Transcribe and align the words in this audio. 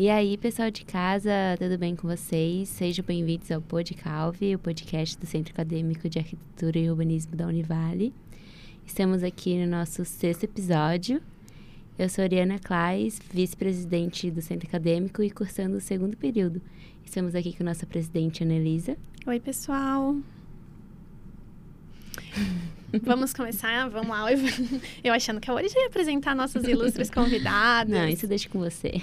E 0.00 0.08
aí, 0.08 0.38
pessoal 0.38 0.70
de 0.70 0.82
casa, 0.82 1.30
tudo 1.58 1.76
bem 1.76 1.94
com 1.94 2.08
vocês? 2.08 2.70
Sejam 2.70 3.04
bem-vindos 3.04 3.50
ao 3.50 3.60
Podcalve, 3.60 4.54
o 4.54 4.58
podcast 4.58 5.18
do 5.18 5.26
Centro 5.26 5.52
Acadêmico 5.52 6.08
de 6.08 6.18
Arquitetura 6.18 6.78
e 6.78 6.88
Urbanismo 6.88 7.36
da 7.36 7.46
Univale. 7.46 8.10
Estamos 8.86 9.22
aqui 9.22 9.62
no 9.62 9.70
nosso 9.70 10.02
sexto 10.06 10.44
episódio. 10.44 11.20
Eu 11.98 12.08
sou 12.08 12.24
Ariana 12.24 12.58
Claes, 12.58 13.20
vice-presidente 13.30 14.30
do 14.30 14.40
Centro 14.40 14.66
Acadêmico 14.66 15.22
e 15.22 15.30
cursando 15.30 15.76
o 15.76 15.80
segundo 15.82 16.16
período. 16.16 16.62
Estamos 17.04 17.34
aqui 17.34 17.52
com 17.52 17.62
a 17.62 17.66
nossa 17.66 17.84
presidente, 17.84 18.42
Ana 18.42 18.54
Elisa. 18.54 18.96
Oi, 19.26 19.38
pessoal. 19.38 20.16
Vamos 23.02 23.32
começar? 23.32 23.88
Vamos 23.88 24.08
lá. 24.08 24.26
Eu 25.02 25.12
achando 25.14 25.40
que 25.40 25.50
a 25.50 25.54
hoje 25.54 25.72
ia 25.76 25.86
apresentar 25.86 26.34
nossos 26.34 26.64
ilustres 26.64 27.08
convidados. 27.10 27.92
Não, 27.92 28.08
isso 28.08 28.26
deixa 28.26 28.48
com 28.48 28.58
você. 28.58 28.92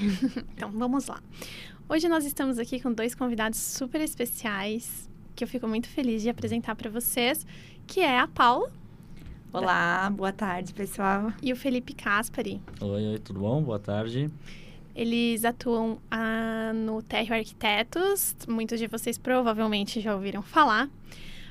Então, 0.56 0.72
vamos 0.72 1.08
lá. 1.08 1.22
Hoje 1.88 2.10
nós 2.10 2.26
estamos 2.26 2.58
aqui 2.58 2.80
com 2.80 2.92
dois 2.92 3.16
convidados 3.16 3.60
super 3.60 4.02
especiais 4.02 5.08
que 5.36 5.44
eu 5.44 5.48
fico 5.48 5.68
muito 5.68 5.88
feliz 5.88 6.24
de 6.24 6.30
apresentar 6.30 6.76
para 6.76 6.90
vocês, 6.90 7.46
que 7.86 8.00
é 8.00 8.20
a 8.20 8.28
Paula. 8.28 8.72
Olá, 9.54 10.10
boa 10.10 10.34
tarde, 10.34 10.74
pessoal. 10.74 11.32
E 11.42 11.54
o 11.54 11.56
Felipe 11.56 11.94
Caspari. 11.94 12.60
Oi, 12.82 13.08
oi, 13.08 13.20
tudo 13.20 13.40
bom? 13.40 13.62
Boa 13.62 13.80
tarde. 13.80 14.30
Eles 14.96 15.46
atuam 15.46 16.00
ah, 16.10 16.72
no 16.74 17.04
Terrio 17.04 17.36
Arquitetos, 17.36 18.36
muitos 18.48 18.80
de 18.80 18.88
vocês 18.88 19.18
provavelmente 19.18 20.02
já 20.02 20.16
ouviram 20.16 20.42
falar. 20.42 20.90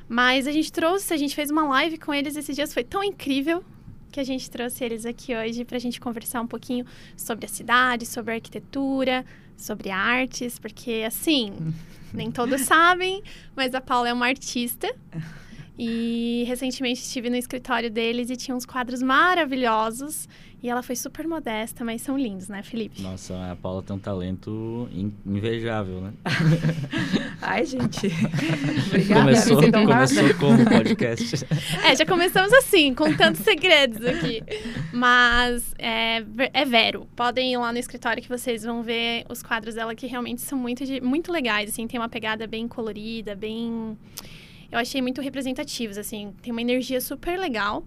Mas 0.09 0.47
a 0.47 0.53
gente 0.53 0.73
trouxe, 0.73 1.13
a 1.13 1.17
gente 1.17 1.35
fez 1.35 1.51
uma 1.51 1.67
live 1.69 1.99
com 1.99 2.15
eles 2.15 2.37
esses 2.37 2.55
dias, 2.55 2.73
foi 2.73 2.85
tão 2.85 3.03
incrível 3.03 3.65
que 4.11 4.21
a 4.21 4.25
gente 4.25 4.49
trouxe 4.49 4.85
eles 4.85 5.05
aqui 5.05 5.35
hoje 5.37 5.65
para 5.65 5.77
a 5.77 5.81
gente 5.81 6.01
conversar 6.01 6.41
um 6.41 6.47
pouquinho 6.47 6.87
sobre 7.17 7.45
a 7.45 7.49
cidade, 7.49 8.07
sobre 8.07 8.33
a 8.33 8.35
arquitetura, 8.37 9.25
sobre 9.57 9.91
artes, 9.91 10.59
porque 10.59 11.05
assim, 11.07 11.53
nem 12.15 12.31
todos 12.31 12.63
sabem, 12.63 13.23
mas 13.55 13.75
a 13.75 13.81
Paula 13.81 14.09
é 14.09 14.13
uma 14.13 14.27
artista. 14.27 14.95
E 15.79 16.45
recentemente 16.47 17.03
estive 17.03 17.29
no 17.29 17.37
escritório 17.37 17.91
deles 17.91 18.31
e 18.31 18.37
tinha 18.37 18.57
uns 18.57 18.65
quadros 18.65 19.03
maravilhosos. 19.03 20.27
E 20.67 20.69
ela 20.69 20.83
foi 20.83 20.97
super 20.97 21.29
modesta, 21.29 21.85
mas 21.85 22.03
são 22.03 22.19
lindos, 22.19 22.49
né, 22.49 22.61
Felipe? 22.61 23.01
Nossa, 23.01 23.53
a 23.53 23.55
Paula 23.55 23.85
tem 23.85 23.95
um 23.95 24.01
talento 24.01 24.89
invejável, 25.25 26.01
né? 26.01 26.13
Ai, 27.41 27.65
gente. 27.65 28.09
Obrigada. 28.89 29.21
Começou, 29.21 29.71
começou 29.71 30.35
como 30.41 30.65
podcast. 30.65 31.47
É, 31.87 31.95
já 31.95 32.05
começamos 32.05 32.53
assim, 32.53 32.93
com 32.95 33.15
tantos 33.15 33.43
segredos 33.43 34.05
aqui. 34.05 34.43
Mas 34.93 35.73
é, 35.79 36.25
é 36.53 36.65
Vero. 36.65 37.07
Podem 37.15 37.53
ir 37.53 37.59
lá 37.59 37.73
no 37.73 37.79
escritório 37.79 38.21
que 38.21 38.29
vocês 38.29 38.65
vão 38.65 38.83
ver 38.83 39.25
os 39.29 39.45
quadros 39.45 39.77
dela 39.77 39.95
que 39.95 40.09
realmente 40.09 40.41
são 40.41 40.59
muito, 40.59 40.83
muito 41.01 41.31
legais. 41.31 41.71
Assim, 41.71 41.87
tem 41.87 42.01
uma 42.01 42.09
pegada 42.09 42.45
bem 42.45 42.67
colorida, 42.67 43.37
bem 43.37 43.97
eu 44.73 44.81
achei 44.81 45.01
muito 45.01 45.21
representativos, 45.21 45.97
assim, 45.97 46.35
tem 46.43 46.51
uma 46.51 46.61
energia 46.61 47.01
super 47.01 47.39
legal. 47.39 47.85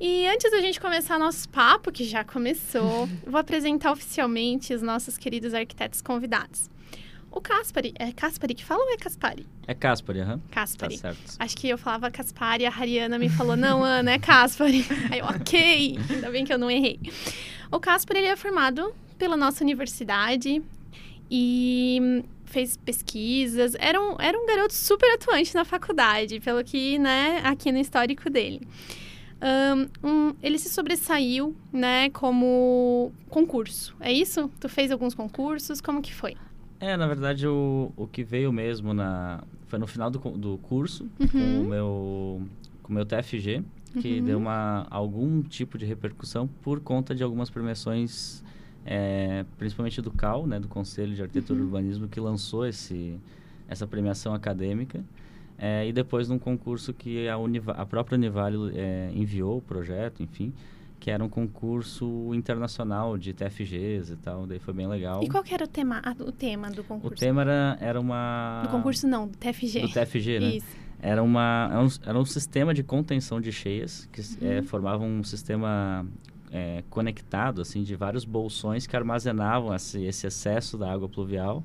E 0.00 0.28
antes 0.28 0.50
da 0.50 0.60
gente 0.60 0.80
começar 0.80 1.18
nosso 1.18 1.48
papo, 1.48 1.90
que 1.90 2.04
já 2.04 2.22
começou, 2.22 3.08
vou 3.26 3.40
apresentar 3.40 3.90
oficialmente 3.90 4.72
os 4.72 4.80
nossos 4.80 5.18
queridos 5.18 5.52
arquitetos 5.52 6.00
convidados. 6.00 6.70
O 7.30 7.40
Caspari, 7.40 7.92
é 7.98 8.10
Caspari 8.12 8.54
que 8.54 8.64
fala 8.64 8.82
ou 8.82 8.92
é 8.92 8.96
Caspari? 8.96 9.46
É 9.66 9.74
Caspari, 9.74 10.20
aham. 10.20 10.34
Uhum. 10.34 10.40
Caspari. 10.50 10.96
Tá 10.96 11.12
certo. 11.12 11.36
Acho 11.38 11.56
que 11.56 11.68
eu 11.68 11.76
falava 11.76 12.10
Caspari, 12.10 12.64
a 12.64 12.70
Hariana 12.70 13.18
me 13.18 13.28
falou, 13.28 13.56
não, 13.56 13.82
Ana, 13.82 14.12
é 14.12 14.18
Caspari. 14.18 14.86
Aí 15.10 15.18
eu, 15.18 15.26
ok, 15.26 15.98
ainda 16.10 16.30
bem 16.30 16.44
que 16.44 16.52
eu 16.52 16.58
não 16.58 16.70
errei. 16.70 16.98
O 17.70 17.78
Caspari, 17.78 18.20
ele 18.20 18.28
é 18.28 18.36
formado 18.36 18.94
pela 19.18 19.36
nossa 19.36 19.62
universidade 19.62 20.62
e 21.30 22.24
fez 22.46 22.76
pesquisas, 22.78 23.74
era 23.78 24.00
um, 24.00 24.16
era 24.18 24.38
um 24.38 24.46
garoto 24.46 24.72
super 24.72 25.12
atuante 25.12 25.54
na 25.54 25.64
faculdade, 25.64 26.40
pelo 26.40 26.64
que, 26.64 26.98
né, 26.98 27.42
aqui 27.44 27.70
no 27.70 27.78
histórico 27.78 28.30
dele. 28.30 28.66
Um, 29.40 30.34
ele 30.42 30.58
se 30.58 30.68
sobressaiu, 30.68 31.54
né, 31.72 32.10
como 32.10 33.12
concurso. 33.28 33.94
É 34.00 34.12
isso? 34.12 34.50
Tu 34.60 34.68
fez 34.68 34.90
alguns 34.90 35.14
concursos? 35.14 35.80
Como 35.80 36.02
que 36.02 36.14
foi? 36.14 36.36
É, 36.80 36.96
na 36.96 37.06
verdade, 37.06 37.46
o, 37.46 37.92
o 37.96 38.06
que 38.06 38.22
veio 38.22 38.52
mesmo 38.52 38.92
na... 38.92 39.42
Foi 39.66 39.78
no 39.78 39.86
final 39.86 40.10
do, 40.10 40.18
do 40.18 40.58
curso, 40.58 41.08
uhum. 41.20 41.28
com 41.28 41.60
o 41.60 41.64
meu, 41.68 42.42
com 42.82 42.92
o 42.92 42.94
meu 42.94 43.04
TFG, 43.04 43.62
que 44.00 44.18
uhum. 44.18 44.24
deu 44.24 44.38
uma, 44.38 44.86
algum 44.90 45.42
tipo 45.42 45.76
de 45.76 45.84
repercussão 45.84 46.48
por 46.62 46.80
conta 46.80 47.14
de 47.14 47.22
algumas 47.22 47.50
premiações 47.50 48.42
é, 48.90 49.44
principalmente 49.58 50.00
do 50.00 50.10
CAL, 50.10 50.46
né, 50.46 50.58
do 50.58 50.66
Conselho 50.66 51.14
de 51.14 51.20
Arquitetura 51.20 51.58
uhum. 51.58 51.64
e 51.64 51.68
Urbanismo, 51.68 52.08
que 52.08 52.18
lançou 52.18 52.66
esse, 52.66 53.20
essa 53.68 53.86
premiação 53.86 54.32
acadêmica. 54.32 55.04
É, 55.58 55.86
e 55.86 55.92
depois 55.92 56.28
num 56.28 56.38
concurso 56.38 56.94
que 56.94 57.28
a, 57.28 57.36
Univa, 57.36 57.72
a 57.72 57.84
própria 57.84 58.16
Univale 58.16 58.72
é, 58.76 59.10
enviou 59.12 59.58
o 59.58 59.62
projeto, 59.62 60.22
enfim, 60.22 60.54
que 61.00 61.10
era 61.10 61.22
um 61.22 61.28
concurso 61.28 62.32
internacional 62.32 63.18
de 63.18 63.32
TFGs 63.32 64.12
e 64.12 64.16
tal, 64.16 64.46
daí 64.46 64.58
foi 64.58 64.72
bem 64.72 64.86
legal. 64.86 65.22
E 65.22 65.28
qual 65.28 65.42
que 65.42 65.52
era 65.52 65.64
o 65.64 65.68
tema, 65.68 66.00
o 66.20 66.32
tema 66.32 66.70
do 66.70 66.84
concurso? 66.84 67.14
O 67.14 67.18
tema 67.18 67.42
era, 67.42 67.76
era 67.80 68.00
uma... 68.00 68.62
Do 68.64 68.70
concurso 68.70 69.06
não, 69.08 69.26
do 69.26 69.36
TFG. 69.36 69.80
Do 69.80 69.92
TFG, 69.92 70.40
né? 70.40 70.56
Isso. 70.56 70.76
Era, 71.00 71.22
uma, 71.22 71.68
era, 71.70 71.80
um, 71.82 71.88
era 72.06 72.18
um 72.18 72.24
sistema 72.24 72.72
de 72.72 72.82
contenção 72.82 73.40
de 73.40 73.52
cheias, 73.52 74.08
que 74.12 74.20
é, 74.44 74.58
uhum. 74.58 74.64
formava 74.64 75.04
um 75.04 75.22
sistema 75.22 76.06
é, 76.52 76.82
conectado 76.90 77.60
assim 77.60 77.82
de 77.82 77.94
vários 77.94 78.24
bolsões 78.24 78.86
que 78.86 78.96
armazenavam 78.96 79.74
esse, 79.74 80.02
esse 80.04 80.26
excesso 80.26 80.76
da 80.76 80.92
água 80.92 81.08
pluvial 81.08 81.64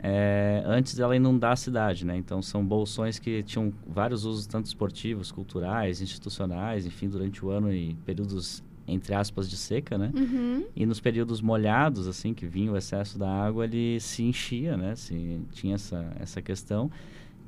é, 0.00 0.62
antes 0.64 0.94
dela 0.94 1.16
inundar 1.16 1.52
a 1.52 1.56
cidade, 1.56 2.06
né? 2.06 2.16
Então 2.16 2.40
são 2.40 2.64
bolsões 2.64 3.18
que 3.18 3.42
tinham 3.42 3.72
vários 3.86 4.24
usos 4.24 4.46
tanto 4.46 4.66
esportivos, 4.66 5.32
culturais, 5.32 6.00
institucionais, 6.00 6.86
enfim, 6.86 7.08
durante 7.08 7.44
o 7.44 7.50
ano 7.50 7.72
e 7.72 7.94
períodos 8.04 8.62
entre 8.86 9.14
aspas 9.14 9.50
de 9.50 9.56
seca, 9.56 9.98
né? 9.98 10.10
Uhum. 10.14 10.64
E 10.74 10.86
nos 10.86 10.98
períodos 10.98 11.42
molhados, 11.42 12.08
assim, 12.08 12.32
que 12.32 12.46
vinha 12.46 12.72
o 12.72 12.76
excesso 12.76 13.18
da 13.18 13.28
água, 13.28 13.64
ele 13.64 14.00
se 14.00 14.22
enchia, 14.22 14.76
né? 14.76 14.94
Se 14.94 15.40
tinha 15.52 15.74
essa 15.74 16.16
essa 16.18 16.40
questão 16.40 16.90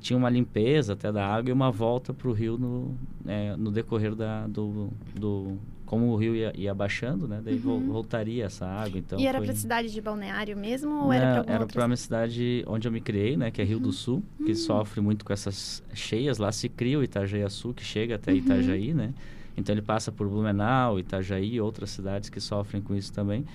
tinha 0.01 0.17
uma 0.17 0.29
limpeza 0.29 0.93
até 0.93 1.11
da 1.11 1.25
água 1.25 1.51
e 1.51 1.53
uma 1.53 1.71
volta 1.71 2.11
para 2.11 2.27
o 2.27 2.33
rio 2.33 2.57
no, 2.57 2.97
é, 3.25 3.55
no 3.55 3.71
decorrer 3.71 4.15
da, 4.15 4.47
do, 4.47 4.89
do, 5.13 5.59
como 5.91 6.05
o 6.05 6.15
rio 6.15 6.33
ia, 6.33 6.53
ia 6.55 6.73
baixando, 6.73 7.27
né? 7.27 7.41
Daí 7.43 7.59
uhum. 7.61 7.91
voltaria 7.91 8.45
essa 8.45 8.65
água, 8.65 8.97
então... 8.97 9.19
E 9.19 9.27
era 9.27 9.39
foi... 9.39 9.47
para 9.47 9.53
a 9.53 9.57
cidade 9.57 9.91
de 9.91 9.99
Balneário 9.99 10.55
mesmo 10.55 10.89
ou 10.89 11.07
Não, 11.07 11.11
era 11.11 11.43
para 11.43 11.53
Era 11.53 11.67
para 11.67 11.85
uma 11.85 11.97
cidade 11.97 12.63
onde 12.65 12.87
eu 12.87 12.91
me 12.93 13.01
criei, 13.01 13.35
né? 13.35 13.51
Que 13.51 13.61
é 13.61 13.65
Rio 13.65 13.75
uhum. 13.75 13.83
do 13.83 13.91
Sul, 13.91 14.23
que 14.37 14.51
uhum. 14.51 14.55
sofre 14.55 15.01
muito 15.01 15.25
com 15.25 15.33
essas 15.33 15.83
cheias. 15.93 16.37
Lá 16.37 16.49
se 16.53 16.69
cria 16.69 16.97
o 16.97 17.03
Itajaí-Açu, 17.03 17.73
que 17.73 17.83
chega 17.83 18.15
até 18.15 18.31
uhum. 18.31 18.37
Itajaí, 18.37 18.93
né? 18.93 19.13
Então 19.57 19.75
ele 19.75 19.81
passa 19.81 20.13
por 20.13 20.29
Blumenau, 20.29 20.97
Itajaí 20.97 21.55
e 21.55 21.59
outras 21.59 21.89
cidades 21.89 22.29
que 22.29 22.39
sofrem 22.39 22.81
com 22.81 22.95
isso 22.95 23.11
também. 23.11 23.45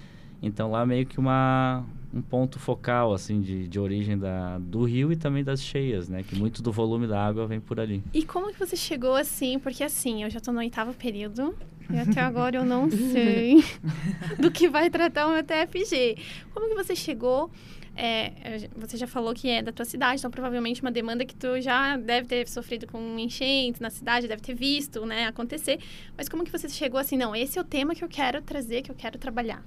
Então 0.42 0.70
lá 0.70 0.84
meio 0.84 1.06
que 1.06 1.18
uma 1.18 1.86
um 2.12 2.20
ponto 2.20 2.58
focal 2.58 3.14
assim 3.14 3.40
de, 3.40 3.66
de 3.66 3.80
origem 3.80 4.16
da, 4.16 4.58
do 4.58 4.84
rio 4.84 5.10
e 5.10 5.16
também 5.16 5.42
das 5.42 5.62
cheias, 5.62 6.06
né? 6.06 6.22
Que 6.22 6.36
muito 6.36 6.62
do 6.62 6.70
volume 6.70 7.06
da 7.06 7.18
água 7.18 7.46
vem 7.46 7.60
por 7.60 7.80
ali. 7.80 8.02
E 8.12 8.22
como 8.22 8.52
que 8.52 8.58
você 8.58 8.76
chegou 8.76 9.14
assim? 9.14 9.58
Porque 9.58 9.82
assim, 9.82 10.22
eu 10.22 10.28
já 10.28 10.36
estou 10.36 10.52
no 10.52 10.60
oitavo 10.60 10.92
período 10.92 11.54
e 11.90 11.98
até 11.98 12.20
agora 12.20 12.56
eu 12.56 12.64
não 12.64 12.88
sei 13.12 13.64
do 14.38 14.50
que 14.50 14.68
vai 14.68 14.90
tratar 14.90 15.26
o 15.26 15.32
meu 15.32 15.42
TFG. 15.42 16.16
Como 16.52 16.68
que 16.68 16.74
você 16.74 16.94
chegou? 16.94 17.50
É, 17.98 18.68
você 18.76 18.98
já 18.98 19.06
falou 19.06 19.32
que 19.32 19.48
é 19.48 19.62
da 19.62 19.72
tua 19.72 19.86
cidade, 19.86 20.20
então 20.20 20.30
provavelmente 20.30 20.82
uma 20.82 20.90
demanda 20.90 21.24
que 21.24 21.34
tu 21.34 21.58
já 21.62 21.96
deve 21.96 22.28
ter 22.28 22.46
sofrido 22.46 22.86
com 22.86 23.18
enchentes 23.18 23.80
na 23.80 23.88
cidade, 23.88 24.28
deve 24.28 24.42
ter 24.42 24.54
visto, 24.54 25.06
né, 25.06 25.26
acontecer. 25.26 25.78
Mas 26.14 26.28
como 26.28 26.44
que 26.44 26.52
você 26.52 26.68
chegou 26.68 27.00
assim, 27.00 27.16
não, 27.16 27.34
esse 27.34 27.58
é 27.58 27.62
o 27.62 27.64
tema 27.64 27.94
que 27.94 28.04
eu 28.04 28.08
quero 28.08 28.42
trazer, 28.42 28.82
que 28.82 28.90
eu 28.90 28.94
quero 28.94 29.18
trabalhar? 29.18 29.64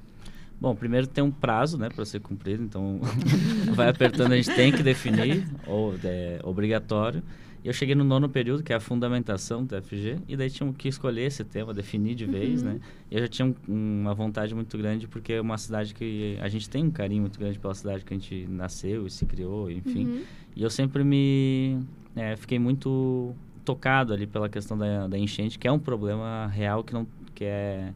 Bom, 0.62 0.76
primeiro 0.76 1.08
tem 1.08 1.24
um 1.24 1.32
prazo, 1.32 1.78
né, 1.78 1.90
para 1.90 2.06
ser 2.06 2.20
cumprido, 2.20 2.62
então 2.62 3.00
vai 3.74 3.90
apertando, 3.90 4.34
a 4.34 4.36
gente 4.36 4.54
tem 4.54 4.72
que 4.72 4.84
definir, 4.84 5.48
ou 5.66 5.96
é 6.04 6.40
obrigatório. 6.44 7.24
E 7.64 7.68
eu 7.68 7.74
cheguei 7.74 7.94
no 7.94 8.04
nono 8.04 8.30
período, 8.30 8.64
que 8.64 8.72
é 8.72 8.76
a 8.76 8.80
fundamentação 8.80 9.66
do 9.66 9.82
FG, 9.82 10.20
e 10.28 10.38
daí 10.38 10.50
tinha 10.50 10.72
que 10.72 10.88
escolher 10.88 11.24
esse 11.24 11.44
tema, 11.44 11.74
definir 11.74 12.16
de 12.16 12.26
vez, 12.26 12.62
uhum. 12.62 12.70
né? 12.70 12.80
E 13.12 13.16
eu 13.16 13.22
já 13.22 13.28
tinha 13.28 13.48
um, 13.48 13.56
uma 14.02 14.14
vontade 14.14 14.56
muito 14.56 14.78
grande, 14.78 15.08
porque 15.08 15.34
é 15.34 15.42
uma 15.42 15.58
cidade 15.58 15.94
que 15.94 16.38
a 16.42 16.48
gente 16.48 16.70
tem 16.70 16.86
um 16.86 16.92
carinho 16.92 17.22
muito 17.22 17.38
grande 17.38 17.60
pela 17.60 17.74
cidade 17.74 18.06
que 18.06 18.14
a 18.14 18.18
gente 18.18 18.48
nasceu 18.48 19.06
e 19.06 19.10
se 19.10 19.26
criou, 19.26 19.70
enfim. 19.70 20.06
Uhum. 20.06 20.22
E 20.56 20.64
eu 20.64 20.70
sempre 20.70 21.04
me 21.04 21.80
é, 22.16 22.36
fiquei 22.36 22.60
muito 22.60 23.36
tocado 23.66 24.14
ali 24.14 24.26
pela 24.26 24.48
questão 24.48 24.78
da, 24.78 25.08
da 25.08 25.18
enchente, 25.18 25.60
que 25.60 25.68
é 25.68 25.72
um 25.72 25.80
problema 25.80 26.48
real 26.48 26.84
que 26.84 26.94
não 26.94 27.06
que 27.36 27.46
é 27.46 27.94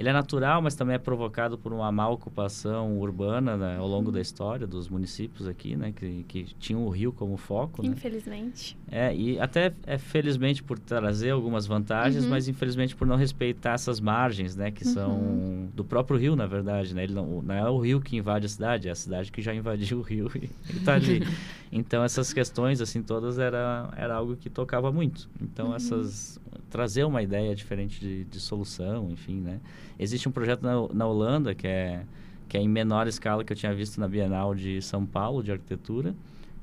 ele 0.00 0.08
é 0.08 0.12
natural, 0.14 0.62
mas 0.62 0.74
também 0.74 0.94
é 0.94 0.98
provocado 0.98 1.58
por 1.58 1.72
uma 1.74 1.92
má 1.92 2.08
ocupação 2.08 2.98
urbana 2.98 3.54
né, 3.56 3.76
ao 3.76 3.86
longo 3.86 4.10
da 4.10 4.18
história 4.20 4.66
dos 4.66 4.88
municípios 4.88 5.46
aqui, 5.46 5.76
né? 5.76 5.92
Que, 5.92 6.24
que 6.26 6.44
tinham 6.58 6.86
o 6.86 6.88
rio 6.88 7.12
como 7.12 7.36
foco, 7.36 7.82
né? 7.82 7.90
Infelizmente. 7.90 8.76
É, 8.90 9.14
e 9.14 9.38
até 9.38 9.74
é 9.86 9.98
felizmente 9.98 10.62
por 10.62 10.78
trazer 10.78 11.30
algumas 11.30 11.66
vantagens, 11.66 12.24
Uhum. 12.24 12.30
mas 12.30 12.48
infelizmente 12.48 12.96
por 12.96 13.06
não 13.06 13.16
respeitar 13.16 13.74
essas 13.74 14.00
margens, 14.00 14.56
né? 14.56 14.70
Que 14.70 14.86
são 14.86 15.10
Uhum. 15.20 15.68
do 15.74 15.84
próprio 15.84 16.18
rio, 16.18 16.34
na 16.34 16.46
verdade, 16.46 16.94
né? 16.94 17.04
Ele 17.04 17.12
não, 17.12 17.42
não 17.42 17.54
é 17.54 17.68
o 17.70 17.78
rio 17.78 18.00
que 18.00 18.16
invade 18.16 18.46
a 18.46 18.48
cidade, 18.48 18.88
é 18.88 18.90
a 18.90 18.94
cidade 18.94 19.30
que 19.30 19.42
já 19.42 19.54
invadiu 19.54 19.98
o 19.98 20.02
rio 20.02 20.30
e, 20.34 20.48
e 20.74 20.80
tá 20.80 20.94
ali. 20.94 21.22
Então, 21.72 22.02
essas 22.02 22.32
questões, 22.32 22.80
assim, 22.80 23.00
todas 23.00 23.38
era, 23.38 23.88
era 23.96 24.12
algo 24.16 24.34
que 24.34 24.50
tocava 24.50 24.90
muito. 24.90 25.28
Então, 25.40 25.68
Uhum. 25.68 25.76
essas... 25.76 26.40
Trazer 26.68 27.04
uma 27.04 27.22
ideia 27.22 27.54
diferente 27.54 28.00
de, 28.00 28.24
de 28.24 28.40
solução, 28.40 29.08
enfim, 29.10 29.40
né? 29.40 29.60
Existe 30.02 30.28
um 30.28 30.32
projeto 30.32 30.62
na, 30.62 30.88
na 30.94 31.06
Holanda 31.06 31.54
que 31.54 31.66
é, 31.66 32.02
que 32.48 32.56
é 32.56 32.60
em 32.60 32.68
menor 32.68 33.06
escala 33.06 33.44
que 33.44 33.52
eu 33.52 33.56
tinha 33.56 33.74
visto 33.74 34.00
na 34.00 34.08
Bienal 34.08 34.54
de 34.54 34.80
São 34.82 35.04
Paulo, 35.04 35.42
de 35.42 35.52
arquitetura, 35.52 36.14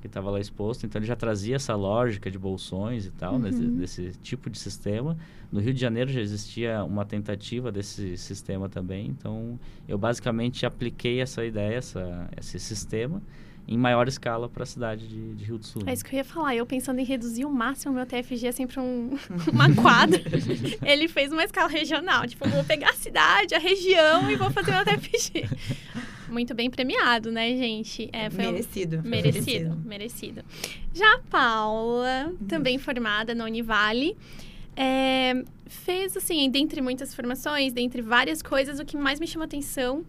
que 0.01 0.07
estava 0.07 0.29
lá 0.29 0.39
exposto. 0.39 0.85
Então, 0.85 0.99
ele 0.99 1.07
já 1.07 1.15
trazia 1.15 1.55
essa 1.55 1.75
lógica 1.75 2.29
de 2.29 2.37
bolsões 2.37 3.05
e 3.05 3.11
tal, 3.11 3.35
Uhum. 3.35 3.41
desse, 3.41 3.61
desse 3.67 4.11
tipo 4.21 4.49
de 4.49 4.57
sistema. 4.57 5.17
No 5.51 5.59
Rio 5.59 5.73
de 5.73 5.79
Janeiro 5.79 6.11
já 6.11 6.19
existia 6.21 6.83
uma 6.83 7.05
tentativa 7.05 7.71
desse 7.71 8.17
sistema 8.17 8.67
também. 8.67 9.07
Então, 9.07 9.59
eu 9.87 9.97
basicamente 9.97 10.65
apliquei 10.65 11.19
essa 11.21 11.45
ideia, 11.45 11.75
essa, 11.77 12.29
esse 12.37 12.59
sistema, 12.59 13.21
em 13.67 13.77
maior 13.77 14.07
escala 14.07 14.47
para 14.47 14.63
a 14.63 14.65
cidade 14.65 15.07
de, 15.07 15.33
de 15.35 15.43
Rio 15.43 15.57
do 15.57 15.65
Sul. 15.65 15.81
É 15.85 15.93
isso 15.93 16.05
que 16.05 16.15
eu 16.15 16.17
ia 16.19 16.23
falar. 16.23 16.55
Eu 16.55 16.65
pensando 16.65 16.99
em 16.99 17.03
reduzir 17.03 17.43
o 17.45 17.51
máximo 17.51 17.93
meu 17.93 18.05
TFG 18.05 18.47
assim 18.47 18.65
para 18.65 18.81
um, 18.81 19.17
uma 19.51 19.73
quadra. 19.75 20.21
Ele 20.85 21.07
fez 21.07 21.31
uma 21.33 21.43
escala 21.43 21.67
regional. 21.67 22.25
Tipo, 22.25 22.47
vou 22.47 22.63
pegar 22.63 22.91
a 22.91 22.93
cidade, 22.93 23.53
a 23.53 23.59
região 23.59 24.31
e 24.31 24.35
vou 24.37 24.49
fazer 24.51 24.71
meu 24.71 24.85
TFG. 24.85 25.49
Muito 26.29 26.53
bem 26.53 26.69
premiado, 26.69 27.31
né, 27.31 27.49
gente? 27.57 28.09
É, 28.13 28.29
foi 28.29 28.45
um- 28.47 28.51
merecido. 28.51 29.01
Merecido, 29.03 29.75
merecido. 29.85 30.43
Já 30.93 31.15
a 31.15 31.19
Paula, 31.29 32.27
Uhum. 32.39 32.47
também 32.47 32.77
formada 32.77 33.33
na 33.35 33.45
Univale, 33.45 34.15
é, 34.75 35.43
fez, 35.65 36.15
assim, 36.15 36.49
dentre 36.49 36.81
muitas 36.81 37.13
formações, 37.13 37.73
dentre 37.73 38.01
várias 38.01 38.41
coisas, 38.41 38.79
o 38.79 38.85
que 38.85 38.95
mais 38.97 39.19
me 39.19 39.27
chama 39.27 39.45
atenção 39.45 40.05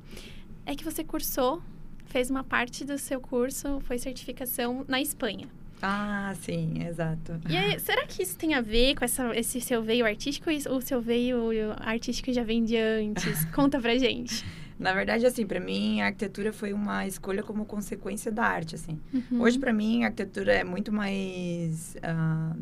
é 0.67 0.75
que 0.75 0.85
você 0.85 1.03
cursou, 1.05 1.63
fez 2.09 2.31
uma 2.31 2.43
parte 2.43 2.85
do 2.85 2.99
seu 2.99 3.21
curso, 3.21 3.81
foi 3.81 3.99
certificação 3.99 4.85
na 4.89 5.01
Espanha. 5.01 5.47
Ah, 5.81 6.35
sim, 6.41 6.85
exato. 6.85 7.41
E 7.49 7.57
aí, 7.57 7.79
será 7.81 8.05
que 8.07 8.23
isso 8.23 8.37
tem 8.37 8.55
a 8.55 8.61
ver 8.61 8.97
com 8.97 9.05
essa, 9.05 9.37
esse 9.37 9.61
seu 9.61 9.83
veio 9.83 10.05
artístico 10.05 10.51
ou 10.69 10.79
o 10.79 10.83
seu 10.83 11.01
veio 11.01 11.51
artístico 11.79 12.33
já 12.33 12.43
vem 12.43 12.65
de 12.65 12.77
antes? 12.77 13.45
Conta 13.55 13.81
pra 13.81 13.97
gente. 13.97 14.45
Na 14.79 14.93
verdade, 14.93 15.27
assim, 15.27 15.45
pra 15.45 15.59
mim, 15.59 16.01
a 16.01 16.07
arquitetura 16.07 16.53
foi 16.53 16.73
uma 16.73 17.07
escolha 17.07 17.43
como 17.43 17.65
consequência 17.65 18.31
da 18.31 18.45
arte, 18.45 18.77
assim. 18.77 18.99
Uhum. 19.13 19.41
Hoje, 19.41 19.59
pra 19.59 19.73
mim, 19.73 20.05
a 20.05 20.07
arquitetura 20.07 20.53
é 20.53 20.65
muito 20.65 20.93
mais 20.93 21.97
ah, 22.03 22.55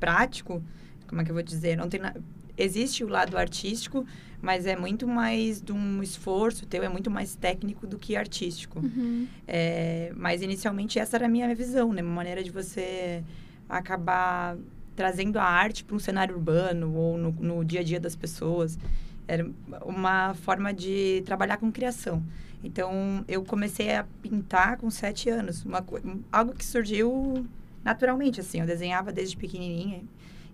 prático. 0.00 0.62
Como 1.06 1.20
é 1.20 1.24
que 1.24 1.30
eu 1.30 1.34
vou 1.34 1.42
dizer? 1.42 1.76
Não 1.76 1.88
tem 1.88 2.00
na... 2.00 2.14
Existe 2.58 3.04
o 3.04 3.08
lado 3.08 3.36
artístico, 3.38 4.04
mas 4.42 4.66
é 4.66 4.74
muito 4.76 5.06
mais 5.06 5.62
de 5.62 5.72
um 5.72 6.02
esforço 6.02 6.66
teu, 6.66 6.82
é 6.82 6.88
muito 6.88 7.08
mais 7.08 7.36
técnico 7.36 7.86
do 7.86 7.96
que 7.96 8.16
artístico. 8.16 8.80
Uhum. 8.80 9.28
É, 9.46 10.12
mas 10.16 10.42
inicialmente 10.42 10.98
essa 10.98 11.16
era 11.16 11.26
a 11.26 11.28
minha 11.28 11.54
visão, 11.54 11.92
né? 11.92 12.02
Uma 12.02 12.10
maneira 12.10 12.42
de 12.42 12.50
você 12.50 13.22
acabar 13.68 14.56
trazendo 14.96 15.38
a 15.38 15.44
arte 15.44 15.84
para 15.84 15.94
um 15.94 15.98
cenário 16.00 16.34
urbano 16.34 16.92
ou 16.92 17.16
no, 17.16 17.30
no 17.30 17.64
dia 17.64 17.80
a 17.80 17.84
dia 17.84 18.00
das 18.00 18.16
pessoas. 18.16 18.76
Era 19.28 19.48
uma 19.84 20.34
forma 20.34 20.74
de 20.74 21.22
trabalhar 21.24 21.56
com 21.56 21.70
criação. 21.70 22.20
Então, 22.64 23.24
eu 23.28 23.44
comecei 23.44 23.94
a 23.94 24.04
pintar 24.20 24.76
com 24.76 24.90
sete 24.90 25.30
anos. 25.30 25.64
Uma, 25.64 25.84
algo 26.32 26.52
que 26.52 26.64
surgiu 26.64 27.46
naturalmente, 27.84 28.40
assim. 28.40 28.60
Eu 28.60 28.66
desenhava 28.66 29.12
desde 29.12 29.36
pequenininha. 29.36 30.02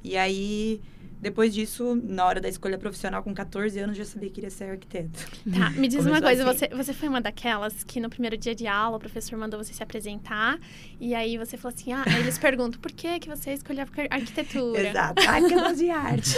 E 0.04 0.16
aí, 0.16 0.80
depois 1.20 1.52
disso, 1.52 2.00
na 2.02 2.24
hora 2.24 2.40
da 2.40 2.48
escolha 2.48 2.78
profissional, 2.78 3.22
com 3.22 3.34
14 3.34 3.78
anos, 3.78 3.96
já 3.96 4.04
sabia 4.04 4.28
que 4.28 4.36
queria 4.36 4.50
ser 4.50 4.64
arquiteto. 4.70 5.18
Tá, 5.52 5.70
me 5.70 5.88
diz 5.88 6.04
uma 6.06 6.20
coisa, 6.22 6.48
assim. 6.48 6.58
você, 6.66 6.68
você 6.68 6.92
foi 6.94 7.08
uma 7.08 7.20
daquelas 7.20 7.82
que 7.84 7.98
no 8.00 8.08
primeiro 8.08 8.36
dia 8.36 8.54
de 8.54 8.66
aula 8.66 8.96
o 8.96 9.00
professor 9.00 9.36
mandou 9.38 9.62
você 9.62 9.72
se 9.72 9.82
apresentar 9.82 10.58
e 11.00 11.14
aí 11.14 11.36
você 11.36 11.56
falou 11.56 11.74
assim, 11.76 11.92
ah, 11.92 12.04
aí 12.06 12.20
eles 12.20 12.38
perguntam, 12.38 12.80
por 12.80 12.92
que 12.92 13.18
que 13.18 13.28
você 13.28 13.52
escolheu 13.52 13.82
ar- 13.82 14.06
arquitetura? 14.10 14.88
Exato. 14.88 15.22
Eu 15.22 15.60
gosto 15.60 15.76
de 15.76 15.90
arte. 15.90 16.36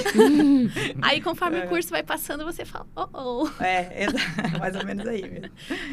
Aí 1.03 1.21
conforme 1.21 1.59
É. 1.59 1.65
o 1.65 1.69
curso 1.69 1.91
vai 1.91 2.03
passando, 2.03 2.45
você 2.45 2.65
fala, 2.65 2.87
oh, 2.97 3.09
oh. 3.13 3.63
É, 3.63 4.05
exa- 4.05 4.19
mais 4.59 4.75
ou 4.77 4.85
menos 4.85 5.07
aí 5.07 5.23
mesmo. 5.29 5.51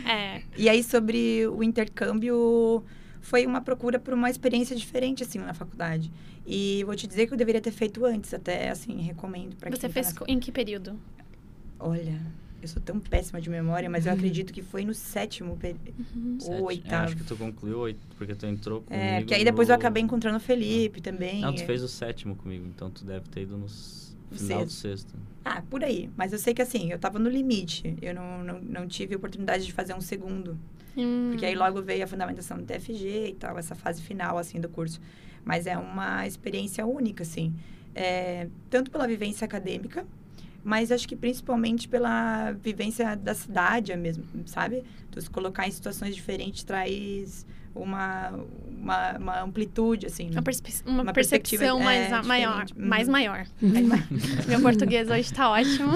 É, 0.07 0.41
E 0.57 0.69
aí, 0.69 0.83
sobre 0.83 1.47
o 1.47 1.63
intercâmbio, 1.63 2.83
foi 3.27 3.45
uma 3.45 3.59
procura 3.59 3.99
por 3.99 4.13
uma 4.13 4.29
experiência 4.29 4.73
diferente, 4.73 5.21
assim, 5.21 5.37
na 5.39 5.53
faculdade. 5.53 6.09
E 6.45 6.81
vou 6.85 6.95
te 6.95 7.05
dizer 7.05 7.27
que 7.27 7.33
eu 7.33 7.37
deveria 7.37 7.59
ter 7.59 7.71
feito 7.71 8.05
antes, 8.05 8.33
até, 8.33 8.69
assim, 8.69 9.01
recomendo 9.01 9.53
para 9.57 9.69
você 9.69 9.89
fez 9.89 10.13
co- 10.13 10.23
em 10.29 10.39
que 10.39 10.49
período? 10.49 10.97
Olha, 11.77 12.21
eu 12.61 12.67
sou 12.69 12.81
tão 12.81 13.01
péssima 13.01 13.41
de 13.41 13.49
memória, 13.49 13.89
mas 13.89 14.05
eu 14.05 14.13
acredito 14.13 14.53
que 14.53 14.61
foi 14.61 14.85
no 14.85 14.93
sétimo 14.93 15.57
período. 15.57 15.93
Sete. 16.39 16.49
Ou 16.49 16.57
É, 16.57 16.61
oitavo. 16.61 17.03
acho 17.03 17.17
que 17.17 17.23
tu 17.25 17.35
concluiu 17.35 17.79
oito, 17.79 17.99
porque 18.17 18.33
tu 18.33 18.45
entrou 18.45 18.81
comigo 18.81 19.03
É, 19.03 19.19
porque 19.19 19.33
aí 19.33 19.43
depois 19.43 19.67
eu 19.67 19.73
no- 19.73 19.79
acabei 19.79 20.01
encontrando 20.01 20.37
o 20.37 20.39
Felipe 20.39 21.01
também. 21.01 21.41
Não, 21.41 21.53
tu 21.53 21.61
é. 21.63 21.65
fez 21.65 21.83
o 21.83 21.87
sétimo 21.89 22.33
comigo, 22.33 22.65
então 22.65 22.89
tu 22.89 23.03
deve 23.03 23.27
ter 23.27 23.41
ido 23.41 23.57
no 23.57 23.67
final 24.31 24.63
do 24.63 24.71
sexto. 24.71 25.13
Ah, 25.43 25.61
por 25.69 25.83
aí. 25.83 26.09
Mas 26.15 26.31
eu 26.31 26.39
sei 26.39 26.53
que, 26.53 26.61
assim, 26.61 26.91
eu 26.93 26.97
tava 26.97 27.19
no 27.19 27.29
limite. 27.29 27.93
Eu 28.01 28.15
não, 28.15 28.41
não, 28.41 28.61
não 28.61 28.87
tive 28.87 29.15
oportunidade 29.17 29.65
de 29.65 29.73
fazer 29.73 29.93
um 29.93 30.01
segundo. 30.01 30.57
Hum, 30.97 31.29
Porque 31.29 31.45
aí 31.45 31.55
logo 31.55 31.81
veio 31.81 32.03
a 32.03 32.07
fundamentação 32.07 32.57
do 32.57 32.63
TFG 32.63 33.29
e 33.29 33.33
tal, 33.35 33.57
essa 33.57 33.75
fase 33.75 34.01
final, 34.01 34.37
assim, 34.37 34.59
do 34.59 34.67
curso. 34.67 34.99
Mas 35.45 35.67
é 35.67 35.77
uma 35.77 36.25
experiência 36.27 36.85
única, 36.85 37.23
assim. 37.23 37.53
É, 37.95 38.47
tanto 38.69 38.91
pela 38.91 39.07
vivência 39.07 39.45
acadêmica, 39.45 40.05
mas 40.63 40.91
acho 40.91 41.07
que 41.07 41.15
principalmente 41.15 41.87
pela 41.87 42.51
vivência 42.51 43.15
da 43.15 43.33
cidade 43.33 43.95
mesmo, 43.95 44.25
sabe? 44.45 44.83
Tu 45.11 45.21
se 45.21 45.29
colocar 45.29 45.67
em 45.67 45.71
situações 45.71 46.15
diferentes 46.15 46.63
traz 46.63 47.45
uma, 47.77 48.31
uma, 48.81 49.11
uma 49.17 49.41
amplitude, 49.41 50.05
assim. 50.05 50.29
uma, 50.31 50.41
perspe- 50.41 50.73
uma 50.85 51.03
uma 51.03 51.13
percepção 51.13 51.79
mais 51.79 52.11
é, 52.11 52.21
maior. 52.23 52.65
Uhum. 52.75 52.87
mais 52.87 53.07
maior. 53.07 53.45
Meu 54.47 54.61
português 54.61 55.09
hoje 55.09 55.33
tá 55.33 55.49
ótimo. 55.51 55.91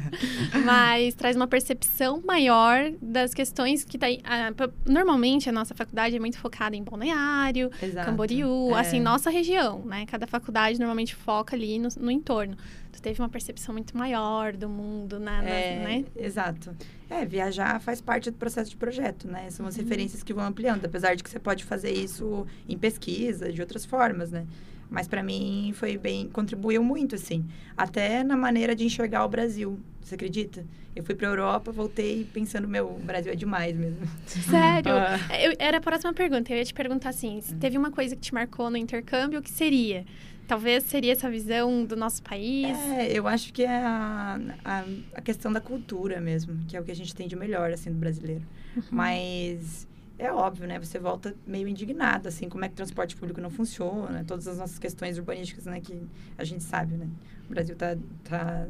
Mas 0.64 1.14
traz 1.14 1.36
uma 1.36 1.46
percepção 1.46 2.22
maior 2.26 2.90
das 3.00 3.32
questões 3.34 3.84
que 3.84 3.98
tá 3.98 4.06
aí. 4.06 4.20
p- 4.56 4.70
normalmente 4.90 5.48
a 5.48 5.52
nossa 5.52 5.74
faculdade 5.74 6.16
é 6.16 6.20
muito 6.20 6.38
focada 6.38 6.76
em 6.76 6.82
Balneário, 6.82 7.70
Exato. 7.82 8.06
Camboriú, 8.06 8.74
É. 8.74 8.80
assim, 8.80 9.00
nossa 9.00 9.30
região, 9.30 9.80
né? 9.84 10.06
Cada 10.06 10.26
faculdade 10.26 10.78
normalmente 10.78 11.14
foca 11.14 11.56
ali 11.56 11.78
no, 11.78 11.88
no 12.00 12.10
entorno. 12.10 12.56
Tu 12.94 13.02
teve 13.02 13.20
uma 13.20 13.28
percepção 13.28 13.72
muito 13.74 13.98
maior 13.98 14.52
do 14.52 14.68
mundo, 14.68 15.18
na, 15.18 15.42
É, 15.44 15.82
né? 15.84 16.04
Exato. 16.16 16.74
É, 17.10 17.24
viajar 17.26 17.80
faz 17.80 18.00
parte 18.00 18.30
do 18.30 18.36
processo 18.36 18.70
de 18.70 18.76
projeto, 18.76 19.26
né? 19.26 19.50
São 19.50 19.64
Uhum. 19.64 19.68
as 19.68 19.74
referências 19.76 20.22
que 20.22 20.32
vão 20.32 20.44
ampliando, 20.44 20.84
apesar 20.84 21.16
de 21.16 21.22
que 21.24 21.28
você 21.28 21.40
pode 21.40 21.64
fazer 21.64 21.90
isso 21.90 22.46
em 22.68 22.78
pesquisa, 22.78 23.52
de 23.52 23.60
outras 23.60 23.84
formas, 23.84 24.30
né? 24.30 24.46
Mas 24.88 25.08
para 25.08 25.24
mim 25.24 25.72
foi 25.74 25.98
bem, 25.98 26.28
contribuiu 26.28 26.84
muito, 26.84 27.16
assim. 27.16 27.44
Até 27.76 28.22
na 28.22 28.36
maneira 28.36 28.76
de 28.76 28.84
enxergar 28.84 29.24
o 29.24 29.28
Brasil. 29.28 29.76
Você 30.00 30.14
acredita? 30.14 30.64
Eu 30.94 31.02
fui 31.02 31.16
pra 31.16 31.26
Europa, 31.26 31.72
voltei 31.72 32.24
pensando, 32.32 32.68
meu, 32.68 32.86
o 32.90 32.98
Brasil 33.00 33.32
é 33.32 33.34
demais 33.34 33.76
mesmo. 33.76 34.06
Sério? 34.26 34.92
Ah. 34.92 35.18
Eu- 35.42 35.56
era 35.58 35.78
a 35.78 35.80
próxima 35.80 36.12
pergunta. 36.12 36.52
Eu 36.52 36.58
ia 36.58 36.64
te 36.64 36.72
perguntar 36.74 37.08
assim: 37.08 37.40
se 37.40 37.56
teve 37.56 37.76
uma 37.76 37.90
coisa 37.90 38.14
que 38.14 38.22
te 38.22 38.32
marcou 38.32 38.70
no 38.70 38.76
intercâmbio, 38.76 39.40
o 39.40 39.42
que 39.42 39.50
seria? 39.50 40.04
Talvez 40.46 40.84
seria 40.84 41.12
essa 41.12 41.30
visão 41.30 41.84
do 41.84 41.96
nosso 41.96 42.22
país. 42.22 42.76
É, 42.76 43.12
eu 43.12 43.26
acho 43.26 43.52
que 43.52 43.62
é 43.62 43.76
a, 43.76 44.38
a, 44.64 44.84
a 45.14 45.20
questão 45.22 45.52
da 45.52 45.60
cultura 45.60 46.20
mesmo, 46.20 46.64
que 46.66 46.76
é 46.76 46.80
o 46.80 46.84
que 46.84 46.90
a 46.90 46.96
gente 46.96 47.14
tem 47.14 47.26
de 47.26 47.34
melhor, 47.36 47.72
assim, 47.72 47.90
do 47.90 47.98
brasileiro. 47.98 48.42
Mas 48.90 49.86
é 50.18 50.32
óbvio, 50.32 50.66
né? 50.66 50.78
Você 50.78 50.98
volta 50.98 51.34
meio 51.46 51.66
indignado, 51.66 52.28
assim, 52.28 52.48
como 52.48 52.64
é 52.64 52.68
que 52.68 52.74
o 52.74 52.76
transporte 52.76 53.16
público 53.16 53.40
não 53.40 53.50
funciona, 53.50 54.24
todas 54.24 54.46
as 54.46 54.58
nossas 54.58 54.78
questões 54.78 55.18
urbanísticas, 55.18 55.64
né? 55.66 55.80
Que 55.80 56.00
a 56.38 56.44
gente 56.44 56.62
sabe, 56.62 56.94
né? 56.94 57.08
O 57.48 57.52
Brasil 57.52 57.76
tá, 57.76 57.96
tá, 58.24 58.66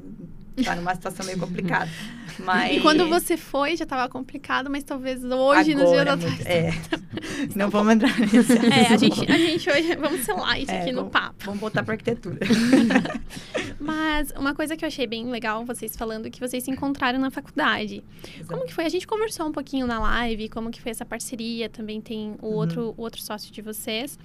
tá 0.65 0.77
numa 0.77 0.95
situação 0.95 1.25
meio 1.27 1.39
complicada. 1.39 1.91
Mas... 2.41 2.77
E 2.77 2.81
quando 2.81 3.09
você 3.09 3.37
foi, 3.37 3.77
já 3.77 3.85
estava 3.85 4.09
complicado, 4.09 4.69
mas 4.69 4.83
talvez 4.83 5.23
hoje, 5.23 5.73
nos 5.77 5.89
dias 5.89 6.01
Agora, 6.01 6.15
atuais. 6.15 6.35
muito- 6.35 6.49
É, 6.49 6.71
não 7.55 7.71
vamos 7.71 7.93
entrar 7.95 8.19
nisso. 8.19 8.53
É, 8.53 8.93
a 8.93 8.97
gente, 8.97 9.31
a 9.31 9.39
gente 9.39 9.71
hoje. 9.71 9.95
Vamos 9.95 10.21
ser 10.23 10.33
light 10.33 10.69
É, 10.69 10.81
aqui 10.81 10.91
no 10.91 10.97
vamos- 11.03 11.13
papo. 11.13 11.45
Vamos 11.45 11.61
voltar 11.61 11.85
pra 11.85 11.95
arquitetura. 11.95 12.39
Mas 13.79 14.33
uma 14.37 14.55
coisa 14.55 14.77
que 14.77 14.85
eu 14.85 14.89
achei 14.89 15.07
bem 15.07 15.31
legal 15.31 15.65
vocês 15.65 15.97
falando 15.97 16.31
que 16.31 16.41
vocês 16.41 16.65
se 16.65 16.71
encontraram 16.71 17.19
na 17.21 17.31
faculdade. 17.31 18.03
Como 18.49 18.65
que 18.65 18.75
foi? 18.75 18.85
A 18.85 18.89
gente 18.89 19.07
conversou 19.07 19.47
um 19.47 19.53
pouquinho 19.53 19.87
na 19.87 19.99
live, 20.01 20.49
como 20.49 20.71
que 20.71 20.81
foi 20.81 20.91
essa 20.91 21.05
parceria, 21.05 21.69
também 21.69 22.01
tem 22.01 22.35
o 22.43 22.47
Uhum. 22.49 22.55
outro, 22.55 22.95
o 22.97 23.03
outro 23.03 23.21
sócio 23.23 23.53
de 23.53 23.63
vocês. 23.63 24.19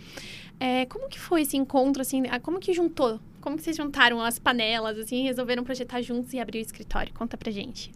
É, 0.60 0.86
como 0.88 1.08
que 1.10 1.20
foi 1.20 1.42
esse 1.44 1.56
encontro, 1.58 2.02
assim, 2.02 2.24
como 2.42 2.60
que 2.60 2.74
juntou 2.74 3.20
como 3.42 3.58
que 3.58 3.64
vocês 3.64 3.78
juntaram 3.78 4.22
as 4.22 4.38
panelas, 4.40 4.98
assim, 4.98 5.24
resolveram 5.24 5.64
projetar 5.64 6.02
juntos 6.02 6.34
e 6.34 6.40
abrir 6.40 6.60
o 6.60 6.62
escritório? 6.62 7.14
Conta 7.14 7.38
pra 7.38 7.52
gente. 7.52 7.92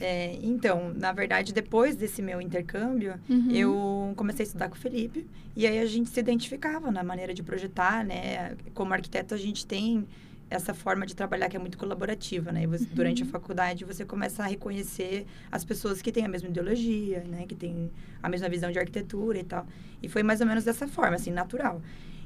É, 0.00 0.38
então, 0.42 0.94
na 0.94 1.12
verdade, 1.12 1.52
depois 1.52 1.94
desse 1.94 2.22
meu 2.22 2.40
intercâmbio, 2.40 3.20
uhum. 3.28 3.50
eu 3.50 4.14
comecei 4.16 4.44
a 4.44 4.46
estudar 4.46 4.68
com 4.70 4.74
o 4.74 4.78
Felipe. 4.78 5.26
E 5.54 5.66
aí 5.66 5.78
a 5.78 5.84
gente 5.84 6.08
se 6.08 6.18
identificava 6.18 6.90
na 6.90 7.02
maneira 7.02 7.34
de 7.34 7.42
projetar, 7.42 8.02
né? 8.04 8.56
Como 8.72 8.94
arquiteto, 8.94 9.34
a 9.34 9.36
gente 9.36 9.66
tem 9.66 10.06
essa 10.48 10.72
forma 10.72 11.06
de 11.06 11.14
trabalhar 11.14 11.48
que 11.48 11.56
é 11.56 11.60
muito 11.60 11.76
colaborativa, 11.76 12.50
né? 12.50 12.66
Você, 12.66 12.84
uhum. 12.84 12.90
durante 12.94 13.22
a 13.22 13.26
faculdade, 13.26 13.84
você 13.84 14.04
começa 14.04 14.42
a 14.42 14.46
reconhecer 14.46 15.26
as 15.52 15.64
pessoas 15.64 16.00
que 16.00 16.10
têm 16.10 16.24
a 16.24 16.28
mesma 16.28 16.48
ideologia, 16.48 17.22
né? 17.28 17.44
Que 17.46 17.54
têm 17.54 17.90
a 18.22 18.28
mesma 18.28 18.48
visão 18.48 18.72
de 18.72 18.78
arquitetura 18.78 19.38
e 19.38 19.44
tal. 19.44 19.66
E 20.02 20.08
foi 20.08 20.22
mais 20.22 20.40
ou 20.40 20.46
menos 20.46 20.64
dessa 20.64 20.88
forma, 20.88 21.14
assim, 21.14 21.30
natural. 21.30 21.82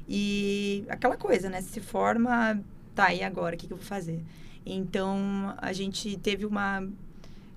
E 0.07 0.85
aquela 0.87 1.17
coisa, 1.17 1.49
né? 1.49 1.61
Se 1.61 1.79
forma, 1.79 2.61
tá, 2.93 3.13
e 3.13 3.23
agora? 3.23 3.55
O 3.55 3.57
que, 3.57 3.67
que 3.67 3.73
eu 3.73 3.77
vou 3.77 3.85
fazer? 3.85 4.23
Então, 4.65 5.55
a 5.57 5.73
gente 5.73 6.17
teve 6.17 6.45
uma 6.45 6.87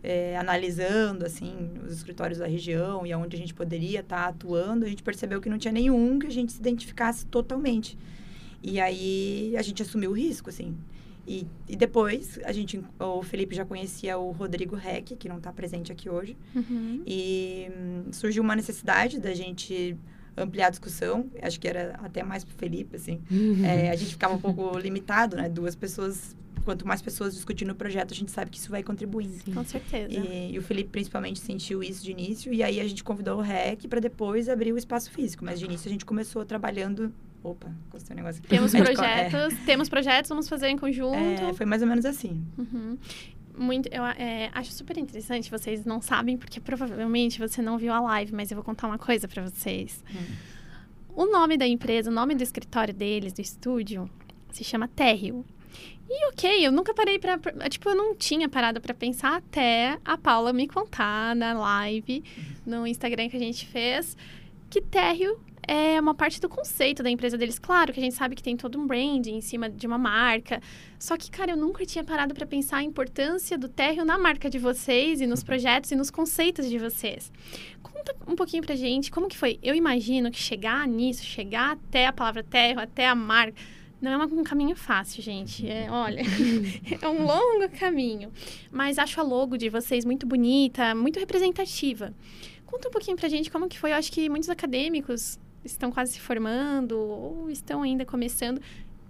é, 0.02 0.36
analisando 0.36 1.24
assim 1.24 1.70
os 1.84 1.92
escritórios 1.92 2.38
da 2.38 2.46
região 2.46 3.06
e 3.06 3.12
aonde 3.12 3.36
a 3.36 3.38
gente 3.38 3.52
poderia 3.54 4.00
estar 4.00 4.22
tá 4.22 4.28
atuando, 4.28 4.84
a 4.84 4.88
gente 4.88 5.02
percebeu 5.02 5.40
que 5.40 5.48
não 5.48 5.58
tinha 5.58 5.72
nenhum 5.72 6.18
que 6.18 6.26
a 6.26 6.30
gente 6.30 6.52
se 6.52 6.60
identificasse 6.60 7.26
totalmente. 7.26 7.98
E 8.62 8.80
aí 8.80 9.54
a 9.56 9.62
gente 9.62 9.82
assumiu 9.82 10.10
o 10.10 10.14
risco, 10.14 10.50
assim. 10.50 10.76
E, 11.26 11.46
e 11.68 11.76
depois 11.76 12.38
a 12.44 12.52
gente, 12.52 12.82
o 12.98 13.22
Felipe 13.22 13.54
já 13.54 13.64
conhecia 13.64 14.16
o 14.16 14.30
Rodrigo 14.30 14.74
Reck, 14.74 15.14
que 15.14 15.28
não 15.28 15.36
está 15.36 15.52
presente 15.52 15.92
aqui 15.92 16.08
hoje, 16.08 16.34
uhum. 16.54 17.02
e 17.06 17.68
hum, 17.70 18.04
surgiu 18.12 18.42
uma 18.42 18.56
necessidade 18.56 19.20
da 19.20 19.34
gente 19.34 19.94
ampliar 20.42 20.66
a 20.68 20.70
discussão. 20.70 21.30
Acho 21.42 21.58
que 21.58 21.68
era 21.68 21.98
até 22.02 22.22
mais 22.22 22.44
para 22.44 22.54
o 22.54 22.56
Felipe, 22.56 22.96
assim. 22.96 23.20
Uhum. 23.30 23.64
É, 23.64 23.90
a 23.90 23.96
gente 23.96 24.12
ficava 24.12 24.34
um 24.34 24.38
pouco 24.38 24.76
limitado, 24.78 25.36
né? 25.36 25.48
Duas 25.48 25.74
pessoas 25.74 26.36
quanto 26.64 26.86
mais 26.86 27.00
pessoas 27.00 27.32
discutindo 27.32 27.70
o 27.70 27.74
projeto, 27.74 28.12
a 28.12 28.14
gente 28.14 28.30
sabe 28.30 28.50
que 28.50 28.58
isso 28.58 28.70
vai 28.70 28.82
contribuindo. 28.82 29.32
Sim. 29.42 29.54
Com 29.54 29.64
certeza. 29.64 30.12
E, 30.12 30.52
e, 30.52 30.58
o 30.58 30.62
Felipe 30.62 30.90
principalmente 30.90 31.40
sentiu 31.40 31.82
isso 31.82 32.04
de 32.04 32.10
início, 32.10 32.52
e 32.52 32.62
aí 32.62 32.78
a 32.78 32.86
gente 32.86 33.02
convidou 33.02 33.38
o 33.38 33.40
REC 33.40 33.88
para 33.88 34.00
depois 34.00 34.50
abrir 34.50 34.74
o 34.74 34.76
espaço 34.76 35.10
físico. 35.10 35.42
Mas 35.46 35.58
de 35.58 35.64
início 35.64 35.88
a 35.88 35.90
gente 35.90 36.04
começou 36.04 36.44
trabalhando. 36.44 37.10
Opa, 37.42 37.72
gostei 37.90 38.14
um 38.14 38.18
negócio 38.18 38.40
aqui. 38.40 38.48
Temos 38.48 38.72
projetos, 38.76 39.54
é. 39.54 39.64
temos 39.64 39.88
projetos, 39.88 40.28
vamos 40.28 40.46
fazer 40.46 40.68
em 40.68 40.76
conjunto. 40.76 41.16
É, 41.16 41.54
foi 41.54 41.64
mais 41.64 41.80
ou 41.80 41.88
menos 41.88 42.04
assim. 42.04 42.44
Uhum 42.58 42.98
muito, 43.58 43.88
eu 43.92 44.04
é, 44.04 44.50
acho 44.54 44.72
super 44.72 44.96
interessante. 44.96 45.50
Vocês 45.50 45.84
não 45.84 46.00
sabem 46.00 46.36
porque 46.36 46.60
provavelmente 46.60 47.38
você 47.38 47.60
não 47.60 47.78
viu 47.78 47.92
a 47.92 48.00
live, 48.00 48.32
mas 48.32 48.50
eu 48.50 48.56
vou 48.56 48.64
contar 48.64 48.86
uma 48.86 48.98
coisa 48.98 49.26
para 49.26 49.42
vocês. 49.42 50.04
Hum. 50.10 50.34
O 51.14 51.26
nome 51.26 51.56
da 51.56 51.66
empresa, 51.66 52.10
o 52.10 52.14
nome 52.14 52.34
do 52.34 52.42
escritório 52.42 52.94
deles, 52.94 53.32
do 53.32 53.40
estúdio, 53.40 54.08
se 54.52 54.62
chama 54.62 54.86
Terrio. 54.88 55.44
E 56.08 56.28
ok, 56.28 56.66
eu 56.66 56.72
nunca 56.72 56.94
parei 56.94 57.18
pra. 57.18 57.38
Tipo, 57.68 57.90
eu 57.90 57.94
não 57.94 58.14
tinha 58.14 58.48
parado 58.48 58.80
para 58.80 58.94
pensar 58.94 59.36
até 59.36 59.98
a 60.04 60.16
Paula 60.16 60.52
me 60.52 60.66
contar 60.66 61.36
na 61.36 61.52
live, 61.52 62.24
no 62.64 62.86
Instagram 62.86 63.28
que 63.28 63.36
a 63.36 63.40
gente 63.40 63.66
fez, 63.66 64.16
que 64.70 64.80
térreo 64.80 65.38
é 65.68 66.00
uma 66.00 66.14
parte 66.14 66.40
do 66.40 66.48
conceito 66.48 67.02
da 67.02 67.10
empresa 67.10 67.36
deles. 67.36 67.58
Claro 67.58 67.92
que 67.92 68.00
a 68.00 68.02
gente 68.02 68.14
sabe 68.14 68.34
que 68.34 68.42
tem 68.42 68.56
todo 68.56 68.80
um 68.80 68.86
branding 68.86 69.36
em 69.36 69.40
cima 69.42 69.68
de 69.68 69.86
uma 69.86 69.98
marca. 69.98 70.62
Só 70.98 71.14
que, 71.14 71.30
cara, 71.30 71.52
eu 71.52 71.56
nunca 71.56 71.84
tinha 71.84 72.02
parado 72.02 72.34
para 72.34 72.46
pensar 72.46 72.78
a 72.78 72.82
importância 72.82 73.58
do 73.58 73.68
térreo 73.68 74.02
na 74.02 74.18
marca 74.18 74.48
de 74.48 74.58
vocês 74.58 75.20
e 75.20 75.26
nos 75.26 75.44
projetos 75.44 75.90
e 75.90 75.94
nos 75.94 76.10
conceitos 76.10 76.70
de 76.70 76.78
vocês. 76.78 77.30
Conta 77.82 78.16
um 78.26 78.34
pouquinho 78.34 78.62
pra 78.62 78.74
gente 78.74 79.10
como 79.10 79.28
que 79.28 79.36
foi. 79.36 79.58
Eu 79.62 79.74
imagino 79.74 80.30
que 80.30 80.38
chegar 80.38 80.88
nisso, 80.88 81.22
chegar 81.22 81.72
até 81.72 82.06
a 82.06 82.12
palavra 82.14 82.42
térreo, 82.42 82.80
até 82.80 83.06
a 83.06 83.14
marca 83.14 83.54
não 84.00 84.12
é 84.12 84.16
um 84.16 84.44
caminho 84.44 84.76
fácil, 84.76 85.22
gente. 85.22 85.68
É, 85.68 85.90
olha, 85.90 86.22
é 87.02 87.08
um 87.08 87.26
longo 87.26 87.68
caminho. 87.78 88.32
Mas 88.70 88.98
acho 88.98 89.20
a 89.20 89.24
logo 89.24 89.58
de 89.58 89.68
vocês 89.68 90.04
muito 90.04 90.26
bonita, 90.26 90.94
muito 90.94 91.18
representativa. 91.18 92.14
Conta 92.64 92.88
um 92.88 92.90
pouquinho 92.90 93.16
pra 93.16 93.28
gente 93.28 93.50
como 93.50 93.68
que 93.68 93.78
foi. 93.78 93.90
Eu 93.90 93.96
acho 93.96 94.12
que 94.12 94.28
muitos 94.28 94.48
acadêmicos 94.48 95.38
estão 95.64 95.90
quase 95.90 96.12
se 96.12 96.20
formando 96.20 96.98
ou 96.98 97.50
estão 97.50 97.82
ainda 97.82 98.04
começando 98.04 98.60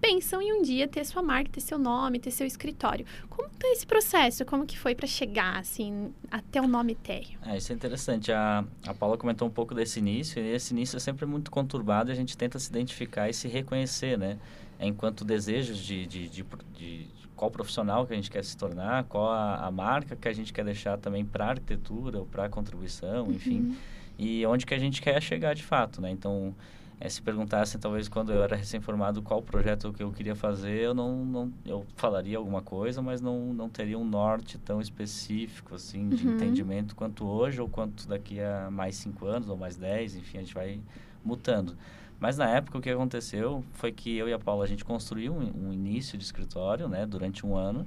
pensam 0.01 0.41
em 0.41 0.53
um 0.53 0.63
dia 0.63 0.87
ter 0.87 1.05
sua 1.05 1.21
marca, 1.21 1.51
ter 1.51 1.61
seu 1.61 1.77
nome, 1.77 2.21
ter 2.21 2.31
seu 2.31 2.47
escritório. 2.47 3.05
Como 3.29 3.49
tá 3.49 3.67
esse 3.73 3.85
processo? 3.85 4.45
Como 4.45 4.65
que 4.65 4.79
foi 4.79 4.95
para 4.95 5.09
chegar, 5.09 5.59
assim, 5.59 6.15
até 6.31 6.61
o 6.61 6.69
nome 6.69 6.95
Térreo? 6.95 7.37
É, 7.45 7.57
isso 7.57 7.73
é 7.73 7.75
interessante. 7.75 8.31
A, 8.31 8.65
a 8.87 8.95
Paula 8.95 9.19
comentou 9.19 9.49
um 9.49 9.51
pouco 9.51 9.75
desse 9.75 9.99
início, 9.99 10.41
e 10.41 10.55
esse 10.55 10.73
início 10.73 10.97
é 10.97 11.01
sempre 11.01 11.27
muito 11.27 11.51
conturbado 11.51 12.11
e 12.11 12.13
a 12.13 12.15
gente 12.15 12.37
tenta 12.37 12.61
se 12.61 12.71
identificar 12.71 13.29
e 13.29 13.35
se 13.35 13.49
reconhecer, 13.49 14.17
né? 14.17 14.39
enquanto 14.81 15.25
desejos 15.25 15.79
de, 15.79 16.07
de, 16.07 16.29
de, 16.29 16.45
de, 16.77 17.07
qual 17.35 17.51
profissional 17.51 18.07
que 18.07 18.13
a 18.13 18.17
gente 18.17 18.31
quer 18.31 18.45
se 18.45 18.57
tornar, 18.57 19.05
qual 19.05 19.31
a, 19.31 19.67
a 19.67 19.71
marca 19.71 20.17
que 20.17 20.29
a 20.29 20.33
gente 20.33 20.53
quer 20.53 20.65
deixar 20.65 20.99
também 20.99 21.25
para 21.25 21.47
a 21.47 21.49
arquitetura 21.51 22.19
ou 22.19 22.27
para 22.27 22.45
a 22.45 22.49
contribuição, 22.49 23.27
uhum. 23.27 23.77
E 24.19 24.45
onde 24.47 24.67
que 24.67 24.75
a 24.75 24.79
gente 24.79 25.01
quer 25.01 25.23
chegar 25.23 25.55
de 25.55 25.63
fato, 25.63 26.01
né? 26.01 26.11
Então, 26.11 26.55
é, 27.01 27.09
se 27.09 27.23
perguntassem 27.23 27.81
talvez 27.81 28.09
quando 28.09 28.33
eu 28.33 28.43
era 28.43 28.57
recém-formado 28.57 29.23
qual 29.23 29.41
projeto 29.41 29.93
que 29.93 30.03
eu 30.03 30.11
queria 30.11 30.35
fazer, 30.35 30.81
eu 30.81 30.95
não, 30.95 31.25
não 31.25 31.53
eu 31.65 31.87
falaria 31.95 32.37
alguma 32.37 32.61
coisa, 32.61 33.01
mas 33.01 33.21
não, 33.21 33.55
não 33.55 33.69
teria 33.69 33.97
um 33.97 34.05
norte 34.05 34.59
tão 34.59 34.81
específico 34.81 35.77
assim 35.77 36.09
de 36.09 36.27
uhum. 36.27 36.35
entendimento 36.35 36.97
quanto 36.97 37.25
hoje 37.25 37.61
ou 37.61 37.69
quanto 37.69 38.09
daqui 38.09 38.41
a 38.41 38.69
mais 38.71 38.97
cinco 38.97 39.27
anos 39.27 39.49
ou 39.49 39.57
mais 39.57 39.77
dez, 39.77 40.17
enfim, 40.17 40.39
a 40.39 40.41
gente 40.41 40.55
vai 40.55 40.81
mutando. 41.25 41.77
Mas 42.19 42.37
na 42.37 42.49
época 42.49 42.79
o 42.79 42.81
que 42.81 42.91
aconteceu 42.91 43.65
foi 43.75 43.93
que 43.93 44.17
eu 44.17 44.29
e 44.29 44.33
a 44.33 44.39
Paula 44.39 44.65
a 44.65 44.69
gente 44.69 44.85
construiu 44.85 45.33
um, 45.33 45.69
um 45.69 45.73
início 45.73 46.19
de 46.19 46.25
escritório, 46.25 46.89
né, 46.89 47.07
durante 47.07 47.47
um 47.47 47.57
ano. 47.57 47.87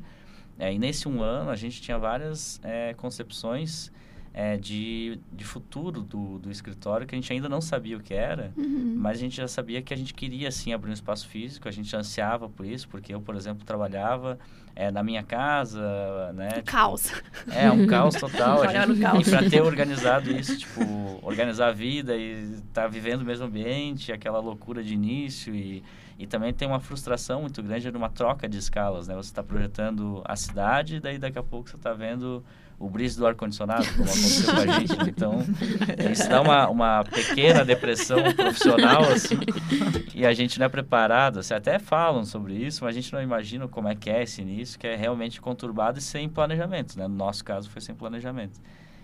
É, 0.58 0.72
e 0.74 0.80
nesse 0.80 1.10
um 1.10 1.22
ano 1.22 1.50
a 1.50 1.56
gente 1.58 1.82
tinha 1.82 1.98
várias 1.98 2.62
é, 2.64 2.94
concepções 2.94 3.92
é, 4.34 4.58
de, 4.58 5.20
de 5.32 5.44
futuro 5.44 6.02
do, 6.02 6.40
do 6.40 6.50
escritório 6.50 7.06
que 7.06 7.14
a 7.14 7.18
gente 7.18 7.32
ainda 7.34 7.50
não 7.50 7.60
sabia 7.60 7.98
o 7.98 8.00
que 8.00 8.14
era, 8.14 8.54
uhum. 8.56 8.96
mas 8.98 9.18
a 9.18 9.20
gente 9.20 9.36
já 9.36 9.48
sabia 9.48 9.82
que 9.82 9.94
a 9.94 9.98
gente 9.98 10.14
queria 10.14 10.50
sim 10.52 10.72
abrir 10.72 10.90
um 10.90 10.94
espaço 10.94 11.28
físico, 11.28 11.68
a 11.68 11.72
gente 11.72 11.94
ansiava 11.96 12.48
por 12.48 12.66
isso, 12.66 12.88
porque 12.88 13.14
eu, 13.14 13.20
por 13.20 13.36
exemplo, 13.36 13.66
trabalhava 13.66 14.40
é, 14.74 14.90
na 14.90 15.04
minha 15.04 15.22
casa, 15.22 16.32
né? 16.34 16.48
Um 16.48 16.56
tipo, 16.56 16.72
caos. 16.72 17.12
É, 17.52 17.70
um 17.70 17.86
caos 17.86 18.16
total. 18.16 18.64
a 18.64 18.86
gente, 18.86 19.00
caos. 19.02 19.28
E 19.28 19.30
para 19.30 19.50
ter 19.50 19.62
organizado 19.62 20.32
isso, 20.32 20.58
tipo, 20.58 21.20
organizar 21.22 21.68
a 21.68 21.72
vida 21.74 22.16
e 22.16 22.54
estar 22.54 22.84
tá 22.84 22.88
vivendo 22.88 23.22
o 23.22 23.26
mesmo 23.26 23.46
ambiente, 23.46 24.14
aquela 24.14 24.40
loucura 24.40 24.82
de 24.82 24.94
início 24.94 25.54
e, 25.54 25.84
e 26.18 26.26
também 26.26 26.54
tem 26.54 26.68
uma 26.68 26.80
frustração 26.80 27.42
muito 27.42 27.62
grande 27.62 27.92
numa 27.92 28.10
troca 28.10 28.48
de 28.48 28.58
escalas, 28.58 29.10
né? 29.10 29.16
Você 29.16 29.30
está 29.30 29.44
projetando 29.44 30.22
a 30.24 30.38
cidade, 30.38 31.02
daí 31.02 31.18
daqui 31.18 31.38
a 31.38 31.44
pouco 31.44 31.70
você 31.70 31.76
está 31.76 31.94
vendo 31.94 32.44
o 32.82 32.90
brise 32.90 33.18
do 33.18 33.28
ar-condicionado, 33.28 33.86
como 33.94 34.04
aconteceu 34.04 34.54
com 34.54 34.60
a 34.60 34.80
gente. 34.80 35.10
Então, 35.10 35.40
isso 36.12 36.28
dá 36.28 36.42
uma, 36.42 36.68
uma 36.68 37.04
pequena 37.04 37.64
depressão 37.64 38.18
profissional, 38.34 39.04
assim, 39.04 39.38
e 40.16 40.26
a 40.26 40.34
gente 40.34 40.58
não 40.58 40.66
é 40.66 40.70
preparado. 40.70 41.40
Assim, 41.40 41.54
até 41.54 41.78
falam 41.78 42.26
sobre 42.26 42.56
isso, 42.56 42.84
mas 42.84 42.96
a 42.96 43.00
gente 43.00 43.14
não 43.14 43.22
imagina 43.22 43.68
como 43.68 43.88
é 43.88 43.96
que 43.96 44.10
é 44.10 44.24
esse 44.24 44.42
início, 44.42 44.80
que 44.80 44.88
é 44.88 44.96
realmente 44.96 45.40
conturbado 45.40 46.00
e 46.00 46.02
sem 46.02 46.28
planejamento. 46.28 46.98
Né? 46.98 47.08
No 47.08 47.16
nosso 47.16 47.46
caso, 47.46 47.70
foi 47.70 47.82
sem 47.82 47.94
planejamento. 47.94 48.60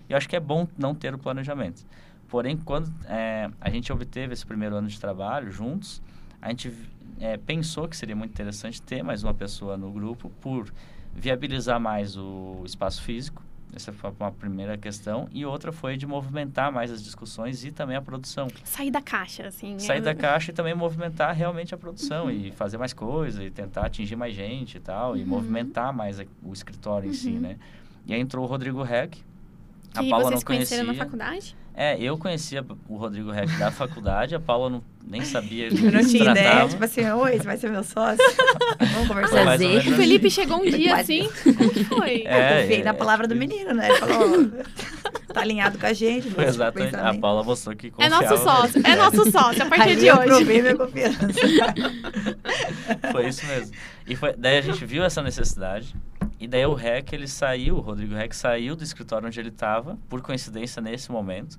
E 0.08 0.12
eu 0.12 0.16
acho 0.16 0.28
que 0.28 0.34
é 0.34 0.40
bom 0.40 0.66
não 0.76 0.94
ter 0.94 1.14
o 1.14 1.18
planejamento. 1.18 1.86
Porém, 2.26 2.56
quando 2.56 2.92
é, 3.06 3.48
a 3.60 3.70
gente 3.70 3.92
obteve 3.92 4.32
esse 4.32 4.44
primeiro 4.44 4.74
ano 4.74 4.88
de 4.88 4.98
trabalho 4.98 5.50
juntos, 5.52 6.02
a 6.42 6.48
gente 6.48 6.72
é, 7.20 7.36
pensou 7.36 7.88
que 7.88 7.96
seria 7.96 8.16
muito 8.16 8.32
interessante 8.32 8.82
ter 8.82 9.02
mais 9.04 9.22
uma 9.22 9.32
pessoa 9.32 9.76
no 9.76 9.90
grupo 9.92 10.30
por 10.40 10.72
viabilizar 11.14 11.80
mais 11.80 12.16
o 12.16 12.62
espaço 12.64 13.02
físico, 13.02 13.42
essa 13.78 13.92
foi 13.92 14.12
uma 14.18 14.32
primeira 14.32 14.76
questão. 14.76 15.28
E 15.32 15.46
outra 15.46 15.72
foi 15.72 15.96
de 15.96 16.06
movimentar 16.06 16.70
mais 16.70 16.90
as 16.90 17.02
discussões 17.02 17.64
e 17.64 17.70
também 17.70 17.96
a 17.96 18.02
produção. 18.02 18.48
Sair 18.64 18.90
da 18.90 19.00
caixa, 19.00 19.46
assim. 19.46 19.78
Sair 19.78 19.98
é... 19.98 20.00
da 20.00 20.14
caixa 20.14 20.50
e 20.50 20.54
também 20.54 20.74
movimentar 20.74 21.34
realmente 21.34 21.74
a 21.74 21.78
produção 21.78 22.26
uhum. 22.26 22.30
e 22.30 22.52
fazer 22.52 22.76
mais 22.76 22.92
coisas 22.92 23.40
e 23.44 23.50
tentar 23.50 23.86
atingir 23.86 24.16
mais 24.16 24.34
gente 24.34 24.76
e 24.76 24.80
tal. 24.80 25.12
Uhum. 25.12 25.16
E 25.16 25.24
movimentar 25.24 25.92
mais 25.92 26.20
o 26.42 26.52
escritório 26.52 27.06
uhum. 27.06 27.14
em 27.14 27.16
si, 27.16 27.30
uhum. 27.30 27.40
né? 27.40 27.56
E 28.06 28.12
aí 28.12 28.20
entrou 28.20 28.44
o 28.44 28.48
Rodrigo 28.48 28.82
Reck. 28.82 29.22
A 29.94 30.02
e 30.02 30.10
Paula 30.10 30.24
vocês 30.24 30.40
não 30.40 30.46
conhecia. 30.46 30.84
na 30.84 30.94
faculdade? 30.94 31.56
É, 31.80 31.96
eu 32.00 32.18
conhecia 32.18 32.66
o 32.88 32.96
Rodrigo 32.96 33.30
Reck 33.30 33.56
da 33.56 33.70
faculdade, 33.70 34.34
a 34.34 34.40
Paula 34.40 34.68
não, 34.68 34.82
nem 35.06 35.24
sabia 35.24 35.68
Eu 35.70 35.92
não 35.92 36.04
tinha 36.04 36.24
tratava. 36.24 36.48
ideia, 36.50 36.68
tipo 36.68 36.84
assim, 36.84 37.08
oi, 37.08 37.38
você 37.38 37.44
vai 37.44 37.56
ser 37.56 37.70
meu 37.70 37.84
sócio? 37.84 38.18
Vamos 38.94 39.06
conversar. 39.06 39.46
Ah, 39.46 39.54
o 39.54 39.94
Felipe 39.94 40.28
chegou 40.28 40.58
um 40.60 40.68
dia 40.68 40.96
assim, 40.96 41.30
como 41.56 41.70
que 41.70 41.84
foi? 41.84 42.24
É, 42.26 42.62
Confiei 42.62 42.80
é, 42.80 42.84
na 42.84 42.92
palavra 42.94 43.28
do 43.28 43.36
menino, 43.36 43.72
né? 43.72 43.90
Ele 43.90 43.98
falou, 44.00 44.50
tá 45.32 45.40
alinhado 45.40 45.78
com 45.78 45.86
a 45.86 45.92
gente. 45.92 46.28
Foi 46.30 46.46
exatamente, 46.46 46.96
a 46.96 47.14
Paula 47.14 47.44
mostrou 47.44 47.76
que 47.76 47.92
confiava. 47.92 48.24
É 48.24 48.28
nosso 48.28 48.42
sócio, 48.42 48.82
é 48.84 48.96
nosso 48.96 49.30
sócio, 49.30 49.62
a 49.62 49.66
partir 49.70 49.90
Aí 49.90 49.96
de 49.96 50.10
hoje. 50.10 50.20
eu 50.20 50.26
provei 50.26 50.62
minha 50.62 50.76
confiança. 50.76 51.28
foi 53.12 53.28
isso 53.28 53.46
mesmo. 53.46 53.72
E 54.04 54.16
foi, 54.16 54.34
daí 54.36 54.58
a 54.58 54.62
gente 54.62 54.84
viu 54.84 55.04
essa 55.04 55.22
necessidade, 55.22 55.94
e 56.40 56.46
daí 56.46 56.64
o 56.66 56.74
REC, 56.74 57.12
ele 57.12 57.26
saiu, 57.28 57.76
o 57.76 57.80
Rodrigo 57.80 58.14
REC 58.14 58.32
saiu 58.34 58.76
do 58.76 58.82
escritório 58.84 59.26
onde 59.26 59.38
ele 59.40 59.48
estava, 59.48 59.98
por 60.08 60.20
coincidência 60.22 60.80
nesse 60.82 61.10
momento. 61.10 61.58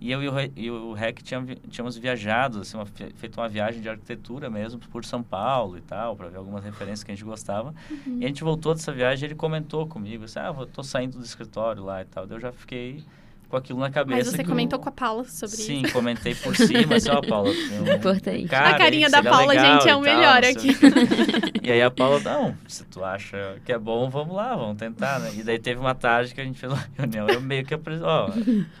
E 0.00 0.10
eu 0.10 0.22
e 0.22 0.28
o, 0.28 0.32
Re- 0.32 0.52
e 0.56 0.70
o 0.70 0.94
Rec 0.94 1.20
tínhamos 1.22 1.98
viajado, 1.98 2.60
assim, 2.60 2.74
uma, 2.76 2.86
fe- 2.86 3.12
feito 3.16 3.38
uma 3.38 3.48
viagem 3.50 3.82
de 3.82 3.88
arquitetura 3.88 4.48
mesmo 4.48 4.80
por 4.80 5.04
São 5.04 5.22
Paulo 5.22 5.76
e 5.76 5.82
tal, 5.82 6.16
para 6.16 6.28
ver 6.28 6.38
algumas 6.38 6.64
referências 6.64 7.04
que 7.04 7.10
a 7.10 7.14
gente 7.14 7.22
gostava. 7.24 7.74
E 8.06 8.24
a 8.24 8.28
gente 8.28 8.42
voltou 8.42 8.74
dessa 8.74 8.92
viagem, 8.92 9.26
ele 9.26 9.34
comentou 9.34 9.86
comigo, 9.86 10.24
assim, 10.24 10.38
ah, 10.38 10.54
eu 10.58 10.66
tô 10.66 10.82
saindo 10.82 11.18
do 11.18 11.24
escritório 11.24 11.84
lá 11.84 12.00
e 12.00 12.06
tal. 12.06 12.26
Daí 12.26 12.36
eu 12.38 12.40
já 12.40 12.50
fiquei 12.50 13.04
com 13.50 13.56
aquilo 13.56 13.80
na 13.80 13.90
cabeça. 13.90 14.16
Mas 14.18 14.28
você 14.28 14.38
que 14.38 14.48
comentou 14.48 14.78
com 14.78 14.88
a 14.88 14.92
Paula 14.92 15.24
sobre 15.24 15.56
Sim, 15.56 15.82
isso. 15.82 15.92
comentei 15.92 16.34
por 16.34 16.54
cima, 16.56 16.94
assim, 16.96 17.10
ó, 17.10 17.20
Paula. 17.26 17.52
tem 17.52 17.80
um 17.80 17.96
Importante. 17.96 18.48
cara 18.48 18.70
A 18.70 18.78
carinha 18.78 19.10
da 19.10 19.18
seria 19.18 19.30
Paula, 19.30 19.52
gente, 19.54 19.88
é 19.88 19.96
o 19.96 20.00
tal, 20.00 20.00
melhor 20.00 20.42
sei 20.44 20.52
aqui. 20.52 20.76
E 21.62 21.70
aí 21.70 21.82
a 21.82 21.90
Paula, 21.90 22.20
não, 22.20 22.56
se 22.66 22.84
tu 22.84 23.04
acha 23.04 23.56
que 23.64 23.72
é 23.72 23.78
bom, 23.78 24.08
vamos 24.08 24.34
lá, 24.34 24.56
vamos 24.56 24.78
tentar, 24.78 25.18
né? 25.20 25.30
E 25.36 25.42
daí 25.42 25.58
teve 25.58 25.78
uma 25.78 25.94
tarde 25.94 26.34
que 26.34 26.40
a 26.40 26.44
gente 26.44 26.58
fez 26.58 26.72
uma 26.72 26.82
reunião, 26.96 27.28
eu 27.28 27.40
meio 27.40 27.64
que 27.64 27.74
apresentei, 27.74 28.08
ó, 28.08 28.30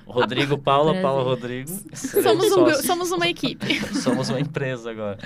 Rodrigo, 0.06 0.56
Paula, 0.56 0.92
Prazer. 0.92 1.02
Paula, 1.02 1.22
Rodrigo. 1.22 1.70
Somos, 1.92 2.52
um, 2.52 2.74
somos 2.82 3.10
uma 3.10 3.28
equipe. 3.28 3.74
Somos 3.98 4.28
uma 4.30 4.40
empresa 4.40 4.90
agora. 4.90 5.18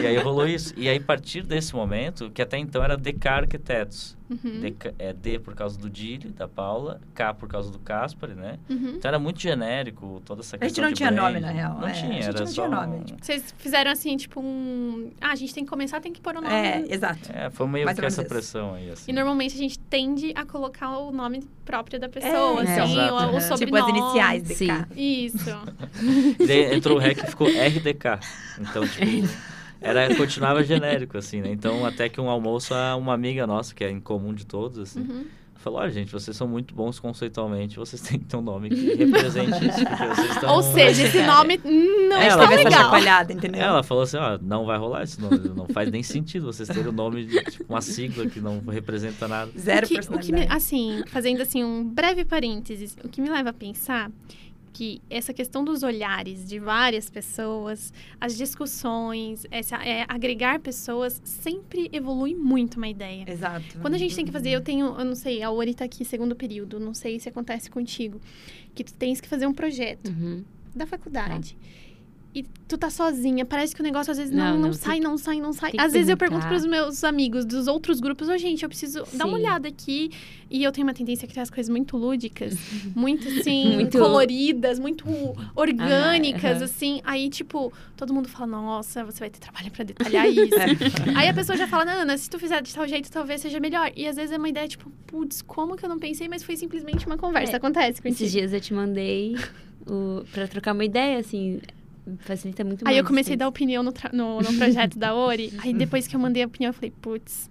E 0.00 0.06
aí 0.06 0.16
rolou 0.16 0.46
isso. 0.46 0.72
E 0.76 0.88
aí, 0.88 0.96
a 0.96 1.00
partir 1.00 1.42
desse 1.42 1.74
momento, 1.74 2.30
que 2.30 2.40
até 2.40 2.56
então 2.58 2.82
era 2.82 2.96
DK 2.96 3.28
Arquitetos. 3.28 4.16
Uhum, 4.28 4.60
DK 4.60 4.94
é 4.98 5.12
D 5.12 5.38
por 5.38 5.54
causa 5.54 5.78
do 5.78 5.88
Dili, 5.88 6.28
da 6.30 6.48
Paula, 6.48 7.00
K 7.14 7.32
por 7.34 7.48
causa 7.48 7.70
do 7.70 7.78
Caspari, 7.78 8.34
né? 8.34 8.58
uhum. 8.68 8.94
Então 8.96 9.08
era 9.08 9.18
muito 9.18 9.40
genérico 9.40 10.20
toda 10.24 10.40
essa 10.40 10.56
A 10.56 10.58
questão 10.58 10.68
gente 10.68 10.82
não 10.84 10.88
de 10.90 10.96
tinha 10.96 11.10
nome, 11.10 11.40
na 11.40 11.50
real. 11.50 11.78
Não 11.78 11.86
é, 11.88 11.92
tinha, 11.92 12.10
a 12.10 12.12
gente 12.14 12.28
era 12.28 12.38
não 12.40 12.46
só... 12.46 12.66
tinha 12.66 12.80
nome. 12.80 12.96
um- 12.96 13.04
tipo, 13.04 13.24
Vocês 13.24 13.54
fizeram 13.58 13.90
assim, 13.90 14.16
tipo 14.16 14.40
um. 14.40 15.10
Ah, 15.20 15.30
a 15.30 15.34
gente 15.36 15.54
tem 15.54 15.64
que 15.64 15.70
começar, 15.70 16.00
tem 16.00 16.12
que 16.12 16.20
pôr 16.20 16.32
o 16.36 16.40
nome. 16.40 16.52
É, 16.52 16.84
exato. 16.88 17.30
É, 17.32 17.50
foi 17.50 17.66
meio 17.68 17.84
Mais 17.84 17.98
que 17.98 18.04
essa 18.04 18.22
isso. 18.22 18.28
pressão 18.28 18.74
aí, 18.74 18.90
assim. 18.90 19.10
E 19.10 19.14
normalmente 19.14 19.54
a 19.54 19.58
gente 19.58 19.78
tende 19.78 20.32
a 20.34 20.44
colocar 20.44 20.98
o 20.98 21.12
nome 21.12 21.46
próprio 21.64 21.98
da 22.00 22.08
pessoa, 22.08 22.62
É, 22.64 22.80
assim, 22.80 22.92
exato. 22.92 23.14
ou 23.14 23.36
o 23.36 23.40
sobrenome. 23.40 23.56
Tipo 23.58 23.76
as 23.76 23.88
iniciais 23.88 24.42
DK. 24.42 24.54
Sim. 24.56 24.86
Isso. 24.96 25.50
Entrou 26.74 26.96
o 26.96 27.00
REC 27.00 27.18
e 27.22 27.26
ficou 27.28 27.46
RDK. 27.48 28.20
Então, 28.60 28.86
tipo, 28.86 29.04
era, 29.80 30.14
continuava 30.14 30.62
genérico, 30.64 31.16
assim, 31.18 31.40
né? 31.40 31.50
Então, 31.50 31.84
até 31.84 32.08
que 32.08 32.20
um 32.20 32.28
almoço, 32.30 32.74
uma 32.98 33.12
amiga 33.14 33.46
nossa, 33.46 33.74
que 33.74 33.84
é 33.84 33.90
em 33.90 34.00
comum 34.00 34.32
de 34.34 34.44
todos, 34.46 34.78
assim, 34.78 35.00
Uhum. 35.00 35.24
falou, 35.56 35.80
olha, 35.80 35.90
gente, 35.90 36.12
vocês 36.12 36.36
são 36.36 36.46
muito 36.46 36.72
bons 36.74 37.00
conceitualmente, 37.00 37.76
vocês 37.76 38.00
têm 38.00 38.18
que 38.20 38.24
ter 38.26 38.36
um 38.36 38.40
nome 38.40 38.68
que 38.70 38.94
represente 38.94 39.66
isso, 39.66 39.84
porque 39.84 40.06
vocês 40.06 40.30
estão... 40.30 40.54
Ou 40.54 40.62
seja, 40.62 41.02
esse 41.02 41.22
nome 41.22 41.60
não 41.64 42.16
É, 42.18 42.28
está 42.28 42.46
falou- 42.46 42.92
legal. 42.94 43.22
entendeu? 43.24 43.60
Ela 43.62 43.82
falou 43.82 44.04
assim, 44.04 44.16
ó, 44.16 44.38
não 44.40 44.64
vai 44.64 44.78
rolar 44.78 45.02
esse 45.02 45.20
nome, 45.20 45.38
não 45.56 45.66
faz 45.66 45.90
nem 45.90 46.02
sentido 46.04 46.46
vocês 46.46 46.68
terem 46.68 46.86
o 46.86 46.92
nome 46.92 47.24
de 47.26 47.42
tipo, 47.44 47.64
uma 47.68 47.80
sigla 47.80 48.26
que 48.26 48.40
não 48.40 48.60
representa 48.60 49.26
nada. 49.26 49.50
Zero 49.58 49.86
o 49.86 49.88
que, 49.88 49.98
o 49.98 50.18
que 50.20 50.32
me, 50.32 50.46
assim, 50.48 51.02
fazendo 51.08 51.42
assim 51.42 51.64
um 51.64 51.82
breve 51.84 52.24
parênteses, 52.24 52.96
o 53.02 53.08
que 53.08 53.20
me 53.20 53.28
leva 53.28 53.50
a 53.50 53.52
pensar 53.52 54.08
que 54.76 55.00
essa 55.08 55.32
questão 55.32 55.64
dos 55.64 55.82
olhares 55.82 56.46
de 56.46 56.58
várias 56.58 57.08
pessoas, 57.08 57.94
as 58.20 58.36
discussões, 58.36 59.46
essa, 59.50 59.76
é, 59.76 60.04
agregar 60.06 60.60
pessoas 60.60 61.18
sempre 61.24 61.88
evolui 61.94 62.34
muito 62.34 62.76
uma 62.76 62.86
ideia. 62.86 63.24
Exato. 63.26 63.78
Quando 63.80 63.94
a 63.94 63.98
gente 63.98 64.14
tem 64.14 64.26
que 64.26 64.30
fazer, 64.30 64.50
eu 64.50 64.60
tenho, 64.60 64.86
eu 64.98 65.04
não 65.04 65.14
sei, 65.14 65.42
a 65.42 65.50
Ori 65.50 65.74
tá 65.74 65.86
aqui 65.86 66.04
segundo 66.04 66.36
período, 66.36 66.78
não 66.78 66.92
sei 66.92 67.18
se 67.18 67.26
acontece 67.26 67.70
contigo, 67.70 68.20
que 68.74 68.84
tu 68.84 68.92
tens 68.92 69.18
que 69.18 69.26
fazer 69.28 69.46
um 69.46 69.54
projeto 69.54 70.08
Uhum. 70.10 70.44
da 70.74 70.86
faculdade. 70.86 71.56
E 72.38 72.42
tu 72.68 72.76
tá 72.76 72.90
sozinha, 72.90 73.46
parece 73.46 73.74
que 73.74 73.80
o 73.80 73.82
negócio 73.82 74.10
às 74.10 74.18
vezes 74.18 74.30
não, 74.30 74.58
Não, 74.58 74.66
não, 74.66 74.72
sai, 74.74 75.00
não 75.00 75.16
sai, 75.16 75.40
não 75.40 75.54
sai. 75.54 75.70
tem 75.70 75.80
que 75.80 75.86
Às 75.86 75.94
vezes 75.94 76.10
eu 76.10 76.18
pergunto 76.18 76.46
pros 76.46 76.66
meus 76.66 77.02
amigos 77.02 77.46
dos 77.46 77.66
outros 77.66 77.98
grupos, 77.98 78.28
ô 78.28 78.36
gente, 78.36 78.62
eu 78.62 78.68
preciso 78.68 79.04
dar 79.14 79.24
uma 79.24 79.38
Sim. 79.38 79.42
olhada 79.44 79.66
aqui. 79.68 80.10
E 80.50 80.62
eu 80.62 80.70
tenho 80.70 80.86
uma 80.86 80.92
tendência 80.92 81.24
a 81.24 81.28
criar 81.30 81.44
as 81.44 81.50
coisas 81.50 81.70
muito 81.70 81.96
lúdicas, 81.96 82.54
muito 82.94 83.26
assim, 83.28 83.76
Muito- 83.76 83.96
coloridas, 83.98 84.78
muito 84.78 85.06
orgânicas, 85.54 86.56
aham. 86.58 86.64
assim. 86.64 87.00
Aí, 87.04 87.28
tipo, 87.30 87.72
todo 87.96 88.12
mundo 88.12 88.28
fala, 88.28 88.46
nossa, 88.46 89.02
você 89.04 89.20
vai 89.20 89.30
ter 89.30 89.38
trabalho 89.40 89.70
pra 89.70 89.82
detalhar 89.84 90.28
isso. 90.28 90.56
Aí 91.16 91.28
a 91.28 91.34
pessoa 91.34 91.56
já 91.56 91.66
fala, 91.66 91.90
Ana, 91.90 92.16
se 92.18 92.28
tu 92.28 92.38
fizer 92.38 92.60
de 92.62 92.72
tal 92.74 92.86
jeito, 92.86 93.10
talvez 93.10 93.40
seja 93.40 93.58
melhor. 93.58 93.90
E 93.96 94.06
às 94.06 94.16
vezes 94.16 94.30
é 94.32 94.36
uma 94.36 94.48
ideia, 94.48 94.68
tipo, 94.68 94.90
putz, 95.06 95.40
como 95.42 95.74
que 95.74 95.84
eu 95.84 95.88
não 95.88 95.98
pensei, 95.98 96.28
mas 96.28 96.42
foi 96.42 96.56
simplesmente 96.56 97.06
uma 97.06 97.16
conversa. 97.16 97.52
É, 97.52 97.56
Acontece 97.56 98.02
contigo. 98.02 98.14
Esses 98.14 98.30
dias 98.32 98.52
eu 98.52 98.60
te 98.60 98.74
mandei 98.74 99.36
o, 99.86 100.22
pra 100.32 100.46
trocar 100.46 100.72
uma 100.74 100.84
ideia, 100.84 101.18
assim, 101.18 101.60
facilita 102.20 102.62
muito 102.64 102.84
mais. 102.84 102.94
Aí 102.94 103.00
eu 103.00 103.04
comecei 103.04 103.34
a 103.34 103.36
dar 103.38 103.48
opinião 103.48 103.82
no, 103.82 103.92
tra- 103.92 104.10
no, 104.12 104.40
no 104.40 104.54
projeto 104.54 104.98
da 104.98 105.14
Ori. 105.14 105.52
Aí 105.62 105.72
depois 105.74 106.06
que 106.06 106.14
eu 106.16 106.20
mandei 106.20 106.42
a 106.42 106.46
opinião, 106.46 106.70
eu 106.70 106.74
falei, 106.74 106.92
putz. 107.02 107.50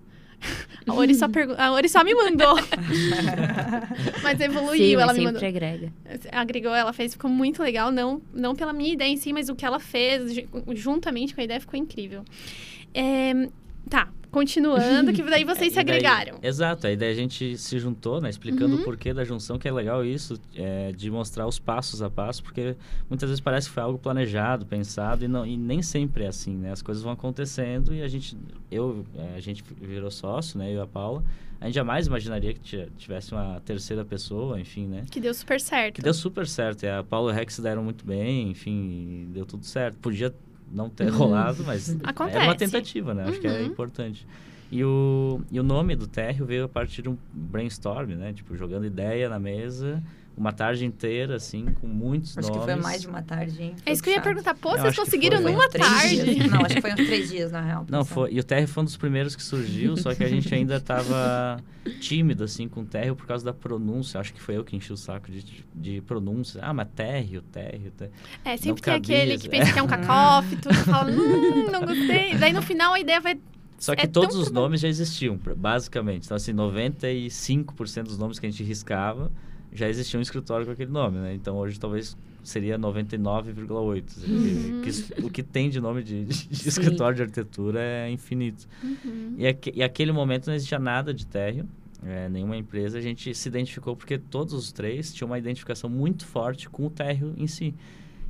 A 0.86 0.94
Ori 0.94 1.16
só, 1.16 1.28
pergu- 1.30 1.56
a 1.58 1.72
Ori 1.72 1.90
só 1.90 2.04
me 2.04 2.14
mandou. 2.14 2.56
Mas 4.24 4.40
evoluiu, 4.40 4.78
Sim, 4.78 4.94
ela 4.94 5.08
mas 5.08 5.18
me 5.18 5.24
sempre 5.26 5.34
mandou. 5.34 5.48
agrega. 5.50 5.94
Agregou, 6.32 6.74
ela 6.74 6.94
fez, 6.94 7.14
ficou 7.14 7.30
muito 7.30 7.62
legal. 7.64 7.92
Não, 7.92 8.22
não 8.34 8.56
pela 8.56 8.74
minha 8.74 8.94
ideia 8.94 9.10
em 9.10 9.18
si, 9.18 9.32
mas 9.34 9.50
o 9.50 9.56
que 9.56 9.66
ela 9.66 9.80
fez, 9.80 10.34
ju- 10.34 10.48
juntamente 10.74 11.34
com 11.34 11.42
a 11.42 11.44
ideia, 11.44 11.60
ficou 11.60 11.80
incrível. 11.80 12.24
É, 12.94 13.50
tá, 13.90 14.08
continuando, 14.36 15.12
que 15.14 15.24
daí 15.24 15.44
vocês 15.46 15.72
se 15.72 15.80
É, 15.80 15.82
E 15.82 15.86
daí- 15.86 15.96
agregaram. 15.98 16.38
Exato, 16.44 16.86
aí 16.88 16.98
daí 16.98 17.12
a 17.12 17.16
gente 17.16 17.58
se 17.58 17.80
juntou, 17.80 18.20
né? 18.20 18.30
Explicando 18.30 18.76
Uhum. 18.76 18.82
o 18.82 18.84
porquê 18.84 19.14
da 19.14 19.24
junção, 19.24 19.58
que 19.58 19.68
é 19.68 19.72
legal 19.72 20.04
isso, 20.06 20.38
é, 20.56 20.92
de 20.92 21.10
mostrar 21.10 21.48
os 21.48 21.58
passos 21.58 22.02
a 22.02 22.10
passo, 22.10 22.44
porque 22.44 22.76
muitas 23.10 23.30
vezes 23.30 23.40
parece 23.40 23.68
que 23.70 23.74
foi 23.74 23.82
algo 23.84 23.98
planejado, 23.98 24.66
pensado, 24.66 25.24
e, 25.24 25.28
não, 25.28 25.46
e 25.46 25.56
nem 25.56 25.82
sempre 25.82 26.26
é 26.26 26.28
assim, 26.28 26.56
né? 26.56 26.72
As 26.72 26.82
coisas 26.82 27.02
vão 27.02 27.14
acontecendo 27.14 27.94
e 27.96 28.02
a 28.02 28.08
gente, 28.08 28.38
eu, 28.70 29.06
é, 29.18 29.36
a 29.38 29.40
gente 29.40 29.64
virou 29.82 30.12
sócio, 30.12 30.60
né? 30.60 30.70
Eu 30.72 30.80
e 30.80 30.82
a 30.82 30.88
Paula, 30.88 31.24
a 31.62 31.66
gente 31.68 31.76
jamais 31.76 32.06
imaginaria 32.08 32.54
que 32.54 32.60
ti- 32.60 32.88
tivesse 32.98 33.32
uma 33.32 33.62
terceira 33.64 34.04
pessoa, 34.04 34.60
enfim, 34.60 34.86
né? 34.88 35.06
Que 35.10 35.20
deu 35.22 35.34
super 35.34 35.60
certo. 35.62 35.96
Que 35.96 36.02
deu 36.02 36.14
super 36.14 36.46
certo, 36.46 36.84
e 36.84 36.90
a 36.90 37.02
Paula 37.04 37.32
e 37.32 37.34
o 37.34 37.36
Rex 37.38 37.54
se 37.56 37.62
deram 37.62 37.82
muito 37.84 38.06
bem, 38.06 38.50
enfim, 38.52 39.30
deu 39.34 39.46
tudo 39.46 39.66
certo. 39.66 39.98
Podia 40.00 40.34
não 40.72 40.90
ter 40.90 41.08
rolado, 41.10 41.64
mas 41.66 41.90
era 41.96 42.00
uma 42.00 42.10
Acontece. 42.10 42.58
tentativa, 42.58 43.14
né? 43.14 43.26
Acho 43.28 43.40
que 43.40 43.48
é 43.48 43.62
Uhum. 43.62 43.66
importante. 43.66 44.28
E 44.72 44.84
o, 44.84 45.42
e 45.52 45.60
o 45.60 45.64
nome 45.64 45.96
do 45.96 46.08
térreo 46.08 46.46
veio 46.46 46.66
a 46.66 46.70
partir 46.70 47.02
de 47.04 47.10
um 47.10 47.18
brainstorm, 47.32 48.10
né? 48.16 48.34
Tipo, 48.34 48.56
jogando 48.58 48.86
ideia 48.86 49.30
na 49.30 49.40
mesa, 49.40 50.02
uma 50.38 50.52
tarde 50.52 50.86
inteira, 50.86 51.36
assim, 51.36 51.66
com 51.80 51.88
muitos 51.88 52.38
Acho 52.38 52.48
que 52.52 52.58
nomes. 52.58 52.74
foi 52.74 52.82
mais 52.84 53.02
de 53.02 53.08
uma 53.08 53.22
tarde, 53.22 53.62
hein? 53.64 53.76
É 53.86 53.92
isso 53.94 54.04
que 54.04 54.10
eu 54.10 54.14
ia 54.16 54.22
perguntar. 54.22 54.54
Pô, 54.56 54.70
Eu 54.70 54.74
vocês 54.74 54.86
acho 54.88 54.96
que 55.00 55.06
conseguiram 55.06 55.42
foi. 55.42 55.52
numa 55.52 55.70
Foi 55.70 55.80
tarde? 55.80 56.24
dias. 56.36 56.52
Não, 56.52 56.60
acho 56.66 56.76
que 56.76 56.82
foi 56.82 56.92
uns 56.92 56.96
três 56.96 57.30
dias, 57.32 57.52
na 57.52 57.62
real. 57.62 57.86
Não, 57.90 58.04
foi. 58.04 58.34
E 58.34 58.40
o 58.40 58.44
térreo 58.44 58.68
foi 58.68 58.82
um 58.82 58.86
dos 58.86 58.98
primeiros 58.98 59.36
que 59.36 59.42
surgiu, 59.44 59.96
só 59.96 60.14
que 60.14 60.24
a 60.24 60.28
gente 60.28 60.54
ainda 60.54 60.80
tava 60.80 61.58
tímido, 62.02 62.44
assim, 62.44 62.68
com 62.68 62.82
o 62.82 62.86
térreo 62.86 63.16
por 63.16 63.26
causa 63.26 63.46
da 63.46 63.54
pronúncia. 63.54 64.20
Acho 64.20 64.34
que 64.34 64.42
foi 64.42 64.58
eu 64.58 64.64
que 64.66 64.76
enchi 64.76 64.92
o 64.92 64.98
saco 64.98 65.32
de, 65.32 65.66
de 65.74 66.02
pronúncia. 66.02 66.60
Ah, 66.64 66.74
mas 66.74 66.88
térreo, 66.96 67.42
térreo, 67.42 67.92
térreo. 67.92 68.14
É, 68.44 68.58
sempre 68.58 68.68
Não 68.70 68.76
tem 68.76 68.84
cabia, 68.94 69.18
aquele 69.18 69.38
que 69.38 69.48
é. 69.48 69.50
pensa 69.50 69.72
que 69.74 69.80
é 69.80 69.84
um 69.84 69.88
cacófito, 69.88 70.68
que 70.70 70.76
fala, 70.76 71.12
hum, 71.12 71.72
não 71.72 71.82
gostei. 71.86 72.36
Daí 72.36 72.52
no 72.52 72.62
final 72.62 72.94
a 72.94 73.00
ideia 73.00 73.22
vai. 73.22 73.40
Só 73.78 73.94
que 73.96 74.04
É 74.04 74.08
todos 74.08 74.36
os 74.36 74.50
nomes 74.52 74.82
já 74.82 74.88
existiam, 74.88 75.38
basicamente. 75.58 76.26
Então, 76.26 76.36
assim, 76.38 76.54
95% 76.54 78.04
dos 78.04 78.18
nomes 78.18 78.40
que 78.40 78.46
a 78.46 78.50
gente 78.50 78.64
riscava 78.64 79.32
já 79.76 79.90
existia 79.90 80.20
um 80.20 80.22
escritório 80.22 80.66
com 80.66 80.72
aquele 80.72 80.92
nome, 80.92 81.18
né? 81.18 81.34
Então, 81.34 81.56
hoje 81.58 81.80
talvez 81.80 82.18
seria 82.44 82.78
99,8. 82.78 84.04
assim, 84.18 85.14
Uhum. 85.22 85.26
o 85.28 85.30
que 85.30 85.44
tem 85.44 85.70
de 85.70 85.80
nome 85.80 86.04
de, 86.04 86.26
de 86.26 86.68
escritório 86.68 87.16
de 87.16 87.22
arquitetura 87.24 87.80
é 87.82 88.10
infinito. 88.12 88.68
Uhum. 88.84 89.36
E, 89.38 89.48
aque, 89.48 89.72
e 89.76 89.84
aquele 89.84 90.12
momento 90.12 90.48
não 90.48 90.54
existia 90.54 90.80
nada 90.80 91.14
de 91.14 91.26
térreo, 91.26 91.68
é, 92.04 92.30
nenhuma 92.30 92.56
empresa. 92.56 92.98
A 92.98 93.02
gente 93.02 93.34
se 93.34 93.48
identificou 93.50 93.96
porque 93.96 94.18
todos 94.18 94.54
os 94.54 94.72
três 94.72 95.14
tinham 95.14 95.28
uma 95.30 95.38
identificação 95.40 95.90
muito 95.90 96.26
forte 96.26 96.70
com 96.70 96.86
o 96.86 96.90
térreo 96.90 97.34
em 97.38 97.48
si. 97.48 97.74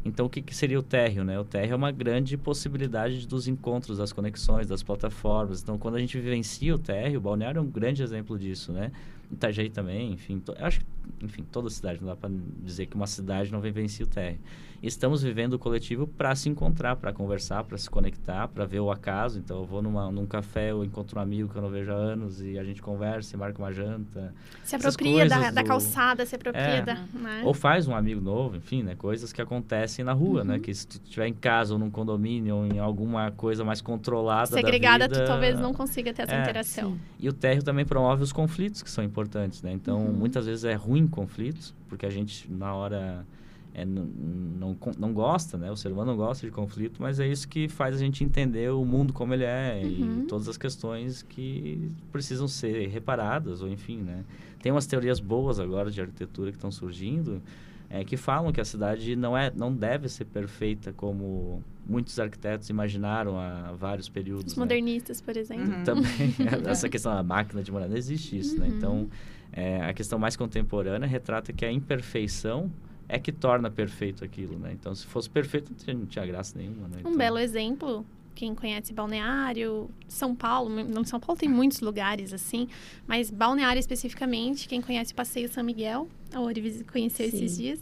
Então, 0.06 0.28
o 0.28 0.30
que, 0.30 0.40
que 0.40 0.56
seria 0.56 0.78
o 0.80 0.84
térreo, 0.84 1.24
né? 1.24 1.40
O 1.40 1.44
térreo 1.44 1.74
é 1.74 1.76
uma 1.76 1.92
grande 1.92 2.38
possibilidade 2.38 3.28
dos 3.28 3.48
encontros, 3.48 3.98
das 3.98 4.14
conexões, 4.14 4.68
das 4.68 4.84
plataformas. 4.84 5.64
Então, 5.64 5.80
quando 5.80 5.96
a 5.96 6.00
gente 6.00 6.16
vivencia 6.20 6.76
o 6.76 6.78
térreo, 6.78 7.18
o 7.18 7.22
Balneário 7.22 7.58
é 7.58 7.62
um 7.62 7.66
grande 7.70 8.04
exemplo 8.04 8.38
disso, 8.38 8.72
né? 8.72 8.92
Itajaí 9.32 9.68
também, 9.68 10.14
enfim. 10.14 10.40
eu 10.48 10.64
acho 10.66 10.80
que, 10.80 10.86
enfim, 11.22 11.44
toda 11.52 11.70
cidade, 11.70 12.00
não 12.02 12.08
dá 12.08 12.16
para 12.16 12.30
dizer 12.64 12.86
que 12.88 12.96
uma 12.96 13.08
cidade 13.08 13.52
não 13.52 13.60
vivencia 13.62 14.06
o. 14.06 14.40
E 14.84 14.88
estamos 14.88 15.24
vivendo 15.24 15.54
o 15.54 15.60
coletivo 15.60 16.06
para 16.06 16.36
se 16.36 16.48
encontrar, 16.50 16.96
para 16.98 17.12
conversar, 17.12 17.64
para 17.64 17.78
se 17.78 17.90
conectar, 17.90 18.48
para 18.50 18.66
ver 18.66 18.82
o 18.82 18.92
acaso. 18.92 19.40
Então, 19.40 19.58
eu 19.60 19.66
vou 19.66 19.82
numa, 19.82 20.12
num 20.12 20.28
café, 20.28 20.72
eu 20.72 20.84
encontro 20.84 21.18
um 21.18 21.22
amigo 21.24 21.50
que 21.50 21.56
eu 21.58 21.62
não 21.62 21.70
vejo 21.70 21.92
há 21.92 21.96
anos 21.96 22.42
e 22.42 22.60
a 22.60 22.64
gente 22.64 22.82
conversa, 22.84 23.36
e 23.36 23.40
marca 23.40 23.58
uma 23.58 23.72
janta. 23.72 24.34
Se 24.64 24.76
apropria 24.76 25.28
da, 25.28 25.50
da 25.50 25.62
do- 25.62 25.68
calçada, 25.68 26.26
se 26.26 26.36
apropria 26.36 26.62
É. 26.62 26.82
da. 26.84 26.96
Né? 27.14 27.42
Ou 27.46 27.54
faz 27.54 27.88
um 27.88 27.96
amigo 27.96 28.22
novo, 28.22 28.58
enfim, 28.58 28.84
né? 28.84 28.94
Coisas 28.96 29.34
que 29.34 29.42
acontecem 29.42 30.04
na 30.06 30.14
rua, 30.14 30.44
né? 30.44 30.60
Que 30.60 30.74
se 30.74 30.86
tu 30.86 31.00
estiver 31.04 31.28
em 31.28 31.34
casa 31.34 31.74
ou 31.74 31.80
num 31.80 31.90
condomínio 31.90 32.56
ou 32.58 32.66
em 32.68 32.78
alguma 32.78 33.32
coisa 33.32 33.64
mais 33.64 33.82
controlada 33.82 34.48
Segregada, 34.48 35.08
da 35.08 35.14
vida... 35.16 35.26
tu 35.26 35.28
talvez 35.28 35.60
não 35.60 35.74
consiga 35.74 36.14
ter 36.14 36.24
essa 36.24 36.36
É, 36.36 36.42
interação. 36.44 36.92
sim. 36.92 37.00
E 37.20 37.28
o 37.30 37.34
térreo 37.34 37.64
também 37.64 37.86
promove 37.86 38.22
os 38.22 38.32
conflitos 38.34 38.84
que 38.84 38.92
são 38.92 39.04
importantes, 39.04 39.64
né? 39.64 39.72
Então, 39.72 40.00
Uhum. 40.06 40.14
muitas 40.14 40.46
vezes 40.46 40.64
é 40.66 40.74
ruim 40.76 40.95
conflitos, 41.08 41.74
porque 41.90 42.06
a 42.06 42.10
gente, 42.10 42.50
na 42.52 42.74
hora, 42.74 43.26
é, 43.74 43.84
não, 43.86 44.74
con- 44.76 44.94
não 44.98 45.14
gosta, 45.14 45.58
né? 45.58 45.70
O 45.72 45.76
ser 45.76 45.92
humano 45.92 46.12
não 46.12 46.18
gosta 46.18 46.46
de 46.46 46.52
conflito, 46.52 47.02
mas 47.02 47.20
é 47.20 47.28
isso 47.28 47.48
que 47.48 47.68
faz 47.68 47.96
a 47.96 48.00
gente 48.00 48.24
entender 48.24 48.72
o 48.72 48.86
mundo 48.86 49.12
como 49.12 49.34
ele 49.34 49.44
é 49.44 49.82
Uhum. 49.84 50.22
e 50.24 50.28
todas 50.28 50.48
as 50.48 50.58
questões 50.58 51.22
que 51.24 51.92
precisam 52.12 52.48
ser 52.48 52.88
reparadas, 52.88 53.62
ou 53.62 53.68
enfim, 53.70 53.98
né? 53.98 54.24
Tem 54.62 54.72
umas 54.72 54.88
teorias 54.88 55.20
boas 55.20 55.60
agora 55.60 55.92
de 55.92 56.00
arquitetura 56.02 56.52
que 56.52 56.58
estão 56.58 56.72
surgindo, 56.72 57.42
é, 57.90 58.04
que 58.04 58.18
falam 58.18 58.52
que 58.52 58.60
a 58.60 58.66
cidade 58.66 59.16
não, 59.16 59.38
é, 59.38 59.52
não 59.56 59.72
deve 59.72 60.10
ser 60.10 60.26
perfeita 60.26 60.92
como 60.94 61.62
muitos 61.88 62.18
arquitetos 62.20 62.68
imaginaram 62.70 63.38
há 63.38 63.74
vários 63.78 64.10
períodos. 64.10 64.54
Os 64.54 64.58
né? 64.58 64.62
modernistas, 64.64 65.22
por 65.22 65.38
exemplo. 65.38 65.72
Uhum. 65.72 65.84
Também, 65.84 66.34
essa 66.66 66.90
questão 66.90 67.14
da 67.14 67.22
máquina 67.22 67.62
de 67.62 67.72
morar, 67.72 67.88
não 67.88 67.96
existe 67.98 68.40
isso, 68.40 68.58
né? 68.60 68.68
Uhum. 68.70 68.76
Então, 68.76 69.08
é, 69.56 69.82
a 69.82 69.94
questão 69.94 70.20
mais 70.20 70.36
contemporânea 70.36 71.08
retrata 71.08 71.54
que 71.54 71.64
a 71.66 71.72
imperfeição 71.72 72.70
é 73.08 73.18
que 73.18 73.32
torna 73.32 73.72
perfeito 73.72 74.24
aquilo, 74.26 74.60
né? 74.60 74.74
Então, 74.74 74.94
se 74.94 75.06
fosse 75.06 75.30
perfeito, 75.30 75.72
não 75.72 75.78
tinha, 75.78 75.94
não 75.96 76.06
tinha 76.06 76.26
graça 76.26 76.58
nenhuma, 76.58 76.88
né? 76.88 76.98
Um 76.98 77.00
Então, 77.00 77.18
belo 77.18 77.38
exemplo, 77.38 78.06
quem 78.34 78.54
conhece 78.54 78.92
Balneário, 78.94 79.90
São 80.08 80.36
Paulo, 80.36 80.70
no 80.70 81.06
São 81.06 81.20
Paulo 81.20 81.40
tem 81.40 81.48
muitos 81.48 81.80
lugares 81.80 82.34
assim, 82.34 82.68
mas 83.08 83.32
Balneário 83.32 83.80
especificamente, 83.80 84.68
quem 84.68 84.82
conhece 84.82 85.14
o 85.14 85.16
Passeio 85.16 85.48
São 85.48 85.64
Miguel, 85.64 86.10
a 86.34 86.42
Ori 86.42 86.84
conheceu 86.92 87.30
Sim. 87.30 87.38
esses 87.38 87.58
dias. 87.58 87.80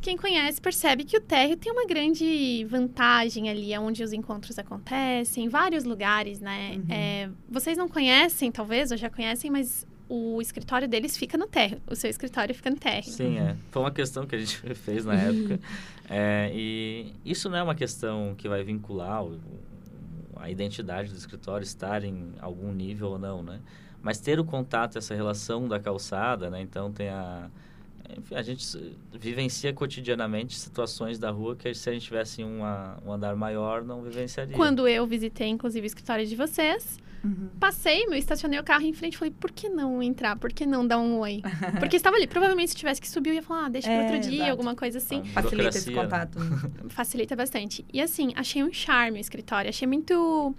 Quem 0.00 0.16
conhece 0.16 0.60
percebe 0.60 1.02
que 1.02 1.16
o 1.16 1.20
térreo 1.20 1.56
tem 1.56 1.72
uma 1.72 1.86
grande 1.86 2.64
vantagem 2.68 3.48
ali, 3.48 3.72
é 3.72 3.80
onde 3.80 4.02
os 4.02 4.12
encontros 4.12 4.58
acontecem, 4.58 5.46
em 5.46 5.48
vários 5.48 5.84
lugares, 5.84 6.40
né? 6.40 6.74
Uhum. 6.76 6.84
É, 6.88 7.30
vocês 7.48 7.76
não 7.76 7.88
conhecem, 7.88 8.52
talvez, 8.52 8.90
ou 8.92 8.96
já 8.96 9.10
conhecem, 9.10 9.50
mas 9.50 9.86
o 10.08 10.40
escritório 10.40 10.88
deles 10.88 11.16
fica 11.16 11.36
no 11.38 11.46
térreo. 11.46 11.80
O 11.86 11.94
seu 11.94 12.08
escritório 12.08 12.54
fica 12.54 12.70
no 12.70 12.76
térreo. 12.76 13.04
Sim, 13.12 13.38
é. 13.38 13.56
Foi 13.70 13.82
uma 13.82 13.90
questão 13.90 14.26
que 14.26 14.34
a 14.34 14.38
gente 14.38 14.56
fez 14.74 15.04
na 15.04 15.14
época. 15.14 15.60
É, 16.10 16.50
e 16.54 17.12
isso 17.22 17.50
não 17.50 17.58
é 17.58 17.62
uma 17.62 17.74
questão 17.74 18.34
que 18.34 18.48
vai 18.48 18.64
vincular 18.64 19.22
o- 19.22 19.38
a 20.36 20.48
identidade 20.48 21.10
do 21.10 21.18
escritório 21.18 21.62
estar 21.62 22.02
em 22.02 22.32
algum 22.40 22.72
nível 22.72 23.08
ou 23.10 23.18
não, 23.18 23.42
né? 23.42 23.60
Mas 24.00 24.18
ter 24.18 24.40
o 24.40 24.44
contato, 24.44 24.96
essa 24.96 25.14
relação 25.14 25.68
da 25.68 25.78
calçada, 25.78 26.48
né? 26.48 26.62
Então 26.62 26.90
tem 26.90 27.10
a... 27.10 27.50
Enfim, 28.16 28.34
a 28.34 28.42
gente 28.42 28.64
vivencia 29.12 29.72
cotidianamente 29.72 30.58
situações 30.58 31.18
da 31.18 31.30
rua 31.30 31.54
que 31.56 31.72
se 31.74 31.88
a 31.90 31.92
gente 31.92 32.04
tivesse 32.06 32.42
uma, 32.42 32.98
um 33.04 33.12
andar 33.12 33.36
maior, 33.36 33.84
não 33.84 34.02
vivenciaria. 34.02 34.56
Quando 34.56 34.88
eu 34.88 35.06
visitei, 35.06 35.48
inclusive, 35.48 35.84
o 35.84 35.88
escritório 35.88 36.26
de 36.26 36.34
vocês, 36.36 36.98
Uhum. 37.24 37.48
passei, 37.58 38.06
meu, 38.06 38.16
estacionei 38.16 38.60
o 38.60 38.62
carro 38.62 38.84
em 38.84 38.92
frente 38.92 39.14
e 39.14 39.18
falei, 39.18 39.34
por 39.38 39.50
que 39.50 39.68
não 39.68 40.00
entrar? 40.00 40.36
Por 40.36 40.52
que 40.52 40.64
não 40.64 40.86
dar 40.86 40.98
um 40.98 41.18
oi? 41.18 41.42
Porque 41.80 41.96
estava 41.96 42.16
ali. 42.16 42.26
Provavelmente, 42.28 42.70
se 42.70 42.76
tivesse 42.76 43.00
que 43.00 43.08
subir, 43.08 43.30
eu 43.30 43.34
ia 43.34 43.42
falar, 43.42 43.66
ah, 43.66 43.68
deixa 43.68 43.88
para 43.88 43.96
É, 43.96 44.04
outro 44.04 44.20
dia, 44.20 44.34
exato. 44.36 44.50
alguma 44.52 44.74
coisa 44.76 44.98
assim. 44.98 45.24
Facilita 45.24 45.68
esse 45.76 45.90
né? 45.90 46.00
contato. 46.02 46.38
Facilita 46.90 47.34
bastante. 47.34 47.84
E 47.92 48.00
assim, 48.00 48.32
achei 48.36 48.62
um 48.62 48.72
charme 48.72 49.18
o 49.18 49.20
escritório. 49.20 49.68
Achei 49.68 49.86
muito. 49.88 50.54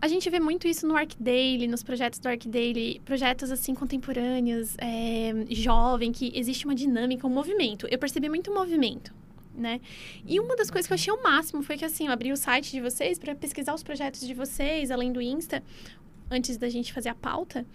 A 0.00 0.06
gente 0.06 0.30
vê 0.30 0.38
muito 0.38 0.68
isso 0.68 0.86
no 0.86 0.96
Arcdaily, 0.96 1.66
nos 1.66 1.82
projetos 1.82 2.20
do 2.20 2.28
Arcdaily, 2.28 3.00
projetos 3.04 3.50
assim 3.50 3.74
contemporâneos, 3.74 4.76
é, 4.78 5.32
jovem, 5.50 6.12
que 6.12 6.30
existe 6.34 6.64
uma 6.66 6.74
dinâmica, 6.74 7.26
um 7.26 7.30
movimento. 7.30 7.86
Eu 7.90 7.98
percebi 7.98 8.28
muito 8.28 8.54
movimento, 8.54 9.12
né? 9.54 9.80
E 10.24 10.38
uma 10.38 10.54
das 10.54 10.70
coisas 10.70 10.86
que 10.86 10.92
eu 10.92 10.94
achei 10.94 11.12
o 11.12 11.20
máximo 11.20 11.62
foi 11.64 11.76
que 11.76 11.84
assim, 11.84 12.06
eu 12.06 12.12
abri 12.12 12.30
o 12.30 12.36
site 12.36 12.70
de 12.70 12.80
vocês 12.80 13.18
para 13.18 13.34
pesquisar 13.34 13.74
os 13.74 13.82
projetos 13.82 14.20
de 14.20 14.34
vocês, 14.34 14.92
além 14.92 15.12
do 15.12 15.20
Insta, 15.20 15.64
antes 16.30 16.56
da 16.56 16.68
gente 16.68 16.92
fazer 16.92 17.08
a 17.08 17.14
pauta. 17.14 17.66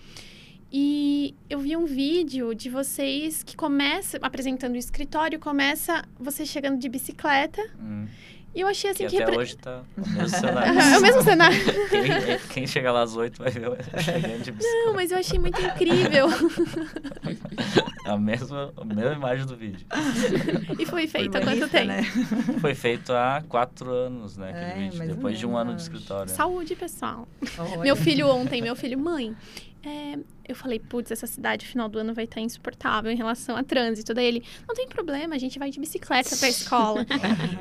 E 0.71 1.35
eu 1.49 1.59
vi 1.59 1.75
um 1.75 1.85
vídeo 1.85 2.55
de 2.55 2.69
vocês 2.69 3.43
que 3.43 3.55
começa 3.55 4.17
apresentando 4.21 4.73
o 4.73 4.77
escritório, 4.77 5.39
começa 5.39 6.03
você 6.17 6.45
chegando 6.45 6.79
de 6.79 6.89
bicicleta. 6.89 7.61
Hum, 7.79 8.07
E 8.55 8.61
eu 8.61 8.67
achei 8.67 8.91
assim 8.91 9.05
que 9.05 9.09
que, 9.09 9.15
até 9.17 9.25
repre- 9.25 9.37
hoje 9.39 9.57
tá 9.57 9.81
no 9.97 10.05
mesmo 10.13 10.29
cenário. 10.37 10.79
é 10.79 10.97
o 10.97 11.01
mesmo 11.01 11.21
cenário. 11.23 11.57
quem, 11.89 12.37
quem 12.53 12.67
chega 12.67 12.91
lá 12.91 13.01
às 13.01 13.15
oito 13.15 13.41
vai 13.41 13.49
ver 13.49 13.63
eu 13.65 13.75
chegando 14.01 14.43
de 14.43 14.51
bicicleta. 14.51 14.85
Não, 14.85 14.93
mas 14.93 15.11
eu 15.11 15.17
achei 15.17 15.39
muito 15.39 15.59
incrível. 15.59 16.27
A 18.05 18.17
mesma, 18.17 18.73
a 18.75 18.83
mesma 18.83 19.13
imagem 19.13 19.45
do 19.45 19.55
vídeo. 19.55 19.85
E 20.77 20.85
foi 20.85 21.07
feito 21.07 21.37
há 21.37 21.41
quanto 21.41 21.69
tempo? 21.69 21.87
né? 21.87 22.03
Foi 22.59 22.75
feito 22.75 23.13
há 23.13 23.41
quatro 23.47 23.89
anos, 23.91 24.35
né? 24.37 24.49
Aquele 24.49 24.65
É, 24.87 24.89
vídeo, 24.89 25.15
depois 25.15 25.39
de 25.39 25.45
um 25.47 25.55
ano 25.57 25.73
de 25.73 25.81
escritório. 25.81 26.29
Saúde, 26.29 26.75
pessoal. 26.75 27.25
Olha. 27.57 27.77
Meu 27.77 27.95
filho 27.95 28.27
ontem, 28.27 28.61
meu 28.61 28.75
filho, 28.75 28.99
mãe, 28.99 29.33
é, 29.85 30.17
eu 30.47 30.55
falei, 30.55 30.79
putz, 30.79 31.11
essa 31.11 31.25
cidade, 31.27 31.65
no 31.65 31.71
final 31.71 31.89
do 31.89 31.99
ano 31.99 32.13
vai 32.13 32.25
estar 32.25 32.41
insuportável 32.41 33.11
em 33.11 33.15
relação 33.15 33.55
a 33.55 33.63
trânsito. 33.63 34.13
Daí 34.13 34.25
ele, 34.25 34.43
não 34.67 34.75
tem 34.75 34.87
problema, 34.87 35.35
a 35.35 35.37
gente 35.37 35.57
vai 35.57 35.69
de 35.69 35.79
bicicleta 35.79 36.35
pra 36.35 36.49
escola. 36.49 37.05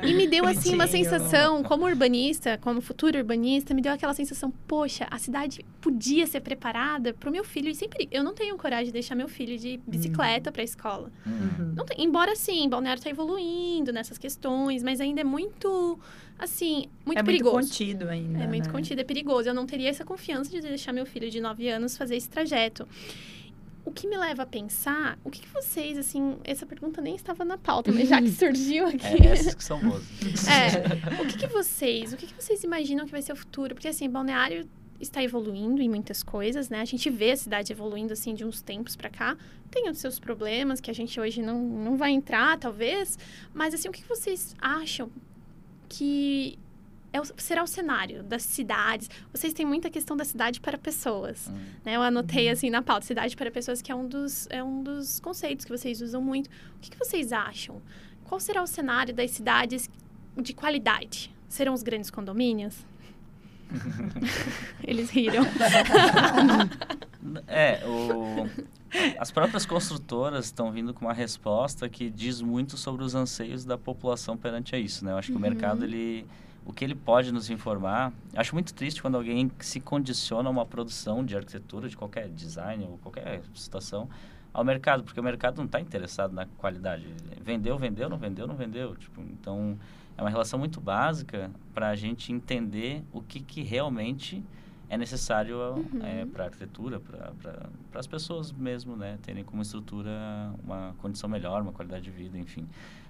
e 0.03 0.13
me 0.13 0.27
deu, 0.27 0.45
assim, 0.45 0.73
uma 0.73 0.87
sensação, 0.87 1.63
como 1.63 1.85
urbanista, 1.85 2.57
como 2.57 2.81
futuro 2.81 3.17
urbanista, 3.17 3.73
me 3.73 3.81
deu 3.81 3.93
aquela 3.93 4.13
sensação, 4.13 4.51
poxa, 4.67 5.07
a 5.09 5.17
cidade 5.17 5.65
podia 5.79 6.27
ser 6.27 6.41
preparada 6.41 7.13
pro 7.13 7.31
meu 7.31 7.43
filho. 7.43 7.69
E 7.69 7.75
sempre, 7.75 8.07
eu 8.11 8.23
não 8.23 8.33
tenho 8.33 8.57
coragem 8.57 8.87
de 8.87 8.91
deixar 8.91 9.15
meu 9.15 9.27
filho 9.27 9.57
de 9.57 9.79
bicicleta 9.87 10.51
pra 10.51 10.63
escola. 10.63 11.11
Hum. 11.25 11.43
Uhum. 11.43 11.73
Não 11.75 11.85
tem, 11.85 12.03
embora 12.03 12.35
sim, 12.35 12.67
Balneário 12.69 12.99
está 12.99 13.09
evoluindo 13.09 13.91
nessas 13.91 14.17
questões, 14.17 14.83
mas 14.83 14.99
ainda 15.01 15.21
é 15.21 15.23
muito, 15.23 15.99
assim, 16.37 16.87
muito 17.05 17.19
é 17.19 17.23
perigoso. 17.23 17.55
muito 17.55 17.69
contido 17.69 18.09
ainda. 18.09 18.43
é 18.43 18.47
muito 18.47 18.67
né? 18.67 18.71
contido, 18.71 18.99
é 18.99 19.03
perigoso. 19.03 19.49
Eu 19.49 19.53
não 19.53 19.65
teria 19.65 19.89
essa 19.89 20.05
confiança 20.05 20.49
de 20.49 20.61
deixar 20.61 20.93
meu 20.93 21.05
filho 21.05 21.29
de 21.29 21.39
9 21.39 21.67
anos 21.69 21.97
fazer 21.97 22.15
esse 22.15 22.29
trajeto. 22.29 22.72
O 23.85 23.91
que 23.91 24.07
me 24.07 24.17
leva 24.17 24.43
a 24.43 24.45
pensar, 24.45 25.19
o 25.25 25.29
que, 25.29 25.41
que 25.41 25.49
vocês, 25.49 25.97
assim, 25.97 26.37
essa 26.45 26.65
pergunta 26.65 27.01
nem 27.01 27.15
estava 27.15 27.43
na 27.43 27.57
pauta, 27.57 27.91
mas 27.91 28.07
já 28.07 28.21
que 28.21 28.31
surgiu 28.31 28.87
aqui. 28.87 29.27
É, 29.27 29.33
essas 29.33 29.53
que 29.53 29.63
são 29.63 29.79
boas. 29.79 30.03
É, 30.47 31.21
o 31.21 31.27
que, 31.27 31.37
que 31.39 31.47
vocês, 31.47 32.13
o 32.13 32.17
que, 32.17 32.27
que 32.27 32.33
vocês 32.33 32.63
imaginam 32.63 33.05
que 33.05 33.11
vai 33.11 33.21
ser 33.21 33.33
o 33.33 33.35
futuro? 33.35 33.75
Porque 33.75 33.89
assim, 33.89 34.09
Balneário 34.09 34.67
está 35.03 35.21
evoluindo 35.21 35.81
em 35.81 35.89
muitas 35.89 36.23
coisas, 36.23 36.69
né? 36.69 36.79
A 36.79 36.85
gente 36.85 37.09
vê 37.09 37.31
a 37.31 37.37
cidade 37.37 37.71
evoluindo 37.73 38.13
assim 38.13 38.33
de 38.33 38.45
uns 38.45 38.61
tempos 38.61 38.95
para 38.95 39.09
cá. 39.09 39.37
Tem 39.69 39.89
os 39.89 39.97
seus 39.97 40.17
problemas 40.19 40.79
que 40.79 40.89
a 40.89 40.93
gente 40.93 41.19
hoje 41.19 41.41
não, 41.41 41.59
não 41.59 41.97
vai 41.97 42.11
entrar, 42.11 42.57
talvez. 42.57 43.19
Mas 43.53 43.73
assim, 43.73 43.89
o 43.89 43.91
que, 43.91 44.01
que 44.01 44.09
vocês 44.09 44.55
acham 44.59 45.11
que 45.89 46.57
é 47.13 47.21
o- 47.21 47.25
será 47.37 47.63
o 47.63 47.67
cenário 47.67 48.23
das 48.23 48.41
cidades? 48.43 49.09
Vocês 49.31 49.53
têm 49.53 49.65
muita 49.65 49.89
questão 49.89 50.17
da 50.17 50.25
cidade 50.25 50.59
para 50.59 50.77
pessoas. 50.77 51.47
Hum. 51.47 51.55
Né? 51.85 51.95
Eu 51.95 52.01
anotei 52.01 52.49
assim 52.49 52.69
na 52.69 52.81
pauta, 52.81 53.05
cidade 53.05 53.35
para 53.37 53.49
pessoas, 53.51 53.81
que 53.81 53.91
é 53.91 53.95
um 53.95 54.07
dos, 54.07 54.47
é 54.49 54.61
um 54.63 54.83
dos 54.83 55.19
conceitos 55.19 55.63
que 55.63 55.71
vocês 55.71 56.01
usam 56.01 56.21
muito. 56.21 56.47
O 56.75 56.79
que, 56.81 56.89
que 56.91 56.97
vocês 56.97 57.31
acham? 57.31 57.81
Qual 58.25 58.39
será 58.39 58.61
o 58.63 58.67
cenário 58.67 59.13
das 59.13 59.31
cidades 59.31 59.89
de 60.41 60.53
qualidade? 60.53 61.31
Serão 61.47 61.73
os 61.73 61.83
grandes 61.83 62.09
condomínios? 62.09 62.75
Eles 64.83 65.09
riram. 65.09 65.43
É, 67.47 67.81
o, 67.87 68.47
as 69.17 69.31
próprias 69.31 69.65
construtoras 69.65 70.45
estão 70.45 70.71
vindo 70.71 70.93
com 70.93 71.05
uma 71.05 71.13
resposta 71.13 71.87
que 71.89 72.09
diz 72.09 72.41
muito 72.41 72.77
sobre 72.77 73.03
os 73.03 73.15
anseios 73.15 73.63
da 73.65 73.77
população 73.77 74.35
perante 74.37 74.75
a 74.75 74.79
isso, 74.79 75.05
né? 75.05 75.11
Eu 75.11 75.17
acho 75.17 75.27
que 75.27 75.33
Uhum. 75.33 75.39
o 75.39 75.41
mercado, 75.41 75.83
ele, 75.85 76.25
o 76.65 76.73
que 76.73 76.83
ele 76.83 76.95
pode 76.95 77.31
nos 77.31 77.49
informar... 77.49 78.13
Acho 78.35 78.55
muito 78.55 78.73
triste 78.73 79.01
quando 79.01 79.15
alguém 79.15 79.51
se 79.59 79.79
condiciona 79.79 80.49
a 80.49 80.51
uma 80.51 80.65
produção 80.65 81.25
de 81.25 81.35
arquitetura, 81.35 81.89
de 81.89 81.97
qualquer 81.97 82.29
design 82.29 82.85
ou 82.85 82.97
qualquer 82.99 83.41
situação, 83.53 84.09
ao 84.53 84.63
mercado, 84.63 85.03
porque 85.03 85.19
o 85.19 85.23
mercado 85.23 85.57
não 85.57 85.65
está 85.65 85.79
interessado 85.79 86.33
na 86.33 86.45
qualidade. 86.45 87.07
Vendeu, 87.41 87.77
vendeu, 87.77 88.07
não 88.07 88.17
vendeu, 88.17 88.47
não 88.47 88.55
vendeu. 88.55 88.95
Tipo, 88.95 89.21
então, 89.21 89.77
é 90.17 90.21
uma 90.21 90.29
relação 90.29 90.59
muito 90.59 90.79
básica 90.79 91.49
para 91.73 91.89
a 91.89 91.95
gente 91.95 92.31
entender 92.31 93.03
o 93.11 93.21
que, 93.21 93.39
que 93.39 93.63
realmente 93.63 94.43
é 94.89 94.97
necessário 94.97 95.57
Uhum. 95.57 96.27
para 96.31 96.43
a 96.43 96.47
arquitetura, 96.47 96.99
para 96.99 97.99
as 97.99 98.05
pessoas 98.05 98.51
mesmo, 98.51 98.95
né? 98.95 99.17
Terem 99.23 99.43
como 99.43 99.61
estrutura 99.61 100.11
uma 100.63 100.93
condição 100.99 101.27
melhor, 101.27 101.61
uma 101.63 101.71
qualidade 101.71 102.03
de 102.03 102.11
vida, 102.11 102.37
enfim. 102.37 102.67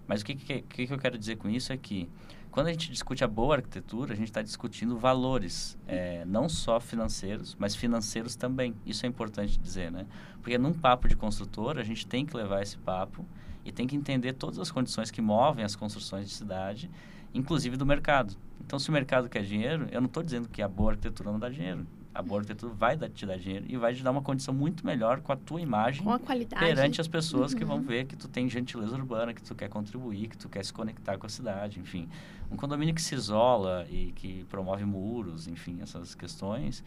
Mas 0.08 0.22
o 0.22 0.26
que, 0.26 0.36
que, 0.36 0.62
que 0.62 0.94
eu 0.94 0.98
quero 0.98 1.18
dizer 1.18 1.36
com 1.36 1.50
isso 1.50 1.74
é 1.74 1.78
que 1.78 2.10
quando 2.54 2.68
a 2.68 2.72
gente 2.72 2.92
discute 2.92 3.24
a 3.24 3.28
boa 3.28 3.56
arquitetura, 3.56 4.14
a 4.14 4.16
gente 4.16 4.28
está 4.28 4.44
discutindo 4.44 4.96
valores, 4.96 5.76
é, 5.88 6.24
não 6.24 6.48
só 6.48 6.80
financeiros, 6.80 7.56
mas 7.58 7.76
financeiros 7.76 8.36
também. 8.36 8.76
Isso 8.86 9.08
é 9.08 9.10
importante 9.10 9.58
dizer, 9.58 9.92
né? 9.92 10.06
Porque 10.40 10.56
num 10.56 10.72
papo 10.72 11.08
de 11.08 11.16
construtor, 11.16 11.80
a 11.80 11.84
gente 11.84 12.06
tem 12.06 12.24
que 12.24 12.38
levar 12.38 12.62
esse 12.62 12.78
papo 12.78 13.26
e 13.66 13.72
tem 13.72 13.88
que 13.88 13.96
entender 13.96 14.34
todas 14.34 14.60
as 14.60 14.70
condições 14.70 15.10
que 15.10 15.20
movem 15.20 15.66
as 15.66 15.76
construções 15.76 16.28
de 16.28 16.36
cidade, 16.36 16.92
inclusive 17.34 17.76
do 17.76 17.88
mercado. 17.88 18.36
Então, 18.62 18.78
se 18.78 18.88
o 18.88 18.94
mercado 18.94 19.28
quer 19.28 19.42
dinheiro, 19.42 19.88
eu 19.92 20.00
não 20.00 20.06
estou 20.06 20.22
dizendo 20.22 20.48
que 20.48 20.62
a 20.62 20.68
boa 20.68 20.92
arquitetura 20.92 21.32
não 21.32 21.40
dá 21.40 21.50
dinheiro. 21.50 21.88
A 22.16 22.22
boa 22.22 22.42
arquitetura 22.42 22.72
vai 22.74 22.96
te 23.10 23.26
dar 23.26 23.38
dinheiro 23.38 23.66
e 23.68 23.76
vai 23.76 23.94
te 23.94 24.04
dar 24.04 24.12
uma 24.12 24.22
condição 24.22 24.54
muito 24.54 24.86
melhor 24.86 25.22
com 25.22 25.32
a 25.32 25.36
tua 25.36 25.60
imagem 25.60 26.04
Com 26.04 26.12
a 26.12 26.20
qualidade. 26.20 26.64
perante 26.64 27.02
as 27.02 27.08
pessoas 27.08 27.54
que 27.54 27.66
vão 27.66 27.78
Uhum. 27.78 27.84
ver 27.84 28.06
que 28.06 28.16
tu 28.16 28.28
tem 28.28 28.48
gentileza 28.48 28.96
urbana, 28.96 29.34
que 29.34 29.42
tu 29.42 29.56
quer 29.56 29.68
contribuir, 29.68 30.28
que 30.28 30.38
tu 30.38 30.48
quer 30.48 30.64
se 30.64 30.72
conectar 30.72 31.18
com 31.18 31.26
a 31.26 31.30
cidade, 31.30 31.80
enfim. 31.80 32.08
Um 32.52 32.56
condomínio 32.56 32.94
que 32.94 33.02
se 33.02 33.16
isola 33.16 33.88
e 33.90 34.12
que 34.12 34.44
promove 34.46 34.86
muros, 34.86 35.48
enfim, 35.48 35.80
essas 35.82 36.14
questões, 36.14 36.84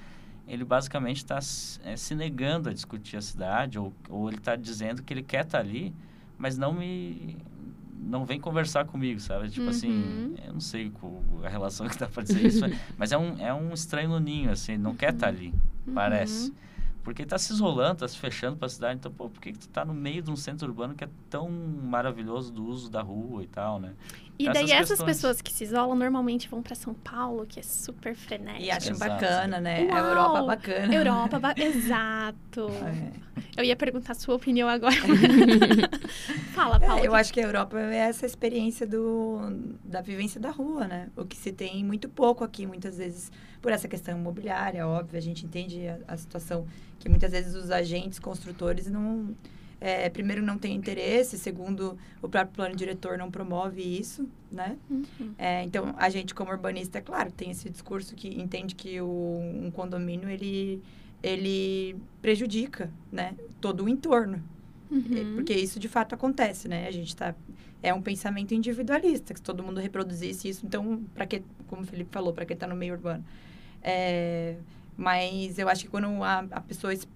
ele 0.46 0.64
basicamente 0.64 1.16
está 1.16 1.40
se 1.40 2.14
negando 2.14 2.68
a 2.68 2.72
discutir 2.72 3.16
a 3.16 3.20
cidade 3.22 3.78
ou, 3.80 3.92
ou 4.08 4.28
ele 4.28 4.36
está 4.38 4.54
dizendo 4.54 5.02
que 5.02 5.12
ele 5.12 5.22
quer 5.24 5.44
estar 5.44 5.58
ali, 5.58 5.92
mas 6.38 6.56
não 6.56 6.72
me 6.72 7.36
não 8.00 8.24
vem 8.24 8.40
conversar 8.40 8.84
comigo, 8.86 9.18
sabe? 9.20 9.48
Tipo 9.50 9.64
Uhum. 9.64 9.70
assim, 9.70 10.34
eu 10.46 10.52
não 10.52 10.60
sei 10.60 10.90
qual 10.90 11.22
a 11.44 11.48
relação 11.48 11.88
que 11.88 11.98
dá 11.98 12.06
para 12.08 12.22
dizer 12.22 12.46
isso, 12.46 12.64
mas 12.96 13.12
é 13.12 13.18
um, 13.18 13.38
é 13.38 13.52
um 13.52 13.72
estranho 13.72 14.08
no 14.10 14.20
ninho, 14.20 14.50
assim, 14.50 14.76
não 14.76 14.94
quer 14.94 15.12
estar 15.12 15.28
ali, 15.28 15.52
Uhum. 15.86 15.94
parece. 15.94 16.52
Porque 17.02 17.22
está 17.22 17.38
se 17.38 17.52
isolando, 17.52 17.92
está 17.94 18.08
se 18.08 18.18
fechando 18.18 18.56
para 18.56 18.66
a 18.66 18.68
cidade. 18.68 18.96
Então, 18.98 19.12
pô, 19.12 19.28
por 19.30 19.40
que, 19.40 19.52
que 19.52 19.58
tu 19.58 19.68
está 19.68 19.84
no 19.84 19.94
meio 19.94 20.20
de 20.20 20.28
um 20.28 20.34
centro 20.34 20.66
urbano 20.66 20.92
que 20.92 21.04
é 21.04 21.08
tão 21.30 21.48
maravilhoso 21.48 22.52
do 22.52 22.64
uso 22.66 22.90
da 22.90 23.00
rua 23.00 23.44
e 23.44 23.46
tal, 23.46 23.78
né? 23.78 23.92
E 24.38 24.42
Então, 24.42 24.52
daí 24.54 24.64
essas 24.64 24.72
essas 24.72 24.88
questões. 24.98 25.16
pessoas 25.16 25.40
que 25.40 25.52
se 25.52 25.64
isolam 25.64 25.96
normalmente 25.96 26.46
vão 26.48 26.62
para 26.62 26.74
São 26.74 26.92
Paulo, 26.92 27.46
que 27.46 27.58
é 27.58 27.62
super 27.62 28.14
frenético. 28.14 28.64
E 28.64 28.70
acham 28.70 28.92
Exato. 28.92 29.10
bacana, 29.12 29.60
né? 29.60 29.84
Uau! 29.86 29.96
A 29.96 29.98
Europa 30.08 30.42
bacana. 30.42 30.94
Europa, 30.94 31.38
ba- 31.40 31.54
exato. 31.58 32.68
É. 32.84 33.26
Eu 33.56 33.64
ia 33.64 33.74
perguntar 33.76 34.12
a 34.12 34.14
sua 34.14 34.34
opinião 34.34 34.68
agora. 34.68 34.94
Fala, 36.52 36.78
Paula. 36.80 37.00
É, 37.00 37.06
eu 37.06 37.14
acho 37.14 37.32
que 37.32 37.40
a 37.40 37.44
Europa 37.44 37.78
é 37.80 37.96
essa 37.96 38.26
experiência 38.26 38.86
do, 38.86 39.38
da 39.84 40.00
vivência 40.00 40.40
da 40.40 40.50
rua, 40.50 40.86
né? 40.86 41.08
O 41.16 41.24
que 41.24 41.36
se 41.36 41.52
tem 41.52 41.84
muito 41.84 42.08
pouco 42.08 42.44
aqui, 42.44 42.66
muitas 42.66 42.98
vezes, 42.98 43.30
por 43.62 43.72
essa 43.72 43.88
questão 43.88 44.16
imobiliária, 44.18 44.86
óbvio, 44.86 45.16
a 45.18 45.22
gente 45.22 45.44
entende 45.44 45.86
a, 45.88 45.98
a 46.08 46.16
situação 46.16 46.66
que 46.98 47.08
muitas 47.08 47.32
vezes 47.32 47.54
os 47.54 47.70
agentes, 47.70 48.18
construtores, 48.18 48.90
não. 48.90 49.34
É, 49.80 50.08
primeiro, 50.08 50.42
não 50.42 50.58
têm 50.58 50.74
interesse, 50.74 51.38
segundo, 51.38 51.98
o 52.22 52.28
próprio 52.28 52.54
plano 52.54 52.74
diretor 52.76 53.18
não 53.18 53.30
promove 53.30 53.82
isso, 53.82 54.28
né? 54.50 54.76
Uhum. 54.90 55.34
É, 55.38 55.62
então, 55.64 55.94
a 55.98 56.08
gente, 56.08 56.34
como 56.34 56.50
urbanista, 56.50 56.98
é 56.98 57.00
claro, 57.00 57.30
tem 57.30 57.50
esse 57.50 57.68
discurso 57.68 58.14
que 58.14 58.28
entende 58.28 58.74
que 58.74 59.00
o, 59.00 59.06
um 59.64 59.70
condomínio, 59.70 60.28
ele, 60.30 60.82
ele 61.22 61.96
prejudica, 62.22 62.90
né? 63.12 63.34
Todo 63.60 63.84
o 63.84 63.88
entorno. 63.88 64.42
É, 64.88 64.94
Uhum. 64.94 65.34
Porque 65.34 65.52
isso 65.52 65.80
de 65.80 65.88
fato 65.88 66.14
acontece, 66.14 66.68
né? 66.68 66.86
A 66.86 66.90
gente 66.90 67.14
tá. 67.14 67.34
É 67.82 67.92
um 67.92 68.00
pensamento 68.02 68.54
individualista, 68.54 69.32
que 69.34 69.38
se 69.40 69.44
todo 69.44 69.62
mundo 69.62 69.80
reproduzisse 69.80 70.48
isso, 70.48 70.64
então, 70.66 71.02
para 71.14 71.26
que, 71.26 71.42
como 71.68 71.82
o 71.82 71.84
Felipe 71.86 72.10
falou, 72.12 72.32
para 72.32 72.44
que 72.46 72.54
tá 72.56 72.66
no 72.66 72.74
meio 72.74 72.94
urbano? 72.94 73.24
É, 73.82 74.56
mas 74.96 75.58
eu 75.58 75.68
acho 75.68 75.84
que 75.84 75.90
quando 75.90 76.06
a, 76.24 76.38
a 76.50 76.60
pessoa 76.60 76.92
es- 76.92 77.06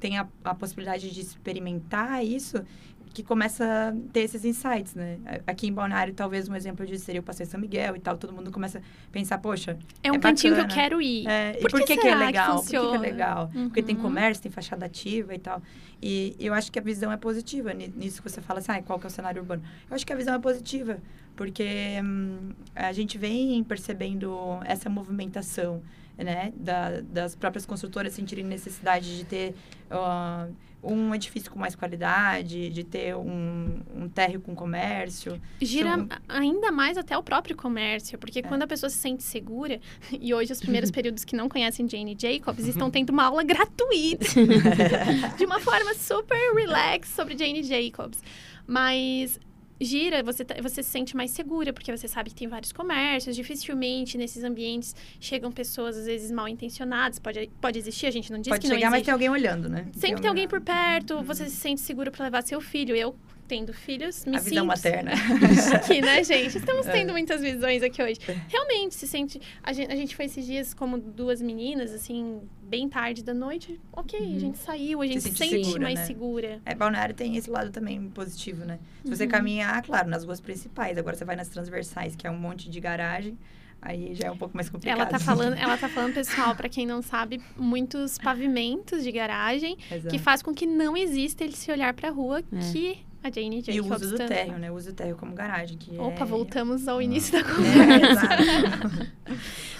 tem 0.00 0.18
a, 0.18 0.26
a 0.42 0.54
possibilidade 0.54 1.10
de 1.10 1.20
experimentar 1.20 2.24
isso, 2.24 2.64
que 3.12 3.24
começa 3.24 3.64
a 3.64 4.12
ter 4.12 4.20
esses 4.20 4.44
insights, 4.44 4.94
né? 4.94 5.18
Aqui 5.44 5.66
em 5.66 5.72
Balneário, 5.72 6.14
talvez 6.14 6.48
um 6.48 6.54
exemplo 6.54 6.86
disso 6.86 7.04
seria 7.04 7.20
o 7.20 7.24
Passeio 7.24 7.48
São 7.48 7.58
Miguel 7.58 7.96
e 7.96 7.98
tal, 7.98 8.16
todo 8.16 8.32
mundo 8.32 8.52
começa 8.52 8.78
a 8.78 8.82
pensar, 9.10 9.38
poxa, 9.38 9.76
É 10.00 10.12
um 10.12 10.14
é 10.14 10.18
cantinho 10.20 10.54
que 10.54 10.60
eu 10.60 10.64
bacana. 10.64 10.80
quero 10.82 11.02
ir. 11.02 11.26
é, 11.26 11.56
e 11.58 11.60
Por 11.60 11.72
por 11.72 11.80
que 11.80 11.86
que, 11.86 11.92
é 11.94 11.96
será 12.02 12.16
que 12.18 12.24
legal? 12.26 12.56
por 12.62 12.64
que, 12.70 12.70
que 12.88 12.94
é 12.94 12.98
legal? 12.98 13.50
Porque 13.52 13.82
tem 13.82 13.96
Uhum. 13.96 14.02
comércio, 14.02 14.40
tem 14.44 14.52
fachada 14.52 14.86
ativa 14.86 15.34
e 15.34 15.38
tal. 15.40 15.60
E 16.00 16.36
eu 16.38 16.54
acho 16.54 16.70
que 16.70 16.78
a 16.78 16.82
visão 16.82 17.10
é 17.10 17.16
positiva 17.16 17.74
ni- 17.74 17.88
nisso 17.88 18.22
que 18.22 18.30
você 18.30 18.40
fala 18.40 18.60
assim, 18.60 18.70
ah, 18.70 18.80
qual 18.80 18.96
que 18.98 19.06
é 19.06 19.08
o 19.08 19.10
cenário 19.10 19.42
urbano? 19.42 19.62
Eu 19.90 19.94
acho 19.96 20.06
que 20.06 20.12
a 20.12 20.16
visão 20.16 20.32
é 20.34 20.38
positiva, 20.38 20.98
porque 21.34 21.66
hum, 22.04 22.50
a 22.76 22.92
gente 22.92 23.18
vem 23.18 23.62
percebendo 23.64 24.38
essa 24.64 24.88
movimentação, 24.88 25.82
né? 26.24 26.52
Da, 26.56 27.00
das 27.00 27.34
próprias 27.34 27.66
construtoras 27.66 28.12
sentirem 28.12 28.44
necessidade 28.44 29.16
de 29.18 29.24
ter 29.24 29.54
ah, 29.90 30.48
um 30.82 31.14
edifício 31.14 31.50
com 31.50 31.58
mais 31.58 31.74
qualidade, 31.74 32.70
de 32.70 32.84
ter 32.84 33.14
um, 33.14 33.80
um 33.94 34.08
térreo 34.08 34.40
com 34.40 34.54
comércio. 34.54 35.40
Gira 35.60 35.96
São- 35.96 36.08
ainda 36.28 36.72
mais 36.72 36.96
até 36.96 37.16
o 37.16 37.22
próprio 37.22 37.56
comércio, 37.56 38.18
porque 38.18 38.42
quando 38.42 38.62
a 38.62 38.66
pessoa 38.66 38.88
se 38.88 38.96
sente 38.96 39.22
segura, 39.22 39.80
e 40.10 40.32
hoje 40.32 40.52
os 40.52 40.60
primeiros 40.60 40.90
períodos 40.92 41.24
que 41.24 41.36
não 41.36 41.48
conhecem 41.48 41.88
Jane 41.88 42.16
Jacobs 42.18 42.66
estão 42.66 42.90
tendo 42.90 43.10
uma 43.10 43.24
aula 43.24 43.42
gratuita, 43.42 44.26
de 45.36 45.44
uma 45.44 45.60
forma 45.60 45.94
super 45.94 46.38
relax 46.54 47.08
sobre 47.10 47.36
Jane 47.36 47.62
Jacobs. 47.62 48.22
Mas 48.66 49.38
gira, 49.80 50.22
você, 50.22 50.44
tá- 50.44 50.56
você 50.62 50.82
se 50.82 50.90
sente 50.90 51.16
mais 51.16 51.30
segura, 51.30 51.72
porque 51.72 51.90
você 51.96 52.06
sabe 52.06 52.30
que 52.30 52.36
tem 52.36 52.46
vários 52.48 52.72
comércios, 52.72 53.34
dificilmente 53.34 54.18
nesses 54.18 54.44
ambientes 54.44 54.94
chegam 55.18 55.50
pessoas, 55.50 55.96
às 55.96 56.06
vezes, 56.06 56.30
mal 56.30 56.46
intencionadas, 56.48 57.18
pode, 57.18 57.50
pode 57.60 57.78
existir, 57.78 58.06
a 58.06 58.10
gente 58.10 58.30
não 58.32 58.38
diz 58.40 58.48
Pode 58.48 58.60
que 58.60 58.68
não 58.68 58.74
chegar, 58.74 58.90
mas 58.90 58.98
existe. 58.98 59.06
tem 59.06 59.12
alguém 59.12 59.28
olhando, 59.30 59.68
né? 59.68 59.86
Sempre 59.92 60.20
tem 60.20 60.28
alguém 60.28 60.46
por 60.48 60.60
perto, 60.60 61.14
Uhum. 61.14 61.22
você 61.22 61.46
se 61.48 61.56
sente 61.56 61.80
seguro 61.80 62.10
para 62.10 62.24
levar 62.26 62.42
seu 62.42 62.60
filho. 62.60 62.94
Eu, 62.94 63.14
tendo 63.50 63.72
filhos, 63.72 64.24
me 64.24 64.36
A 64.36 64.38
visão 64.38 64.62
sinto 64.62 64.66
materna. 64.66 65.10
aqui, 65.74 66.00
né, 66.00 66.22
gente? 66.22 66.56
Estamos 66.58 66.86
É. 66.86 66.92
tendo 66.92 67.12
muitas 67.12 67.40
visões 67.42 67.82
aqui 67.82 68.00
hoje. 68.00 68.20
Realmente, 68.48 68.94
se 68.94 69.08
sente... 69.08 69.40
A 69.60 69.72
gente, 69.72 69.90
a 69.92 69.96
gente 69.96 70.14
foi 70.14 70.26
esses 70.26 70.46
dias 70.46 70.72
como 70.72 70.96
duas 70.98 71.42
meninas, 71.42 71.92
assim, 71.92 72.40
bem 72.62 72.88
tarde 72.88 73.24
da 73.24 73.34
noite. 73.34 73.80
Ok, 73.92 74.16
a 74.36 74.38
gente 74.38 74.56
saiu, 74.58 75.02
a 75.02 75.06
gente 75.06 75.20
se 75.20 75.30
sente 75.32 75.50
sente 75.50 75.64
segura, 75.64 75.82
mais 75.82 75.98
né? 75.98 76.04
segura. 76.06 76.60
É, 76.64 76.76
Balneário 76.76 77.12
tem 77.12 77.36
esse 77.36 77.50
lado 77.50 77.70
também 77.72 78.08
positivo, 78.10 78.64
né? 78.64 78.78
Se 79.04 79.10
você 79.16 79.24
Uhum. 79.24 79.30
caminhar, 79.30 79.82
claro, 79.82 80.08
nas 80.08 80.22
ruas 80.24 80.40
principais. 80.40 80.96
Agora 80.96 81.16
você 81.16 81.24
vai 81.24 81.34
nas 81.34 81.48
transversais, 81.48 82.14
que 82.14 82.28
é 82.28 82.30
um 82.30 82.38
monte 82.38 82.70
de 82.70 82.78
garagem. 82.78 83.36
Aí 83.82 84.14
já 84.14 84.28
é 84.28 84.30
um 84.30 84.36
pouco 84.36 84.54
mais 84.54 84.68
complicado. 84.70 85.00
Ela 85.00 85.06
tá 85.08 85.18
falando, 85.18 85.54
ela 85.58 85.76
tá 85.76 85.88
falando, 85.88 86.14
pessoal, 86.14 86.54
para 86.54 86.68
quem 86.68 86.86
não 86.86 87.02
sabe, 87.02 87.40
muitos 87.56 88.16
pavimentos 88.18 89.02
de 89.02 89.10
garagem 89.10 89.76
Exato. 89.90 90.08
que 90.08 90.18
faz 90.18 90.40
com 90.42 90.54
que 90.54 90.66
não 90.66 90.96
exista 90.96 91.42
ele 91.42 91.56
se 91.56 91.72
olhar 91.72 91.92
pra 91.94 92.10
rua, 92.10 92.40
É. 92.52 92.72
que 92.72 92.98
a 93.22 93.30
Jane 93.30 93.62
E 93.68 93.80
o 93.80 93.84
uso 93.92 94.10
do 94.10 94.16
térreo, 94.16 94.58
né? 94.58 94.70
O 94.70 94.74
uso 94.74 94.90
do 94.92 94.94
térreo 94.94 95.16
como 95.16 95.34
garagem. 95.34 95.76
Que 95.76 95.96
Opa, 95.98 96.22
é... 96.22 96.24
voltamos 96.24 96.88
ao 96.88 96.98
Ah. 96.98 97.02
início 97.04 97.32
da 97.32 97.40
É, 97.40 97.42
conversa. 97.42 98.10
exato. 98.12 99.12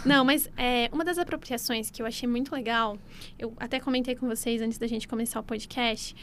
Não, 0.04 0.24
mas 0.24 0.48
é, 0.56 0.88
uma 0.92 1.04
das 1.04 1.18
apropriações 1.18 1.90
que 1.90 2.02
eu 2.02 2.06
achei 2.06 2.28
muito 2.28 2.52
legal, 2.54 2.98
eu 3.38 3.52
até 3.58 3.80
comentei 3.80 4.14
com 4.14 4.26
vocês 4.26 4.60
antes 4.60 4.78
da 4.78 4.86
gente 4.86 5.06
começar 5.08 5.40
o 5.40 5.42
podcast. 5.42 6.14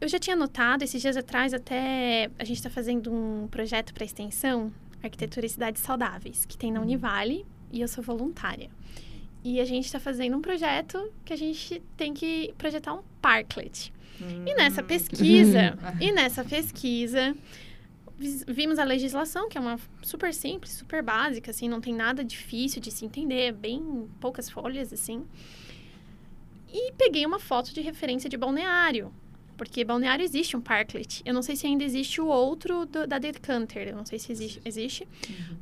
Eu 0.00 0.08
já 0.08 0.18
tinha 0.18 0.36
notado, 0.36 0.82
esses 0.82 1.00
dias 1.00 1.16
atrás, 1.16 1.54
até 1.54 2.30
a 2.38 2.44
gente 2.44 2.58
está 2.58 2.68
fazendo 2.68 3.12
um 3.12 3.48
projeto 3.48 3.94
para 3.94 4.04
extensão, 4.04 4.70
Arquitetura 5.02 5.46
e 5.46 5.48
Cidades 5.48 5.82
Saudáveis, 5.82 6.44
que 6.44 6.56
tem 6.56 6.70
na 6.70 6.80
Univale, 6.80 7.46
e 7.72 7.80
eu 7.80 7.88
sou 7.88 8.04
voluntária. 8.04 8.68
E 9.48 9.60
a 9.60 9.64
gente 9.64 9.84
está 9.86 10.00
fazendo 10.00 10.36
um 10.36 10.40
projeto 10.42 10.98
que 11.24 11.32
a 11.32 11.36
gente 11.36 11.80
tem 11.96 12.12
que 12.12 12.52
projetar 12.58 12.92
um 12.94 13.02
parklet. 13.22 13.92
E 14.44 14.54
nessa 14.56 14.82
Hum. 14.82 14.86
pesquisa, 14.86 15.78
e 16.00 16.10
nessa 16.10 16.44
pesquisa, 16.44 17.32
vimos 18.48 18.76
a 18.80 18.82
legislação, 18.84 19.48
que 19.48 19.56
é 19.56 19.60
uma 19.60 19.78
super 20.02 20.34
simples, 20.34 20.72
super 20.72 21.00
básica, 21.00 21.52
assim, 21.52 21.68
não 21.68 21.80
tem 21.80 21.94
nada 21.94 22.24
difícil 22.24 22.80
de 22.80 22.90
se 22.90 23.04
entender, 23.04 23.52
bem 23.52 24.08
poucas 24.20 24.50
folhas, 24.50 24.92
assim. 24.92 25.24
E 26.72 26.90
peguei 26.94 27.24
uma 27.24 27.38
foto 27.38 27.72
de 27.72 27.80
referência 27.80 28.28
de 28.28 28.36
balneário, 28.36 29.12
porque 29.56 29.84
balneário 29.84 30.24
existe 30.24 30.56
um 30.56 30.60
parklet. 30.60 31.22
Eu 31.24 31.32
não 31.32 31.42
sei 31.42 31.54
se 31.54 31.68
ainda 31.68 31.84
existe 31.84 32.20
o 32.20 32.26
outro 32.26 32.84
do- 32.84 33.06
da 33.06 33.18
Decanter, 33.20 33.86
eu 33.88 33.94
não 33.96 34.04
sei 34.04 34.18
se 34.18 34.32
existe, 34.32 34.60
existe, 34.64 35.06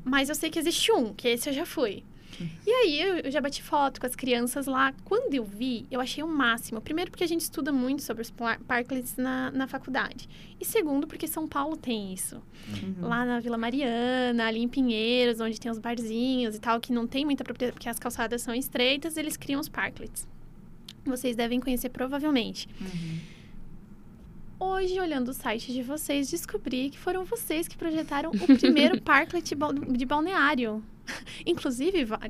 mas 0.03 0.31
eu 0.31 0.35
sei 0.35 0.49
que 0.49 0.59
existe 0.59 0.90
um, 0.90 1.12
que 1.12 1.29
esse 1.29 1.51
eu 1.51 1.53
já 1.53 1.66
fui. 1.66 2.03
E 2.66 2.70
aí 2.70 3.01
eu, 3.01 3.16
eu 3.18 3.31
já 3.31 3.40
bati 3.40 3.62
foto 3.62 4.01
com 4.01 4.07
as 4.07 4.14
crianças 4.16 4.66
lá. 4.66 4.92
Quando 5.05 5.35
eu 5.35 5.44
vi, 5.44 5.87
eu 5.90 6.01
achei 6.01 6.23
o 6.23 6.29
máximo. 6.29 6.81
Primeiro 6.81 7.11
porque 7.11 7.25
a 7.25 7.27
gente 7.27 7.42
estuda 7.42 7.73
muito 7.73 8.03
sobre 8.03 8.23
os 8.23 8.31
par- 8.31 8.59
parklets 8.61 9.16
na, 9.16 9.51
na 9.51 9.66
faculdade. 9.66 10.29
E 10.61 10.64
segundo 10.64 11.07
porque 11.07 11.27
São 11.27 11.47
Paulo 11.47 11.77
tem 11.77 12.12
isso. 12.12 12.42
Uhum. 12.68 13.09
Lá 13.09 13.25
na 13.25 13.40
Vila 13.40 13.57
Mariana, 13.59 14.47
ali 14.47 14.61
em 14.61 14.68
Pinheiros, 14.68 15.40
onde 15.40 15.61
tem 15.61 15.70
os 15.70 15.79
barzinhos 15.79 16.57
e 16.57 16.61
tal, 16.61 16.81
que 16.81 16.92
não 16.92 17.07
tem 17.07 17.25
muita 17.25 17.44
propriedade, 17.44 17.75
porque 17.75 17.88
as 17.88 17.99
calçadas 17.99 18.42
são 18.42 18.55
estreitas, 18.55 19.16
eles 19.16 19.37
criam 19.37 19.61
os 19.61 19.68
parklets. 19.68 20.27
Vocês 21.05 21.37
devem 21.37 21.61
conhecer 21.61 21.90
provavelmente. 21.90 22.66
Uhum. 22.81 23.18
Hoje, 24.59 24.99
olhando 25.01 25.29
o 25.31 25.35
site 25.35 25.73
de 25.73 25.83
vocês, 25.83 26.31
descobri 26.31 26.90
que 26.90 26.99
foram 26.99 27.25
vocês 27.25 27.67
que 27.69 27.77
projetaram 27.77 28.31
o 28.31 28.59
primeiro 28.59 29.01
parklet 29.03 29.49
de 29.49 29.55
bal- 29.55 29.73
de 29.73 30.05
balneário. 30.07 30.83
Inclusive, 31.45 32.05
va- 32.05 32.21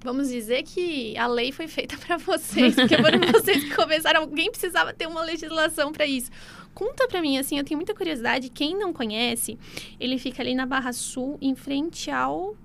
vamos 0.00 0.28
dizer 0.28 0.64
que 0.64 1.16
a 1.16 1.26
lei 1.26 1.52
foi 1.52 1.68
feita 1.68 1.96
para 1.96 2.16
vocês, 2.16 2.74
porque 2.74 2.96
foram 2.96 3.20
vocês 3.32 3.64
que 3.64 3.74
começaram. 3.74 4.22
Alguém 4.22 4.50
precisava 4.50 4.92
ter 4.92 5.06
uma 5.06 5.22
legislação 5.22 5.92
para 5.92 6.04
isso. 6.06 6.30
Conta 6.74 7.08
pra 7.08 7.20
mim, 7.22 7.38
assim, 7.38 7.58
eu 7.58 7.64
tenho 7.64 7.78
muita 7.78 7.94
curiosidade. 7.94 8.50
Quem 8.50 8.76
não 8.76 8.92
conhece, 8.92 9.58
ele 9.98 10.18
fica 10.18 10.42
ali 10.42 10.54
na 10.54 10.66
Barra 10.66 10.92
Sul, 10.92 11.38
em 11.40 11.54
frente 11.54 12.10
ao. 12.10 12.56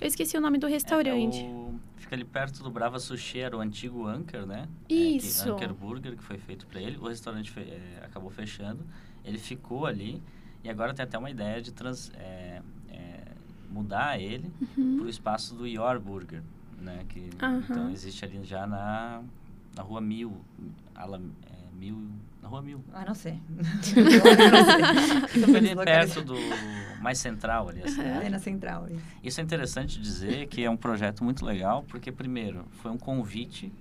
Eu 0.00 0.06
esqueci 0.06 0.36
o 0.36 0.40
nome 0.40 0.58
do 0.58 0.66
restaurante. 0.66 1.40
É, 1.40 1.44
o- 1.44 1.74
Fica 2.12 2.16
ali 2.16 2.24
perto 2.26 2.62
do 2.62 2.70
Brava 2.70 2.98
Sushi, 2.98 3.38
era 3.40 3.56
o 3.56 3.60
antigo 3.60 4.06
Anker, 4.06 4.44
né? 4.44 4.68
É, 4.90 4.92
Isso. 4.92 5.50
Anker 5.50 5.72
Burger, 5.72 6.14
que 6.14 6.22
foi 6.22 6.36
feito 6.36 6.66
para 6.66 6.78
ele. 6.78 6.98
O 6.98 7.08
restaurante 7.08 7.50
fe- 7.50 7.60
é, 7.62 8.02
acabou 8.04 8.28
fechando. 8.28 8.84
Ele 9.24 9.38
ficou 9.38 9.86
ali. 9.86 10.22
E 10.62 10.68
agora 10.68 10.92
tem 10.92 11.02
até 11.04 11.16
uma 11.16 11.30
ideia 11.30 11.62
de 11.62 11.72
trans, 11.72 12.12
é, 12.14 12.60
é, 12.90 13.24
mudar 13.70 14.20
ele 14.20 14.52
Uhum. 14.76 14.98
para 14.98 15.06
o 15.06 15.08
espaço 15.08 15.54
do 15.54 15.66
Your 15.66 15.98
Burger, 15.98 16.42
né? 16.78 17.02
Que, 17.08 17.30
Aham. 17.40 17.64
Então 17.70 17.90
existe 17.90 18.22
ali 18.26 18.44
já 18.44 18.66
na, 18.66 19.22
na 19.74 19.82
rua 19.82 20.00
Mil. 20.02 20.44
Ala, 20.94 21.18
é, 21.46 21.74
Mil 21.74 22.10
na 22.42 22.48
rua 22.48 22.60
Mil. 22.60 22.84
Ah, 22.92 23.04
não 23.06 23.14
sei. 23.14 23.40
Fica 25.28 25.56
ali 25.56 25.76
perto 25.76 26.22
do... 26.22 26.34
Mais 27.00 27.18
central 27.18 27.68
ali, 27.68 27.82
assim. 27.82 28.00
É 28.00 28.28
na 28.28 28.38
central. 28.38 28.88
isso. 28.88 29.04
Isso 29.22 29.40
é 29.40 29.44
interessante 29.44 30.00
dizer 30.00 30.48
que 30.48 30.64
é 30.64 30.70
um 30.70 30.76
projeto 30.76 31.22
muito 31.22 31.44
legal, 31.44 31.84
porque, 31.84 32.10
primeiro, 32.10 32.64
foi 32.82 32.90
um 32.90 32.98
convite 32.98 33.72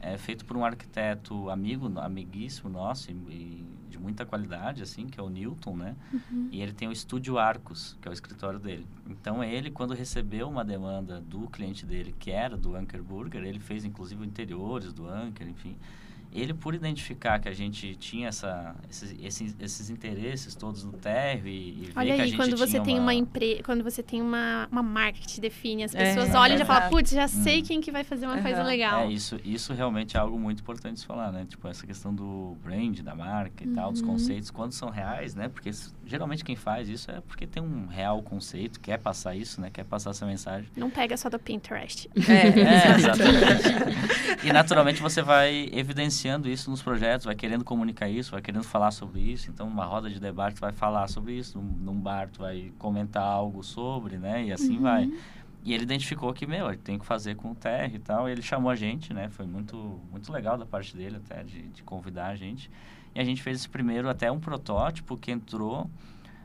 é, 0.00 0.16
feito 0.16 0.44
por 0.44 0.56
um 0.56 0.64
arquiteto 0.64 1.50
amigo, 1.50 1.90
amiguíssimo 1.98 2.70
nosso, 2.70 3.10
e, 3.10 3.14
e 3.14 3.66
de 3.88 3.98
muita 3.98 4.26
qualidade, 4.26 4.82
assim, 4.82 5.06
que 5.06 5.18
é 5.18 5.22
o 5.22 5.28
Newton, 5.28 5.76
né? 5.76 5.96
Uhum. 6.12 6.48
E 6.50 6.60
ele 6.60 6.72
tem 6.72 6.88
o 6.88 6.92
Estúdio 6.92 7.38
Arcos, 7.38 7.96
que 8.00 8.08
é 8.08 8.10
o 8.10 8.14
escritório 8.14 8.58
dele. 8.58 8.86
Então, 9.08 9.42
ele, 9.42 9.70
quando 9.70 9.94
recebeu 9.94 10.48
uma 10.48 10.64
demanda 10.64 11.20
do 11.20 11.48
cliente 11.48 11.86
dele, 11.86 12.14
que 12.18 12.30
era 12.30 12.56
do 12.56 12.76
Anker 12.76 13.02
Burger, 13.02 13.42
ele 13.42 13.60
fez, 13.60 13.84
inclusive, 13.84 14.24
interiores 14.24 14.92
do 14.92 15.08
Anker, 15.08 15.48
enfim 15.48 15.76
ele 16.40 16.54
por 16.54 16.74
identificar 16.74 17.38
que 17.38 17.48
a 17.48 17.52
gente 17.52 17.94
tinha 17.96 18.28
essa, 18.28 18.74
esses, 18.90 19.16
esses, 19.22 19.56
esses 19.58 19.90
interesses 19.90 20.54
todos 20.54 20.84
no 20.84 20.92
térreo 20.92 21.48
e, 21.48 21.50
e 21.50 21.92
Olha 21.96 22.14
aí, 22.14 22.36
quando 22.36 22.56
você 22.56 22.80
tem 22.80 22.94
uma, 22.94 23.02
uma 23.02 23.14
empresa, 23.14 23.62
quando 23.62 23.82
você 23.82 24.02
tem 24.02 24.20
uma, 24.20 24.68
uma 24.70 24.82
marca 24.82 25.18
que 25.20 25.26
te 25.26 25.40
define, 25.40 25.84
as 25.84 25.94
pessoas 25.94 26.30
é, 26.30 26.38
olham 26.38 26.56
e 26.56 26.58
já 26.58 26.64
falam, 26.64 26.90
putz, 26.90 27.10
já 27.10 27.28
sei 27.28 27.60
hum. 27.60 27.64
quem 27.64 27.80
que 27.80 27.90
vai 27.90 28.04
fazer 28.04 28.26
uma 28.26 28.36
uhum. 28.36 28.42
coisa 28.42 28.62
legal. 28.62 29.02
É, 29.02 29.10
isso, 29.10 29.38
isso 29.44 29.72
realmente 29.72 30.16
é 30.16 30.20
algo 30.20 30.38
muito 30.38 30.60
importante 30.60 31.00
de 31.00 31.06
falar, 31.06 31.32
né? 31.32 31.46
Tipo, 31.48 31.68
essa 31.68 31.86
questão 31.86 32.14
do 32.14 32.56
brand, 32.62 33.00
da 33.00 33.14
marca 33.14 33.64
e 33.64 33.68
uhum. 33.68 33.74
tal, 33.74 33.92
dos 33.92 34.00
uhum. 34.00 34.08
conceitos, 34.08 34.50
quando 34.50 34.72
são 34.72 34.90
reais, 34.90 35.34
né? 35.34 35.48
Porque 35.48 35.70
geralmente 36.04 36.44
quem 36.44 36.56
faz 36.56 36.88
isso 36.88 37.10
é 37.10 37.20
porque 37.20 37.46
tem 37.46 37.62
um 37.62 37.86
real 37.86 38.22
conceito, 38.22 38.80
quer 38.80 38.98
passar 38.98 39.34
isso, 39.34 39.60
né? 39.60 39.70
Quer 39.72 39.84
passar 39.84 40.10
essa 40.10 40.26
mensagem. 40.26 40.68
Não 40.76 40.90
pega 40.90 41.16
só 41.16 41.28
do 41.28 41.38
Pinterest. 41.38 42.08
É, 42.28 42.48
é 42.60 42.96
exatamente. 42.96 44.46
e 44.46 44.52
naturalmente 44.52 45.00
você 45.00 45.22
vai 45.22 45.68
evidenciando 46.26 46.48
isso 46.48 46.70
nos 46.70 46.82
projetos, 46.82 47.24
vai 47.24 47.34
querendo 47.34 47.64
comunicar 47.64 48.08
isso, 48.08 48.32
vai 48.32 48.42
querendo 48.42 48.64
falar 48.64 48.90
sobre 48.90 49.20
isso. 49.20 49.50
Então, 49.50 49.66
uma 49.66 49.84
roda 49.84 50.10
de 50.10 50.20
debate 50.20 50.56
tu 50.56 50.60
vai 50.60 50.72
falar 50.72 51.06
sobre 51.08 51.34
isso, 51.34 51.58
num, 51.58 51.64
num 51.64 52.00
bar 52.00 52.28
tu 52.28 52.40
vai 52.40 52.72
comentar 52.78 53.22
algo 53.22 53.62
sobre, 53.62 54.18
né? 54.18 54.44
E 54.44 54.52
assim 54.52 54.76
uhum. 54.76 54.82
vai. 54.82 55.12
E 55.64 55.72
ele 55.72 55.84
identificou 55.84 56.32
que, 56.32 56.46
meu, 56.46 56.68
ele 56.68 56.76
tem 56.76 56.98
que 56.98 57.06
fazer 57.06 57.34
com 57.36 57.50
o 57.50 57.54
TR 57.54 57.94
e 57.94 57.98
tal. 57.98 58.28
E 58.28 58.32
ele 58.32 58.42
chamou 58.42 58.70
a 58.70 58.76
gente, 58.76 59.12
né? 59.12 59.28
Foi 59.28 59.46
muito, 59.46 60.00
muito 60.10 60.32
legal 60.32 60.56
da 60.56 60.66
parte 60.66 60.96
dele 60.96 61.16
até, 61.16 61.42
de, 61.42 61.62
de 61.68 61.82
convidar 61.82 62.28
a 62.28 62.36
gente. 62.36 62.70
E 63.14 63.20
a 63.20 63.24
gente 63.24 63.42
fez 63.42 63.58
esse 63.58 63.68
primeiro 63.68 64.08
até 64.08 64.30
um 64.30 64.38
protótipo 64.38 65.16
que 65.16 65.30
entrou 65.30 65.90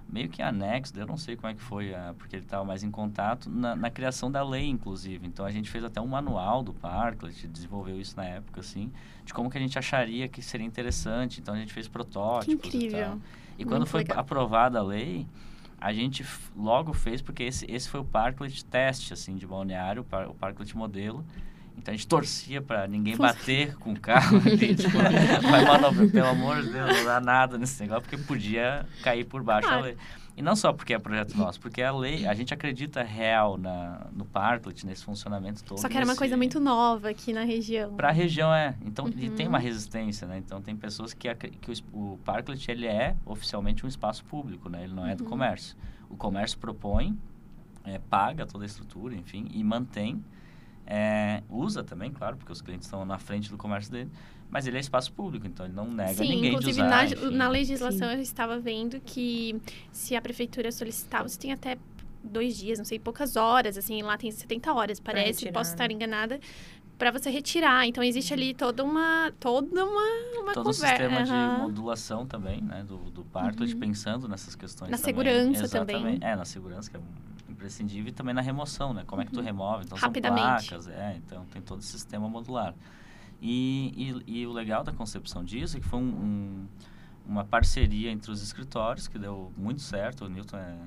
meio 0.10 0.28
que 0.28 0.41
anexo, 0.41 0.91
eu 0.98 1.08
não 1.08 1.15
sei 1.15 1.38
como 1.38 1.48
é 1.48 1.54
que 1.54 1.62
foi, 1.62 1.96
a, 1.96 2.13
porque 2.17 2.36
ele 2.36 2.44
estava 2.44 2.65
mais 2.65 2.84
em 2.84 2.91
contato, 2.91 3.50
na, 3.50 3.78
na, 3.78 3.89
criação 3.89 4.30
da 4.30 4.44
lei, 4.44 4.67
inclusive. 4.67 5.26
Então, 5.26 5.46
a 5.46 5.52
gente 5.52 5.70
fez 5.70 5.86
até 5.86 6.02
um 6.02 6.08
manual 6.08 6.62
do 6.62 6.74
Parklet, 6.74 7.48
desenvolveu 7.48 7.98
isso 7.98 8.17
na 8.17 8.26
época, 8.26 8.60
assim, 8.60 8.91
de 9.26 9.34
como 9.34 9.50
que 9.50 9.58
a 9.58 9.62
gente 9.62 9.78
acharia 9.78 10.28
que 10.28 10.42
seria 10.42 10.66
interessante. 10.66 11.40
Então, 11.40 11.54
a 11.54 11.58
gente 11.58 11.74
fez 11.74 11.88
protótipos 11.88 12.70
que 12.70 12.78
incrível. 12.78 13.00
e 13.00 13.04
tal. 13.04 13.20
E 13.58 13.66
quando 13.66 13.86
foi 13.86 14.02
legal. 14.02 14.20
aprovada 14.20 14.80
a 14.80 14.84
lei, 14.84 15.28
a 15.80 15.92
gente 15.92 16.26
logo 16.56 16.94
fez, 16.94 17.22
porque 17.22 17.44
esse, 17.44 17.66
esse 17.70 17.90
foi 17.90 18.00
o 18.00 18.06
Parklet 18.06 18.64
teste, 18.66 19.14
assim, 19.14 19.36
de 19.36 19.48
balneário, 19.48 20.06
o 20.30 20.34
Parklet 20.34 20.76
modelo. 20.78 21.26
Então 21.78 21.94
a 21.94 21.98
gente 21.98 22.08
torcia 22.08 22.62
para 22.62 22.88
ninguém 22.88 23.18
bater 23.18 23.76
com 23.78 23.94
o 23.94 24.00
carro 24.00 24.38
ali, 24.38 24.76
tipo, 24.76 24.98
vai 25.50 25.66
manobra, 25.66 26.08
pelo 26.08 26.28
amor 26.28 26.62
de 26.62 26.70
Deus, 26.70 26.98
não 26.98 27.06
dá 27.06 27.20
nada 27.20 27.58
nesse 27.58 27.82
negócio, 27.82 28.04
porque 28.04 28.18
podia 28.18 28.86
cair 29.02 29.26
por 29.26 29.42
baixo 29.42 29.70
ah. 29.70 29.76
a 29.76 29.80
lei. 29.80 29.98
E 30.36 30.41
não 30.41 30.56
só 30.56 30.72
porque 30.72 30.94
é 30.94 31.00
projeto 31.00 31.38
nosso, 31.38 31.60
porque 31.60 31.82
a 31.82 31.91
lei, 31.91 32.26
a 32.26 32.34
gente 32.34 32.54
acredita 32.54 33.04
real 33.04 33.58
na, 33.58 34.08
no 34.13 34.26
Parklet, 34.26 34.86
nesse 34.86 35.04
funcionamento 35.04 35.63
todo. 35.63 35.80
Só 35.80 35.89
que 35.89 35.98
era 35.98 36.06
uma 36.06 36.15
coisa 36.15 36.38
muito 36.38 36.60
nova 36.60 37.10
aqui 37.10 37.34
na 37.34 37.44
região. 37.44 37.96
Para 37.96 38.10
a 38.10 38.13
região 38.13 38.54
é. 38.54 38.76
Então, 38.86 39.06
uhum. 39.06 39.13
e 39.17 39.30
tem 39.30 39.48
uma 39.48 39.60
resistência, 39.60 40.28
né? 40.28 40.38
Então, 40.38 40.62
tem 40.62 40.76
pessoas 40.76 41.13
que, 41.13 41.34
que 41.36 41.72
o, 41.94 42.13
o 42.13 42.17
Parklet, 42.20 42.72
ele 42.72 42.88
é 42.88 43.15
oficialmente 43.26 43.86
um 43.86 43.89
espaço 43.89 44.24
público, 44.26 44.70
né? 44.70 44.84
Ele 44.84 44.94
não 44.94 45.06
é 45.06 45.15
do 45.15 45.24
uhum. 45.24 45.30
comércio. 45.30 45.76
O 46.10 46.15
comércio 46.15 46.58
propõe, 46.58 47.17
é, 47.84 48.00
paga 48.00 48.46
toda 48.46 48.63
a 48.63 48.67
estrutura, 48.67 49.15
enfim, 49.15 49.48
e 49.54 49.63
mantém 49.63 50.24
é, 50.86 51.41
usa 51.50 51.84
também, 51.84 52.12
claro, 52.12 52.36
porque 52.36 52.52
os 52.52 52.62
clientes 52.62 52.86
estão 52.86 53.06
na 53.06 53.17
frente 53.17 53.50
do 53.50 53.58
comércio 53.58 53.91
dele, 53.91 54.12
mas 54.52 54.68
ele 54.68 54.78
é 54.78 54.80
espaço 54.82 55.12
público, 55.14 55.48
então 55.48 55.66
ele 55.66 55.74
não 55.74 55.90
nega 55.90 56.16
Sim, 56.16 56.30
ninguém 56.30 56.60
de 56.60 56.70
usar. 56.70 57.08
Na, 57.08 57.32
na 57.32 57.50
legislação 57.50 58.10
Sim. 58.10 58.16
eu 58.16 58.22
estava 58.22 58.60
vendo 58.60 59.00
que 59.00 59.60
se 59.92 60.16
a 60.16 60.22
prefeitura 60.22 60.72
solicitar, 60.72 61.24
você 61.24 61.40
tem 61.40 61.54
até 61.54 61.78
dois 62.22 62.58
dias, 62.58 62.78
não 62.78 62.86
sei, 62.86 63.00
poucas 63.00 63.36
horas, 63.36 63.78
assim, 63.78 64.02
lá 64.04 64.18
tem 64.18 64.30
70 64.30 64.74
horas, 64.74 65.00
parece, 65.00 65.50
posso 65.52 65.72
estar 65.72 65.90
enganada, 65.90 66.40
para 66.98 67.10
você 67.10 67.32
retirar. 67.32 67.88
Então 67.88 68.04
existe 68.04 68.32
ali 68.32 68.54
toda 68.54 68.84
uma 68.84 69.32
toda 69.40 69.84
uma, 69.84 70.42
uma 70.42 70.54
todo 70.54 70.66
conversa. 70.66 70.88
sistema 70.88 71.20
uhum. 71.20 71.56
de 71.56 71.62
modulação 71.62 72.28
também, 72.28 72.62
né, 72.62 72.84
do, 72.84 72.98
do 73.10 73.24
parto, 73.24 73.64
uhum. 73.64 73.80
pensando 73.80 74.28
nessas 74.28 74.54
questões 74.54 74.92
na 74.92 74.98
também. 74.98 75.06
segurança 75.06 75.64
Exatamente. 75.64 75.98
também. 75.98 76.20
É, 76.22 76.36
na 76.36 76.46
segurança 76.46 76.92
que 76.92 76.98
é 76.98 77.00
imprescindível 77.50 78.10
e 78.10 78.12
também 78.12 78.36
na 78.36 78.42
remoção, 78.42 78.94
né? 78.94 79.04
Como 79.08 79.22
é 79.22 79.26
que 79.26 79.32
tu 79.32 79.40
uhum. 79.40 79.46
remove? 79.46 79.86
Então 79.86 79.98
Rapidamente. 79.98 80.66
são 80.66 80.80
placas, 80.80 80.88
é, 80.90 81.16
então 81.18 81.44
tem 81.46 81.62
todo 81.62 81.80
esse 81.80 81.92
sistema 81.92 82.30
modular. 82.30 82.76
E, 83.42 84.22
e, 84.28 84.42
e 84.42 84.48
o 84.48 84.52
legal 84.52 84.84
da 84.84 84.92
concepção 84.92 85.44
disso 85.44 85.76
é 85.76 85.80
que 85.80 85.88
foi 85.88 86.00
um, 86.00 86.04
um, 86.04 86.68
uma 87.26 87.44
parceria 87.44 88.12
entre 88.12 88.32
os 88.32 88.44
escritórios 88.44 89.08
que 89.08 89.18
deu 89.18 89.52
muito 89.58 89.82
certo. 89.82 90.26
O 90.26 90.30
Newton 90.30 90.58
é, 90.58 90.78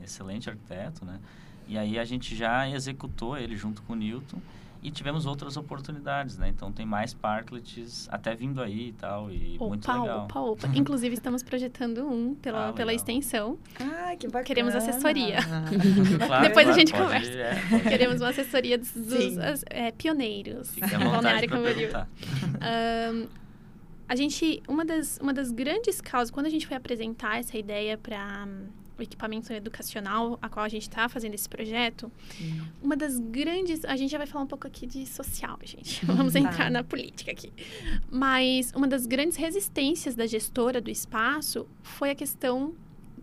é 0.00 0.04
excelente 0.04 0.50
arquiteto, 0.50 1.04
né? 1.04 1.20
E 1.68 1.78
aí 1.78 1.98
a 1.98 2.04
gente 2.04 2.34
já 2.34 2.68
executou 2.68 3.38
ele 3.38 3.56
junto 3.56 3.80
com 3.82 3.92
o 3.92 3.96
Newton 3.96 4.38
e 4.84 4.90
tivemos 4.90 5.24
outras 5.24 5.56
oportunidades, 5.56 6.36
né? 6.36 6.50
Então 6.50 6.70
tem 6.70 6.84
mais 6.84 7.14
parklets 7.14 8.06
até 8.10 8.34
vindo 8.34 8.60
aí 8.60 8.88
e 8.88 8.92
tal, 8.92 9.32
e 9.32 9.56
opa, 9.56 9.66
muito 9.66 9.90
legal. 9.90 10.24
Opa, 10.24 10.40
opa. 10.40 10.68
Inclusive 10.76 11.14
estamos 11.14 11.42
projetando 11.42 12.06
um 12.06 12.34
pela, 12.34 12.68
ah, 12.68 12.72
pela 12.74 12.92
extensão. 12.92 13.58
Ah, 13.80 14.14
que 14.14 14.26
bacana. 14.26 14.44
Queremos 14.44 14.74
assessoria. 14.74 15.38
claro, 16.26 16.42
Depois 16.42 16.66
claro, 16.66 16.70
a 16.70 16.72
gente 16.72 16.92
pode, 16.92 17.02
conversa. 17.02 17.30
É, 17.30 17.80
Queremos 17.88 18.20
uma 18.20 18.28
assessoria 18.28 18.76
dos, 18.76 18.92
dos 18.92 19.38
as, 19.38 19.64
é, 19.70 19.90
pioneiros. 19.90 20.70
Fique 20.74 20.94
à 20.94 20.98
vontade 20.98 21.46
um, 23.14 23.26
a 24.06 24.16
gente, 24.16 24.62
uma 24.68 24.84
das, 24.84 25.18
uma 25.18 25.32
das 25.32 25.50
grandes 25.50 25.98
causas, 26.02 26.30
quando 26.30 26.44
a 26.44 26.50
gente 26.50 26.66
foi 26.66 26.76
apresentar 26.76 27.38
essa 27.38 27.56
ideia 27.56 27.96
para 27.96 28.46
equipamento 29.02 29.52
educacional 29.52 30.38
a 30.40 30.48
qual 30.48 30.64
a 30.64 30.68
gente 30.68 30.82
está 30.82 31.08
fazendo 31.08 31.34
esse 31.34 31.48
projeto, 31.48 32.10
Sim. 32.36 32.62
uma 32.82 32.96
das 32.96 33.18
grandes. 33.18 33.84
A 33.84 33.96
gente 33.96 34.10
já 34.10 34.18
vai 34.18 34.26
falar 34.26 34.44
um 34.44 34.46
pouco 34.46 34.66
aqui 34.66 34.86
de 34.86 35.06
social, 35.06 35.58
gente. 35.64 36.04
Vamos 36.06 36.32
tá. 36.32 36.38
entrar 36.38 36.70
na 36.70 36.84
política 36.84 37.30
aqui. 37.30 37.52
Mas 38.10 38.72
uma 38.74 38.86
das 38.86 39.06
grandes 39.06 39.36
resistências 39.36 40.14
da 40.14 40.26
gestora 40.26 40.80
do 40.80 40.90
espaço 40.90 41.66
foi 41.82 42.10
a 42.10 42.14
questão 42.14 42.74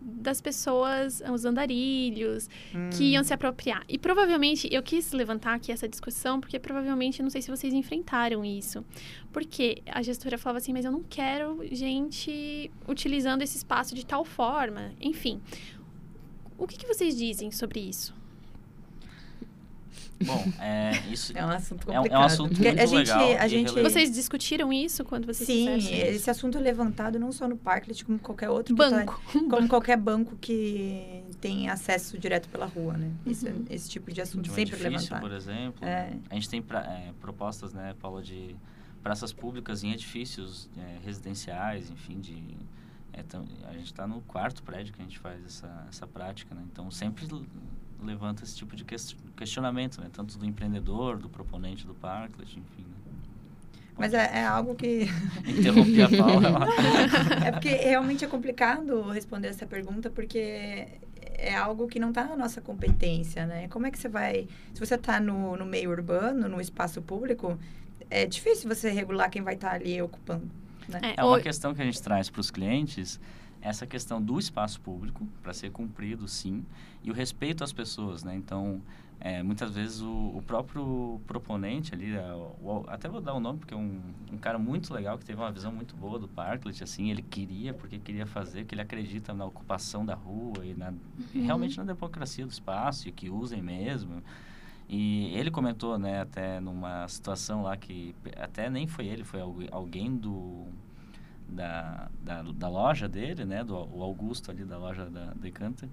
das 0.04 0.40
pessoas, 0.40 1.22
os 1.32 1.44
andarilhos, 1.44 2.48
hum. 2.74 2.90
que 2.90 3.04
iam 3.12 3.24
se 3.24 3.32
apropriar. 3.32 3.84
E 3.88 3.98
provavelmente, 3.98 4.68
eu 4.70 4.82
quis 4.82 5.12
levantar 5.12 5.54
aqui 5.54 5.72
essa 5.72 5.88
discussão, 5.88 6.40
porque 6.40 6.58
provavelmente, 6.58 7.22
não 7.22 7.30
sei 7.30 7.42
se 7.42 7.50
vocês 7.50 7.72
enfrentaram 7.72 8.44
isso. 8.44 8.84
Porque 9.32 9.82
a 9.86 10.02
gestora 10.02 10.36
falava 10.38 10.58
assim, 10.58 10.72
mas 10.72 10.84
eu 10.84 10.92
não 10.92 11.02
quero 11.02 11.60
gente 11.70 12.70
utilizando 12.86 13.42
esse 13.42 13.56
espaço 13.56 13.94
de 13.94 14.04
tal 14.04 14.24
forma. 14.24 14.92
Enfim. 15.00 15.40
O 16.58 16.66
que, 16.66 16.76
que 16.76 16.86
vocês 16.86 17.16
dizem 17.16 17.50
sobre 17.50 17.80
isso? 17.80 18.21
Bom, 20.24 20.52
é, 20.60 20.92
isso 21.10 21.36
é 21.36 21.44
um 21.44 21.48
assunto 21.48 21.86
complicado. 21.86 22.12
É 22.12 22.18
um, 22.18 22.22
é 22.22 22.24
assunto 22.24 22.62
muito 22.62 22.80
a 22.80 22.86
gente, 22.86 22.98
legal. 22.98 23.36
A 23.38 23.48
gente... 23.48 23.82
Vocês 23.82 24.10
discutiram 24.10 24.72
isso 24.72 25.04
quando 25.04 25.26
vocês 25.26 25.46
Sim, 25.46 25.68
esse 25.76 26.30
assunto 26.30 26.58
é 26.58 26.60
levantado 26.60 27.18
não 27.18 27.32
só 27.32 27.48
no 27.48 27.56
Parklet, 27.56 28.04
como 28.04 28.18
qualquer 28.18 28.48
outro 28.48 28.74
banco. 28.74 29.20
Tá, 29.32 29.40
como 29.50 29.68
qualquer 29.68 29.96
banco 29.96 30.36
que 30.40 31.24
tem 31.40 31.68
acesso 31.68 32.18
direto 32.18 32.48
pela 32.48 32.66
rua, 32.66 32.96
né? 32.96 33.10
Uhum. 33.24 33.32
Esse, 33.32 33.64
esse 33.70 33.90
tipo 33.90 34.12
de 34.12 34.20
assunto 34.20 34.44
de 34.44 34.50
um 34.50 34.54
sempre 34.54 34.74
edifício, 34.74 34.90
levantado. 34.90 35.20
por 35.20 35.32
exemplo. 35.32 35.84
É. 35.84 36.12
A 36.30 36.34
gente 36.34 36.48
tem 36.48 36.62
pra, 36.62 36.80
é, 36.80 37.12
propostas, 37.20 37.72
né, 37.72 37.94
Paula, 38.00 38.22
de 38.22 38.54
praças 39.02 39.32
públicas 39.32 39.82
em 39.82 39.92
edifícios 39.92 40.70
é, 40.76 41.04
residenciais, 41.04 41.90
enfim, 41.90 42.20
de 42.20 42.56
é, 43.12 43.22
a 43.68 43.72
gente 43.74 43.86
está 43.86 44.06
no 44.06 44.22
quarto 44.22 44.62
prédio 44.62 44.94
que 44.94 45.02
a 45.02 45.04
gente 45.04 45.18
faz 45.18 45.44
essa, 45.44 45.86
essa 45.88 46.06
prática, 46.06 46.54
né? 46.54 46.62
Então, 46.72 46.90
sempre 46.90 47.26
levanta 48.04 48.44
esse 48.44 48.56
tipo 48.56 48.74
de 48.76 48.84
questionamento, 49.36 50.00
né? 50.00 50.08
Tanto 50.12 50.38
do 50.38 50.44
empreendedor, 50.44 51.18
do 51.18 51.28
proponente 51.28 51.86
do 51.86 51.94
Parklet, 51.94 52.58
enfim. 52.58 52.82
Né? 52.82 53.02
Mas 53.96 54.14
é, 54.14 54.40
é, 54.40 54.44
algo 54.44 54.74
que... 54.74 55.06
Interrompi 55.46 56.02
a 56.02 56.08
Paula. 56.08 56.66
é 57.44 57.52
porque 57.52 57.68
realmente 57.68 58.24
é 58.24 58.28
complicado 58.28 59.02
responder 59.10 59.48
essa 59.48 59.66
pergunta, 59.66 60.10
porque 60.10 60.88
é 61.20 61.54
algo 61.54 61.86
que 61.86 61.98
não 61.98 62.08
está 62.08 62.24
na 62.24 62.36
nossa 62.36 62.60
competência, 62.60 63.46
né? 63.46 63.68
Como 63.68 63.86
é 63.86 63.90
que 63.90 63.98
você 63.98 64.08
vai... 64.08 64.48
Se 64.72 64.80
você 64.80 64.94
está 64.94 65.20
no, 65.20 65.56
no 65.56 65.66
meio 65.66 65.90
urbano, 65.90 66.48
no 66.48 66.60
espaço 66.60 67.02
público, 67.02 67.58
é 68.10 68.26
difícil 68.26 68.68
você 68.68 68.90
regular 68.90 69.30
quem 69.30 69.42
vai 69.42 69.54
estar 69.54 69.70
tá 69.70 69.74
ali 69.76 70.00
ocupando. 70.00 70.50
Né? 70.88 71.00
É, 71.02 71.20
é 71.20 71.24
uma 71.24 71.40
questão 71.40 71.74
que 71.74 71.82
a 71.82 71.84
gente 71.84 72.00
traz 72.02 72.28
para 72.28 72.40
os 72.40 72.50
clientes 72.50 73.20
essa 73.62 73.86
questão 73.86 74.20
do 74.20 74.38
espaço 74.38 74.80
público 74.80 75.26
para 75.42 75.54
ser 75.54 75.70
cumprido, 75.70 76.26
sim, 76.26 76.64
e 77.02 77.10
o 77.10 77.14
respeito 77.14 77.62
às 77.62 77.72
pessoas, 77.72 78.24
né? 78.24 78.34
Então, 78.34 78.82
é, 79.20 79.40
muitas 79.40 79.72
vezes 79.72 80.00
o, 80.00 80.32
o, 80.34 80.42
próprio 80.44 81.20
proponente 81.28 81.94
ali, 81.94 82.12
o, 82.60 82.84
até 82.88 83.08
vou 83.08 83.20
dar 83.20 83.34
o 83.34 83.36
um 83.36 83.40
nome 83.40 83.60
porque 83.60 83.72
é 83.72 83.76
um, 83.76 84.00
um, 84.32 84.36
cara 84.36 84.58
muito 84.58 84.92
legal 84.92 85.16
que 85.16 85.24
teve 85.24 85.40
uma 85.40 85.52
visão 85.52 85.70
muito 85.70 85.94
boa 85.94 86.18
do 86.18 86.26
Parklet, 86.26 86.82
assim, 86.82 87.08
ele 87.08 87.22
queria 87.22 87.72
porque 87.72 88.00
queria 88.00 88.26
fazer, 88.26 88.64
que 88.64 88.74
ele 88.74 88.82
acredita 88.82 89.32
na 89.32 89.44
ocupação 89.44 90.04
da 90.04 90.14
rua 90.14 90.66
e, 90.66 90.74
na, 90.74 90.88
uhum. 90.88 90.96
e 91.32 91.40
realmente 91.40 91.78
na 91.78 91.84
democracia 91.84 92.44
do 92.44 92.50
espaço 92.50 93.08
e 93.08 93.12
que 93.12 93.30
usem 93.30 93.62
mesmo. 93.62 94.22
E 94.88 95.32
ele 95.36 95.50
comentou, 95.52 95.96
né, 95.98 96.20
até 96.20 96.58
numa 96.58 97.06
situação 97.06 97.62
lá 97.62 97.76
que 97.76 98.14
até 98.36 98.68
nem 98.68 98.88
foi 98.88 99.06
ele, 99.06 99.22
foi 99.22 99.40
alguém 99.70 100.16
do 100.16 100.66
da, 101.52 102.08
da, 102.22 102.42
da, 102.42 102.68
loja 102.68 103.08
dele, 103.08 103.44
né? 103.44 103.62
Do 103.62 103.74
o 103.74 104.02
Augusto 104.02 104.50
ali 104.50 104.64
da 104.64 104.78
loja 104.78 105.08
da 105.08 105.32
Decanter, 105.34 105.88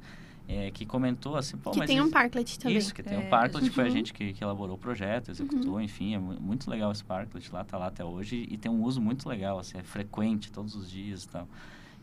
é, 0.48 0.72
que 0.72 0.86
comentou 0.86 1.36
assim, 1.36 1.58
pô, 1.58 1.72
que 1.72 1.80
mas... 1.80 1.88
tem 1.88 2.02
um 2.02 2.10
parklet 2.10 2.58
também. 2.58 2.78
Isso, 2.78 2.94
que 2.94 3.04
tem 3.04 3.18
é. 3.18 3.20
um 3.20 3.30
parklet, 3.30 3.66
uhum. 3.66 3.72
foi 3.72 3.86
a 3.86 3.90
gente 3.90 4.14
que, 4.14 4.34
que 4.34 4.44
elaborou 4.44 4.76
o 4.76 4.80
projeto, 4.80 5.30
executou, 5.30 5.74
uhum. 5.74 5.82
enfim, 5.82 6.16
é 6.16 6.20
muito 6.20 6.70
legal 6.70 6.92
esse 6.92 7.04
parklet 7.04 7.52
lá, 7.54 7.64
tá 7.64 7.78
lá 7.78 7.88
até 7.88 8.04
hoje 8.04 8.48
e 8.50 8.58
tem 8.58 8.72
um 8.72 8.82
uso 8.84 9.00
muito 9.00 9.30
legal, 9.30 9.60
assim, 9.60 9.78
é 9.78 9.84
frequente 9.84 10.52
todos 10.52 10.76
os 10.76 10.90
dias 10.90 11.24
e 11.24 11.30
tal. 11.30 11.48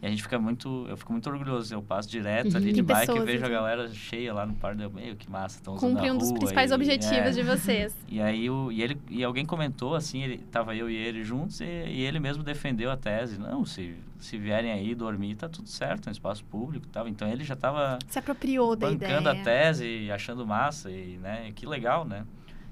E 0.01 0.07
a 0.07 0.11
gente 0.11 0.22
fica 0.22 0.38
muito, 0.38 0.86
eu 0.88 0.97
fico 0.97 1.11
muito 1.12 1.28
orgulhoso. 1.28 1.74
Eu 1.74 1.82
passo 1.82 2.09
direto 2.09 2.57
ali 2.57 2.72
de, 2.72 2.82
bike 2.82 3.16
e 3.16 3.20
vejo 3.20 3.44
a 3.44 3.49
galera 3.49 3.88
cheia 3.88 4.32
lá 4.32 4.44
no 4.44 4.55
parque. 4.55 4.82
Eu, 4.82 4.90
meio 4.90 5.16
que 5.16 5.30
massa, 5.30 5.57
estão 5.57 5.74
usando 5.74 5.94
Cumpre 5.94 6.11
um 6.11 6.18
dos 6.18 6.32
principais 6.32 6.70
e, 6.70 6.74
objetivos 6.74 7.16
é. 7.16 7.30
de 7.30 7.42
vocês. 7.42 7.97
E 8.09 8.20
aí, 8.20 8.49
o, 8.49 8.70
e, 8.70 8.82
ele, 8.82 8.99
e 9.11 9.24
alguém 9.24 9.44
comentou, 9.44 9.94
assim, 9.94 10.22
ele, 10.22 10.38
tava 10.51 10.74
eu 10.74 10.88
e 10.88 10.94
ele 10.94 11.24
juntos, 11.24 11.61
e, 11.61 11.64
e, 11.64 12.03
ele 12.03 12.20
mesmo 12.20 12.42
defendeu 12.42 12.90
a 12.90 12.97
tese. 12.97 13.38
Não, 13.38 13.64
se, 13.64 13.97
se 14.18 14.38
vierem 14.38 14.70
aí 14.70 14.94
dormir, 14.94 15.34
tá 15.34 15.49
tudo 15.49 15.68
certo, 15.68 16.07
no 16.07 16.12
espaço 16.12 16.44
público 16.44 16.86
e 16.86 16.90
tal. 16.90 17.09
Então, 17.09 17.28
ele 17.28 17.42
já 17.42 17.57
tava... 17.57 17.99
Se 18.09 18.18
apropriou 18.18 18.76
da 18.76 18.90
ideia. 18.90 19.20
Bancando 19.20 19.30
a 19.30 19.42
tese, 19.42 20.11
achando 20.11 20.47
massa, 20.47 20.90
e, 20.90 21.18
né, 21.18 21.53
que 21.55 21.66
legal, 21.66 22.05
né? 22.05 22.24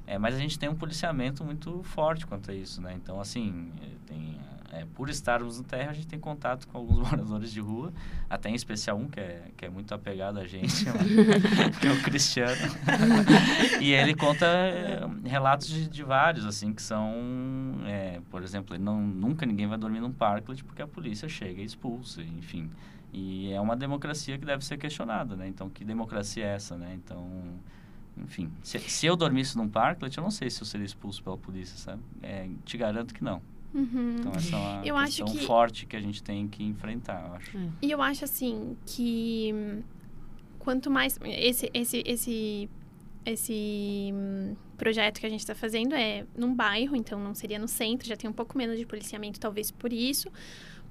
É, 0.07 0.19
mas 0.19 0.35
a 0.35 0.39
gente 0.39 0.59
tem 0.59 0.69
um 0.69 0.75
policiamento 0.75 1.43
muito 1.43 1.83
forte 1.83 2.27
quanto 2.27 2.51
a 2.51 2.55
isso, 2.55 2.81
né? 2.81 2.95
Então, 2.95 3.21
assim, 3.21 3.73
tem 4.07 4.39
é, 4.75 4.85
por 4.95 5.09
estarmos 5.09 5.59
no 5.59 5.65
terra, 5.65 5.91
a 5.91 5.95
gente 5.95 6.07
tem 6.07 6.19
contato 6.19 6.67
com 6.69 6.79
alguns 6.79 6.99
moradores 7.11 7.53
de 7.53 7.61
rua, 7.61 7.93
até 8.29 8.51
em 8.51 8.55
especial 8.55 8.97
um 8.97 9.09
que 9.09 9.21
é, 9.21 9.51
que 9.57 9.65
é 9.65 9.69
muito 9.69 9.95
apegado 9.95 10.39
a 10.39 10.47
gente, 10.47 10.85
que 11.81 11.87
é 11.87 11.93
o 11.93 12.03
Cristiano. 12.03 12.57
e 13.81 13.93
ele 13.93 14.15
conta 14.15 14.47
é, 14.47 15.01
relatos 15.25 15.69
de, 15.69 15.89
de, 15.89 16.03
vários, 16.03 16.45
assim, 16.45 16.73
que 16.73 16.83
são, 16.83 17.15
é, 17.87 18.21
por 18.31 18.43
exemplo, 18.43 18.77
não, 18.79 19.01
nunca 19.01 19.47
ninguém 19.47 19.67
vai 19.67 19.79
dormir 19.79 20.01
num 20.01 20.13
parklet 20.13 20.65
porque 20.65 20.83
a 20.83 20.87
polícia 20.87 21.29
chega 21.29 21.63
e 21.63 21.65
expulsa, 21.65 22.21
enfim. 22.23 22.71
E 23.13 23.53
é 23.53 23.61
uma 23.61 23.77
democracia 23.77 24.37
que 24.37 24.45
deve 24.45 24.65
ser 24.65 24.77
questionada, 24.77 25.37
né? 25.37 25.47
Então, 25.47 25.71
que 25.71 25.85
democracia 25.85 26.45
é 26.45 26.55
essa, 26.55 26.77
né? 26.77 26.95
Então, 26.97 27.25
enfim, 28.17 28.51
se, 28.61 28.79
se 28.81 29.07
eu 29.07 29.15
dormisse 29.15 29.57
num 29.57 29.69
parklet, 29.69 30.19
eu 30.19 30.23
não 30.25 30.33
sei 30.33 30.51
se 30.51 30.61
eu 30.61 30.67
seria 30.67 30.85
expulso 30.85 31.23
pela 31.23 31.39
polícia, 31.39 31.77
sabe? 31.79 32.03
É, 32.21 32.49
te 32.65 32.77
garanto 32.77 33.15
que 33.15 33.23
não. 33.23 33.41
Uhum. 33.75 34.17
Então, 34.21 34.33
essa 34.33 34.57
é 34.85 34.93
uma 34.93 35.03
eu 35.03 35.07
questão 35.07 35.27
que... 35.27 35.45
forte 35.45 35.85
que 35.85 35.97
a 35.97 36.01
gente 36.01 36.23
tem 36.23 36.47
que 36.47 36.63
enfrentar, 36.63 37.27
eu 37.27 37.35
acho. 37.35 37.59
É. 37.59 37.69
E 37.83 37.91
eu 37.91 38.01
acho, 38.01 38.25
assim, 38.25 38.77
que 38.87 39.83
quanto 40.61 40.91
mais... 40.91 41.19
Esse, 41.25 41.69
esse, 41.75 42.03
esse, 42.07 42.71
esse 43.27 44.15
projeto 44.79 45.19
que 45.19 45.27
a 45.27 45.29
gente 45.29 45.41
está 45.41 45.55
fazendo 45.55 45.95
é 45.95 46.25
num 46.37 46.55
bairro, 46.55 46.95
então 46.95 47.19
não 47.19 47.35
seria 47.35 47.59
no 47.59 47.67
centro, 47.67 48.07
já 48.07 48.17
tem 48.17 48.31
um 48.31 48.33
pouco 48.33 48.57
menos 48.57 48.79
de 48.79 48.87
policiamento, 48.87 49.41
talvez 49.41 49.73
por 49.73 49.93
isso. 49.93 50.31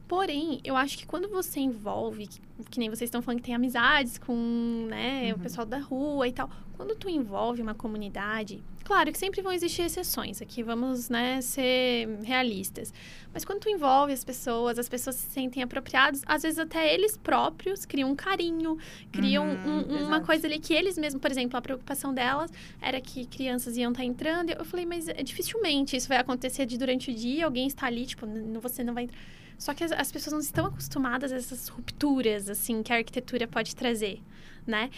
Porém, 0.07 0.59
eu 0.63 0.75
acho 0.75 0.97
que 0.97 1.05
quando 1.05 1.29
você 1.29 1.61
envolve, 1.61 2.27
que, 2.27 2.41
que 2.69 2.79
nem 2.79 2.89
vocês 2.89 3.07
estão 3.07 3.21
falando 3.21 3.39
que 3.39 3.45
tem 3.45 3.55
amizades 3.55 4.17
com 4.17 4.88
né, 4.89 5.31
uhum. 5.31 5.39
o 5.39 5.39
pessoal 5.39 5.65
da 5.65 5.79
rua 5.79 6.27
e 6.27 6.34
tal, 6.34 6.49
quando 6.75 6.95
tu 6.95 7.09
envolve 7.09 7.61
uma 7.61 7.73
comunidade, 7.73 8.61
claro 8.84 9.11
que 9.11 9.17
sempre 9.17 9.41
vão 9.41 9.51
existir 9.51 9.84
exceções, 9.84 10.41
aqui 10.41 10.61
vamos 10.63 11.09
né, 11.09 11.41
ser 11.41 12.07
realistas. 12.23 12.93
Mas 13.34 13.43
quando 13.43 13.61
tu 13.61 13.69
envolve 13.69 14.13
as 14.13 14.23
pessoas, 14.23 14.77
as 14.77 14.88
pessoas 14.88 15.15
se 15.15 15.27
sentem 15.31 15.63
apropriadas, 15.63 16.21
às 16.25 16.43
vezes 16.43 16.59
até 16.59 16.93
eles 16.93 17.17
próprios 17.17 17.86
criam 17.86 18.11
um 18.11 18.15
carinho, 18.15 18.77
criam 19.11 19.45
uhum, 19.47 19.86
um, 19.89 20.05
uma 20.05 20.21
coisa 20.21 20.45
ali 20.45 20.59
que 20.59 20.73
eles 20.73 20.97
mesmos, 20.97 21.21
por 21.21 21.31
exemplo, 21.31 21.57
a 21.57 21.61
preocupação 21.61 22.13
delas 22.13 22.51
era 22.81 23.01
que 23.01 23.25
crianças 23.25 23.75
iam 23.77 23.91
estar 23.91 24.03
tá 24.03 24.07
entrando. 24.07 24.51
Eu 24.51 24.65
falei, 24.65 24.86
mas 24.86 25.07
é, 25.07 25.23
dificilmente 25.23 25.95
isso 25.95 26.07
vai 26.07 26.17
acontecer 26.17 26.65
de 26.65 26.77
durante 26.77 27.09
o 27.09 27.13
dia, 27.13 27.45
alguém 27.45 27.67
está 27.67 27.88
ali, 27.88 28.05
tipo, 28.05 28.27
você 28.61 28.84
não 28.84 28.93
vai 28.93 29.05
entrar 29.05 29.17
só 29.57 29.73
que 29.73 29.84
as, 29.84 29.91
as, 29.91 30.11
pessoas 30.11 30.34
não 30.34 30.39
estão 30.39 30.65
acostumadas 30.65 31.31
a 31.31 31.36
essas 31.36 31.67
rupturas, 31.67 32.49
assim, 32.49 32.84
que 32.84 32.91
a 32.91 32.97
arquitetura 32.97 33.47
pode 33.47 33.75
trazer, 33.75 34.21
né? 34.65 34.89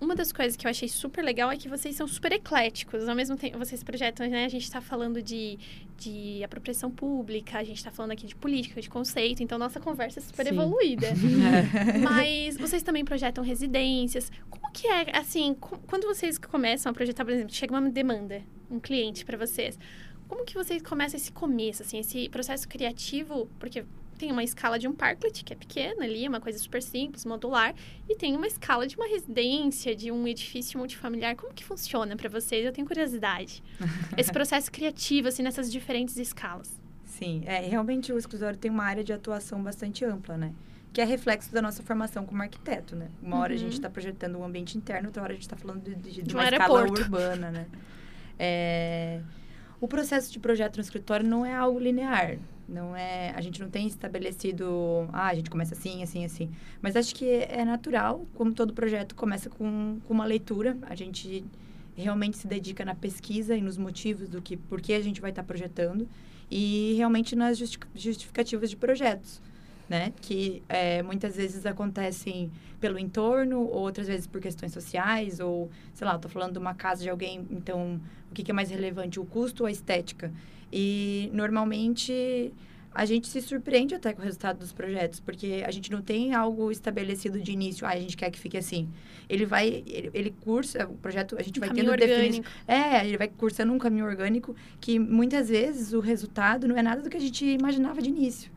Uma 0.00 0.14
das 0.14 0.32
coisas 0.32 0.56
que 0.56 0.66
eu 0.66 0.70
achei 0.70 0.88
super 0.88 1.22
legal 1.22 1.50
é 1.50 1.56
que 1.56 1.68
vocês 1.68 1.94
são 1.94 2.08
super 2.08 2.32
ecléticos. 2.32 3.06
Ao 3.08 3.14
mesmo 3.14 3.36
tempo, 3.36 3.58
vocês 3.58 3.84
projetam, 3.84 4.26
né? 4.28 4.46
A 4.46 4.48
gente 4.48 4.62
está 4.62 4.80
falando 4.80 5.22
de, 5.22 5.58
de 5.98 6.42
apropriação 6.42 6.90
pública, 6.90 7.58
a 7.58 7.64
gente 7.64 7.76
está 7.76 7.90
falando 7.90 8.12
aqui 8.12 8.26
de 8.26 8.34
política, 8.34 8.80
de 8.80 8.88
conceito. 8.88 9.42
Então, 9.42 9.58
nossa 9.58 9.78
conversa 9.78 10.18
é 10.18 10.22
super 10.22 10.46
Sim. 10.46 10.52
evoluída. 10.52 11.08
Mas 12.02 12.56
vocês 12.56 12.82
também 12.82 13.04
projetam 13.04 13.44
residências. 13.44 14.32
Como 14.48 14.72
que 14.72 14.86
é, 14.86 15.16
assim, 15.18 15.54
quando 15.86 16.06
vocês 16.06 16.38
começam 16.38 16.90
a 16.90 16.94
projetar, 16.94 17.24
por 17.24 17.32
exemplo, 17.32 17.52
chega 17.52 17.74
uma 17.74 17.90
demanda, 17.90 18.42
um 18.70 18.80
cliente 18.80 19.24
para 19.24 19.36
vocês 19.36 19.78
como 20.30 20.44
que 20.44 20.54
vocês 20.54 20.80
começam 20.80 21.18
esse 21.18 21.32
começo, 21.32 21.82
assim, 21.82 21.98
esse 21.98 22.28
processo 22.28 22.68
criativo? 22.68 23.50
Porque 23.58 23.84
tem 24.20 24.30
uma 24.30 24.44
escala 24.44 24.78
de 24.78 24.86
um 24.86 24.92
parklet, 24.92 25.42
que 25.42 25.50
é 25.54 25.56
pequena 25.56 26.04
ali, 26.04 26.28
uma 26.28 26.42
coisa 26.42 26.58
super 26.58 26.82
simples, 26.82 27.24
modular, 27.24 27.74
e 28.06 28.14
tem 28.14 28.36
uma 28.36 28.46
escala 28.46 28.86
de 28.86 28.94
uma 28.94 29.08
residência, 29.08 29.96
de 29.96 30.12
um 30.12 30.28
edifício 30.28 30.78
multifamiliar. 30.78 31.34
Como 31.34 31.54
que 31.54 31.64
funciona 31.64 32.14
para 32.14 32.28
vocês? 32.28 32.66
Eu 32.66 32.70
tenho 32.70 32.86
curiosidade. 32.86 33.62
Esse 34.18 34.30
processo 34.30 34.70
criativo, 34.70 35.28
assim, 35.28 35.42
nessas 35.42 35.72
diferentes 35.72 36.18
escalas. 36.18 36.78
Sim, 37.06 37.42
é, 37.46 37.60
realmente 37.60 38.12
o 38.12 38.18
escritório 38.18 38.58
tem 38.58 38.70
uma 38.70 38.84
área 38.84 39.02
de 39.02 39.10
atuação 39.10 39.62
bastante 39.62 40.04
ampla, 40.04 40.36
né? 40.36 40.52
Que 40.92 41.00
é 41.00 41.04
reflexo 41.04 41.50
da 41.50 41.62
nossa 41.62 41.82
formação 41.82 42.26
como 42.26 42.42
arquiteto, 42.42 42.94
né? 42.94 43.08
Uma 43.22 43.36
uhum. 43.36 43.42
hora 43.42 43.54
a 43.54 43.56
gente 43.56 43.72
está 43.72 43.88
uhum. 43.88 43.92
projetando 43.94 44.36
um 44.36 44.44
ambiente 44.44 44.76
interno, 44.76 45.08
outra 45.08 45.22
hora 45.22 45.32
a 45.32 45.34
gente 45.34 45.44
está 45.44 45.56
falando 45.56 45.82
de, 45.82 45.94
de, 45.94 46.10
de, 46.10 46.22
de 46.24 46.34
uma 46.34 46.44
escala 46.44 46.82
urbana, 46.82 47.50
né? 47.50 47.66
É... 48.42 49.20
O 49.78 49.86
processo 49.86 50.32
de 50.32 50.38
projeto 50.38 50.76
no 50.76 50.80
escritório 50.82 51.28
não 51.28 51.44
é 51.44 51.54
algo 51.54 51.78
linear. 51.78 52.38
Não 52.70 52.94
é, 52.94 53.30
a 53.30 53.40
gente 53.40 53.60
não 53.60 53.68
tem 53.68 53.86
estabelecido, 53.86 55.08
ah, 55.12 55.26
a 55.26 55.34
gente 55.34 55.50
começa 55.50 55.74
assim, 55.74 56.02
assim, 56.02 56.24
assim. 56.24 56.50
Mas 56.80 56.96
acho 56.96 57.14
que 57.14 57.26
é 57.28 57.64
natural, 57.64 58.24
como 58.34 58.52
todo 58.52 58.72
projeto 58.72 59.14
começa 59.14 59.50
com, 59.50 59.98
com 60.06 60.14
uma 60.14 60.24
leitura. 60.24 60.78
A 60.82 60.94
gente 60.94 61.44
realmente 61.96 62.36
se 62.36 62.46
dedica 62.46 62.84
na 62.84 62.94
pesquisa 62.94 63.56
e 63.56 63.60
nos 63.60 63.76
motivos 63.76 64.28
do 64.28 64.40
que, 64.40 64.56
por 64.56 64.80
que 64.80 64.92
a 64.92 65.00
gente 65.00 65.20
vai 65.20 65.30
estar 65.30 65.42
projetando 65.42 66.08
e 66.50 66.94
realmente 66.96 67.34
nas 67.34 67.58
justificativas 67.94 68.70
de 68.70 68.76
projetos 68.76 69.42
né? 69.90 70.12
Que 70.20 70.62
é, 70.68 71.02
muitas 71.02 71.34
vezes 71.34 71.66
acontecem 71.66 72.48
pelo 72.80 72.96
entorno, 72.96 73.62
ou 73.62 73.80
outras 73.80 74.06
vezes 74.06 74.24
por 74.24 74.40
questões 74.40 74.72
sociais, 74.72 75.40
ou, 75.40 75.68
sei 75.92 76.06
lá, 76.06 76.14
estou 76.14 76.30
falando 76.30 76.52
de 76.52 76.58
uma 76.60 76.74
casa 76.74 77.02
de 77.02 77.10
alguém, 77.10 77.44
então, 77.50 78.00
o 78.30 78.32
que, 78.32 78.44
que 78.44 78.52
é 78.52 78.54
mais 78.54 78.70
relevante, 78.70 79.18
o 79.18 79.24
custo 79.24 79.64
ou 79.64 79.66
a 79.66 79.70
estética? 79.70 80.32
E, 80.72 81.30
normalmente, 81.32 82.52
a 82.92 83.04
gente 83.04 83.28
se 83.28 83.40
surpreende 83.40 83.94
até 83.94 84.12
com 84.12 84.20
o 84.20 84.24
resultado 84.24 84.58
dos 84.58 84.72
projetos, 84.72 85.20
porque 85.20 85.62
a 85.66 85.70
gente 85.70 85.90
não 85.90 86.02
tem 86.02 86.34
algo 86.34 86.70
estabelecido 86.70 87.40
de 87.40 87.52
início, 87.52 87.86
ah, 87.86 87.90
a 87.90 87.96
gente 87.96 88.16
quer 88.16 88.30
que 88.30 88.38
fique 88.38 88.56
assim. 88.56 88.88
Ele 89.28 89.46
vai, 89.46 89.84
ele, 89.86 90.10
ele 90.12 90.34
cursa, 90.40 90.86
o 90.86 90.94
projeto, 90.94 91.36
a 91.38 91.42
gente 91.42 91.58
um 91.58 91.60
vai 91.60 91.70
tendo 91.70 91.96
definição. 91.96 92.44
É, 92.66 93.06
ele 93.06 93.16
vai 93.16 93.28
cursando 93.28 93.72
um 93.72 93.78
caminho 93.78 94.06
orgânico 94.06 94.56
que 94.80 94.98
muitas 94.98 95.48
vezes 95.48 95.92
o 95.92 96.00
resultado 96.00 96.66
não 96.66 96.76
é 96.76 96.82
nada 96.82 97.00
do 97.02 97.08
que 97.08 97.16
a 97.16 97.20
gente 97.20 97.44
imaginava 97.44 98.02
de 98.02 98.08
início 98.08 98.50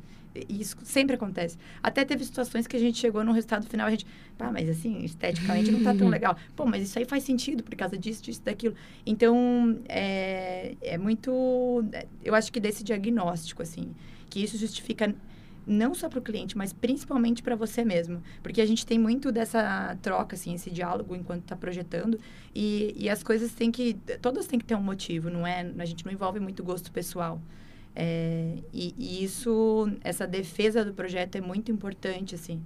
isso 0.50 0.76
sempre 0.84 1.16
acontece. 1.16 1.58
Até 1.82 2.04
teve 2.04 2.24
situações 2.24 2.68
que 2.68 2.76
a 2.76 2.80
gente 2.80 2.98
chegou 2.98 3.24
no 3.24 3.32
resultado 3.32 3.68
final, 3.68 3.88
a 3.88 3.92
gente, 3.92 4.06
pá, 4.38 4.52
mas 4.52 4.68
assim, 4.70 5.04
esteticamente 5.04 5.72
não 5.72 5.84
tá 5.84 5.94
tão 5.94 6.08
legal. 6.10 6.38
Pô, 6.56 6.66
mas 6.66 6.84
isso 6.84 6.98
aí 6.98 7.06
faz 7.06 7.24
sentido 7.24 7.64
por 7.64 7.76
causa 7.76 7.98
disso, 7.98 8.24
disso, 8.24 8.42
daquilo. 8.44 8.76
Então, 9.06 9.80
é, 9.88 10.76
é 10.82 10.98
muito. 10.98 11.84
Eu 12.24 12.34
acho 12.36 12.52
que 12.52 12.60
desse 12.60 12.84
diagnóstico, 12.84 13.62
assim, 13.62 13.94
que 14.30 14.44
isso 14.44 14.58
justifica 14.58 15.14
não 15.66 15.94
só 15.94 16.10
para 16.10 16.20
o 16.20 16.22
cliente, 16.22 16.58
mas 16.58 16.74
principalmente 16.74 17.42
para 17.42 17.56
você 17.56 17.86
mesmo. 17.86 18.22
Porque 18.42 18.62
a 18.62 18.66
gente 18.66 18.86
tem 18.86 19.00
muito 19.00 19.32
dessa 19.32 19.98
troca, 20.02 20.36
assim, 20.36 20.54
esse 20.54 20.70
diálogo 20.70 21.16
enquanto 21.16 21.44
está 21.44 21.56
projetando. 21.56 22.20
E, 22.54 22.94
e 22.98 23.10
as 23.10 23.24
coisas 23.24 23.54
têm 23.54 23.72
que. 23.72 23.94
Todas 24.22 24.48
têm 24.48 24.60
que 24.60 24.66
ter 24.66 24.76
um 24.76 24.84
motivo, 24.84 25.30
não 25.30 25.46
é? 25.46 25.72
A 25.78 25.86
gente 25.86 26.06
não 26.06 26.12
envolve 26.12 26.40
muito 26.40 26.64
gosto 26.64 26.92
pessoal. 26.92 27.42
É, 27.96 28.58
e, 28.74 28.94
e, 28.98 29.24
isso, 29.24 29.90
essa 30.02 30.26
defesa 30.26 30.84
do 30.84 30.94
projeto 30.94 31.36
é 31.36 31.42
muito 31.42 31.72
importante, 31.72 32.36
assim. 32.36 32.62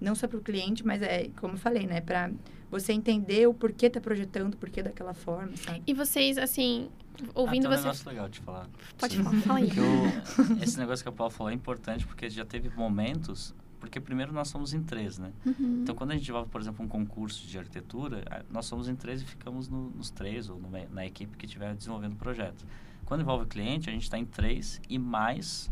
Não 0.00 0.14
só 0.14 0.26
para 0.26 0.38
o 0.38 0.40
cliente, 0.40 0.86
mas 0.86 1.02
é, 1.02 1.28
como 1.36 1.54
eu 1.54 1.58
falei, 1.58 1.86
né? 1.86 2.00
Para 2.00 2.30
você 2.70 2.92
entender 2.92 3.46
o 3.46 3.52
porquê 3.52 3.86
está 3.86 4.00
projetando, 4.00 4.54
o 4.54 4.56
porquê 4.56 4.82
daquela 4.82 5.12
forma, 5.12 5.56
sabe? 5.56 5.82
E 5.86 5.92
vocês, 5.92 6.38
assim, 6.38 6.88
ouvindo 7.34 7.66
ah, 7.66 7.70
tem 7.70 7.78
um 7.78 7.78
você... 7.78 7.82
negócio 7.82 8.08
legal 8.08 8.28
de 8.28 8.40
falar. 8.40 8.68
Pode 8.96 9.16
falar, 9.18 9.40
fala 9.42 9.58
aí. 9.58 9.70
Eu, 9.76 10.62
esse 10.62 10.78
negócio 10.78 11.04
que 11.04 11.08
a 11.08 11.12
Paula 11.12 11.30
falou 11.30 11.50
é 11.50 11.54
importante, 11.54 12.06
porque 12.06 12.28
já 12.30 12.44
teve 12.44 12.70
momentos... 12.70 13.54
Porque 13.78 13.98
primeiro 13.98 14.30
nós 14.30 14.48
somos 14.48 14.74
em 14.74 14.82
três, 14.82 15.18
né? 15.18 15.32
Uhum. 15.44 15.80
Então, 15.82 15.94
quando 15.94 16.10
a 16.10 16.14
gente 16.14 16.30
vai, 16.30 16.44
por 16.44 16.60
exemplo, 16.60 16.84
um 16.84 16.88
concurso 16.88 17.46
de 17.46 17.58
arquitetura, 17.58 18.22
nós 18.50 18.66
somos 18.66 18.90
em 18.90 18.94
três 18.94 19.22
e 19.22 19.24
ficamos 19.24 19.70
no, 19.70 19.88
nos 19.92 20.10
três, 20.10 20.50
ou 20.50 20.60
no, 20.60 20.68
na 20.90 21.06
equipe 21.06 21.34
que 21.34 21.46
estiver 21.46 21.74
desenvolvendo 21.74 22.12
o 22.12 22.16
projeto. 22.16 22.66
Quando 23.10 23.22
envolve 23.22 23.44
cliente, 23.46 23.90
a 23.90 23.92
gente 23.92 24.04
está 24.04 24.16
em 24.16 24.24
três 24.24 24.80
e 24.88 24.96
mais, 24.96 25.68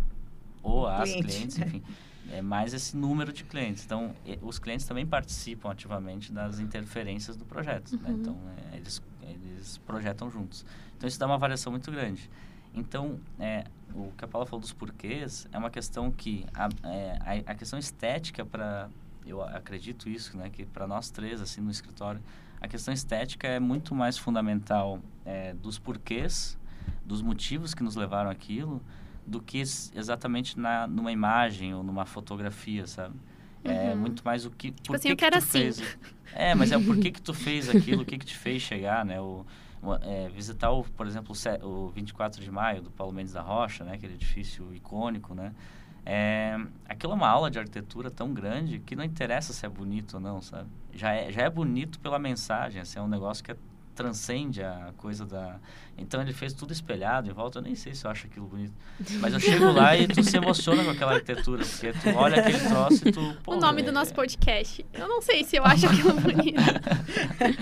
ou 0.61 0.89
as 0.89 1.09
Cliente. 1.09 1.25
clientes, 1.25 1.59
enfim, 1.61 1.83
é 2.35 2.43
mais 2.43 2.75
esse 2.75 2.97
número 2.97 3.33
de 3.33 3.45
clientes. 3.45 3.85
Então, 3.85 4.13
os 4.43 4.59
clientes 4.59 4.85
também 4.85 5.07
participam 5.07 5.71
ativamente 5.71 6.33
das 6.33 6.59
interferências 6.59 7.37
do 7.37 7.45
projeto. 7.45 7.93
Né? 7.93 8.09
Uhum. 8.09 8.17
Né? 8.17 8.19
Então, 8.21 8.37
é, 8.73 8.77
eles, 8.77 9.01
eles 9.23 9.79
projetam 9.79 10.29
juntos. 10.29 10.67
Então, 10.97 11.07
isso 11.07 11.17
dá 11.17 11.27
uma 11.27 11.39
variação 11.39 11.71
muito 11.71 11.93
grande. 11.93 12.29
Então, 12.75 13.21
é, 13.39 13.67
o 13.95 14.11
que 14.19 14.25
a 14.25 14.27
Paula 14.27 14.45
falou 14.45 14.61
dos 14.61 14.73
porquês 14.73 15.47
é 15.53 15.59
uma 15.59 15.71
questão 15.71 16.11
que 16.11 16.45
a, 16.53 16.69
é, 16.89 17.45
a, 17.47 17.53
a 17.53 17.55
questão 17.55 17.79
estética 17.79 18.45
para 18.45 18.91
eu 19.25 19.41
acredito 19.43 20.09
isso, 20.09 20.37
né, 20.37 20.51
que 20.51 20.67
para 20.67 20.89
nós 20.89 21.09
três 21.09 21.41
assim 21.41 21.61
no 21.61 21.71
escritório, 21.71 22.21
a 22.61 22.67
questão 22.67 22.93
estética 22.93 23.47
é 23.47 23.61
muito 23.61 23.95
mais 23.95 24.19
fundamental 24.19 24.99
é, 25.25 25.55
dos 25.55 25.79
porquês, 25.79 26.58
dos 27.05 27.23
motivos 27.23 27.75
que 27.75 27.83
nos 27.83 27.97
levaram 27.97 28.31
aquilo, 28.31 28.83
do 29.27 29.41
que 29.41 29.59
exatamente 29.59 30.59
na 30.59 30.87
numa 30.87 31.13
imagem 31.13 31.75
ou 31.75 31.83
numa 31.83 32.05
fotografia, 32.07 32.87
sabe? 32.87 33.15
É 33.65 33.91
Uhum. 33.91 34.01
muito 34.01 34.23
mais 34.25 34.47
o 34.47 34.51
que 34.51 34.71
Tipo 34.71 34.87
por 34.89 34.97
assim, 34.97 35.09
que 35.09 35.13
eu 35.13 35.17
que 35.17 35.25
quero 35.25 35.37
tu 35.37 35.45
assim. 35.45 35.59
fez. 35.61 35.99
É, 36.33 36.55
mas 36.55 36.71
é 36.73 36.77
o 36.77 36.85
porquê 36.85 37.11
que 37.11 37.21
tu 37.21 37.35
fez 37.35 37.69
aquilo, 37.69 38.03
o 38.03 38.05
que 38.05 38.19
que 38.19 38.27
te 38.27 38.37
fez 38.37 38.63
chegar, 38.63 39.05
né? 39.05 39.21
O, 39.21 39.45
é, 40.03 40.29
visitar, 40.29 40.71
o, 40.71 40.85
por 40.85 41.07
exemplo, 41.07 41.35
o 41.63 41.89
24 41.91 42.43
de 42.43 42.51
maio 42.51 42.83
do 42.83 42.91
Paulo 42.91 43.13
Mendes 43.13 43.33
da 43.33 43.41
Rocha, 43.43 43.85
né? 43.85 43.95
Aquele 43.95 44.15
edifício 44.15 44.73
icônico, 44.75 45.35
né? 45.35 45.53
É, 46.07 46.57
aquilo 46.89 47.13
é 47.13 47.17
uma 47.17 47.29
aula 47.29 47.51
de 47.51 47.59
arquitetura 47.59 48.11
tão 48.11 48.33
grande 48.33 48.79
que 48.79 48.97
não 48.97 49.05
interessa 49.05 49.53
se 49.53 49.67
é 49.67 49.69
bonito 49.69 50.15
ou 50.15 50.21
não, 50.21 50.41
sabe? 50.41 50.69
Já 50.95 51.13
é, 51.13 51.31
já 51.31 51.43
é 51.43 51.51
bonito 51.51 51.99
pela 52.01 52.19
mensagem, 52.19 52.81
assim, 52.81 52.99
é 52.99 53.03
um 53.03 53.09
negócio 53.09 53.45
que 53.45 53.53
é- 53.53 53.57
transcende 53.99 54.63
a 54.63 54.93
coisa 54.97 55.27
da... 55.27 55.59
Então 55.99 56.23
ele 56.23 56.33
fez 56.33 56.53
tudo 56.53 56.73
espelhado 56.73 57.29
em 57.29 57.33
volta, 57.33 57.59
eu 57.59 57.63
nem 57.63 57.75
sei 57.75 57.93
se 57.97 58.07
eu 58.07 58.11
acho 58.13 58.29
aquilo 58.29 58.47
bonito. 58.47 58.73
Mas 59.19 59.35
eu 59.35 59.41
chego 59.41 59.73
lá 59.73 59.97
e 59.97 60.07
tu 60.07 60.23
se 60.23 60.37
emociona 60.37 60.85
com 60.85 60.91
aquela 60.91 61.15
arquitetura, 61.15 61.65
porque 61.65 61.93
tu 61.93 62.17
olha 62.17 62.41
aquele 62.41 62.61
troço 62.61 63.09
e 63.09 63.11
tu... 63.11 63.37
o 63.45 63.57
nome 63.57 63.83
é- 63.83 63.85
do 63.85 63.91
nosso 63.91 64.15
podcast. 64.15 64.87
Eu 64.93 65.09
não 65.09 65.21
sei 65.21 65.43
se 65.43 65.57
eu 65.57 65.65
acho 65.65 65.87
aquilo 65.87 66.13
bonito. 66.21 66.63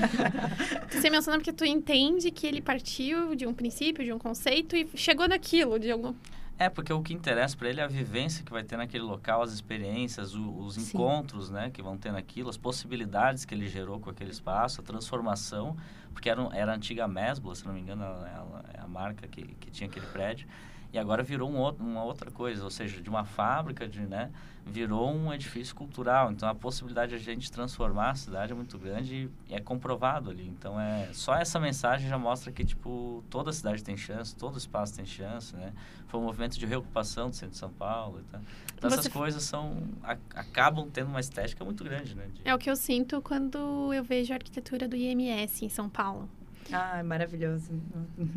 Você 0.93 1.09
menciona 1.09 1.39
porque 1.39 1.55
tu 1.55 1.65
entende 1.65 2.31
que 2.31 2.47
ele 2.47 2.61
partiu 2.61 3.35
de 3.35 3.47
um 3.47 3.55
princípio, 3.55 4.05
de 4.05 4.13
um 4.13 4.19
conceito 4.19 4.77
e 4.77 4.87
chegou 4.95 5.27
naquilo, 5.27 5.79
de 5.79 5.91
algum... 5.91 6.13
É, 6.59 6.71
porque 6.71 6.91
o 6.93 7.03
que 7.03 7.13
interessa 7.13 7.55
para 7.57 7.69
ele 7.69 7.81
é 7.81 7.85
a 7.85 7.89
vivência 7.89 8.43
que 8.43 8.51
vai 8.51 8.65
ter 8.65 8.79
naquele 8.79 9.05
local, 9.05 9.43
as 9.43 9.53
experiências, 9.53 10.35
o- 10.35 10.57
os 10.59 10.75
Sim. 10.77 10.83
encontros, 10.83 11.51
né, 11.51 11.69
que 11.71 11.83
vão 11.83 11.99
ter 11.99 12.11
naquilo, 12.13 12.49
as 12.49 12.57
possibilidades 12.57 13.45
que 13.45 13.55
ele 13.55 13.69
gerou 13.69 14.01
com 14.01 14.09
aquele 14.09 14.31
espaço, 14.31 14.81
a 14.81 14.85
transformação, 14.85 15.77
porque 16.15 16.31
era, 16.31 16.49
era 16.55 16.73
a 16.73 16.75
antiga 16.75 17.07
Mesbla, 17.07 17.55
se 17.55 17.67
não 17.67 17.75
me 17.75 17.81
engano, 17.81 18.03
ela, 18.03 18.29
ela 18.29 18.65
é 18.73 18.81
a 18.81 18.89
marca 18.89 19.29
que, 19.29 19.43
que 19.61 19.71
tinha 19.71 19.87
aquele 19.87 20.07
prédio, 20.07 20.49
e 20.93 20.99
agora 20.99 21.23
virou 21.23 21.51
um 21.51 21.57
outro, 21.59 21.85
uma 21.85 22.03
outra 22.05 22.31
coisa, 22.31 22.63
ou 22.65 22.71
seja, 22.71 23.01
de 23.01 23.09
uma 23.11 23.25
fábrica, 23.25 23.87
de, 23.89 24.01
né, 24.01 24.31
virou 24.65 25.13
um 25.15 25.33
edifício 25.33 25.75
cultural. 25.75 26.33
Então 26.33 26.49
a 26.49 26.55
possibilidade 26.55 27.11
de 27.11 27.17
a 27.17 27.35
gente 27.35 27.51
transformar 27.53 28.11
a 28.11 28.15
cidade 28.15 28.53
é 28.53 28.55
muito 28.55 28.77
grande 28.79 29.31
e 29.49 29.55
é 29.55 29.61
comprovado 29.61 30.31
ali. 30.31 30.47
Então 30.49 30.81
é 30.81 31.09
só 31.13 31.35
essa 31.37 31.61
mensagem 31.61 32.09
já 32.09 32.19
mostra 32.19 32.51
que 32.51 32.65
tipo 32.65 33.23
toda 33.31 33.51
a 33.51 33.53
cidade 33.53 33.85
tem 33.85 33.97
chance, 33.97 34.35
todo 34.35 34.59
espaço 34.59 34.97
tem 34.97 35.07
chance, 35.07 35.55
né? 35.55 35.73
Foi 36.09 36.19
um 36.21 36.25
movimento 36.25 36.59
de 36.59 36.67
reocupação 36.67 37.31
do 37.31 37.37
centro 37.37 37.53
de 37.53 37.59
São 37.59 37.71
Paulo 37.71 38.21
tal. 38.31 38.41
Então 38.77 38.91
Você 38.91 38.99
essas 39.01 39.13
coisas 39.13 39.43
são 39.45 39.83
a- 40.03 40.17
acabam 40.35 40.89
tendo 40.91 41.09
uma 41.09 41.21
estética 41.21 41.65
muito 41.65 41.83
grande, 41.85 42.15
né? 42.15 42.27
de- 42.35 42.41
É 42.45 42.55
o 42.55 42.59
que 42.59 42.71
eu 42.71 42.77
sinto 42.77 43.21
quando 43.23 43.93
eu 43.95 44.03
vejo 44.03 44.33
a 44.33 44.37
arquitetura 44.37 44.89
do 44.89 44.97
IMS 44.97 45.65
em 45.65 45.69
São 45.69 45.89
Paulo. 45.89 46.29
Ah, 46.73 47.03
maravilhoso. 47.05 47.71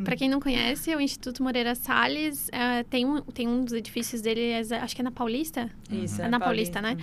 Para 0.03 0.15
quem 0.15 0.29
não 0.29 0.39
conhece, 0.39 0.95
o 0.95 0.99
Instituto 1.01 1.41
Moreira 1.41 1.73
Salles 1.75 2.49
eh, 2.51 2.83
tem, 2.83 3.05
um, 3.05 3.21
tem 3.21 3.47
um 3.47 3.63
dos 3.63 3.73
edifícios 3.73 4.21
dele, 4.21 4.41
é- 4.51 4.59
acho 4.77 4.95
que 4.95 5.01
é 5.01 5.03
na 5.03 5.11
Paulista. 5.11 5.69
Isso, 5.91 6.21
É 6.21 6.27
na 6.29 6.39
Paulista, 6.39 6.81
né? 6.81 6.97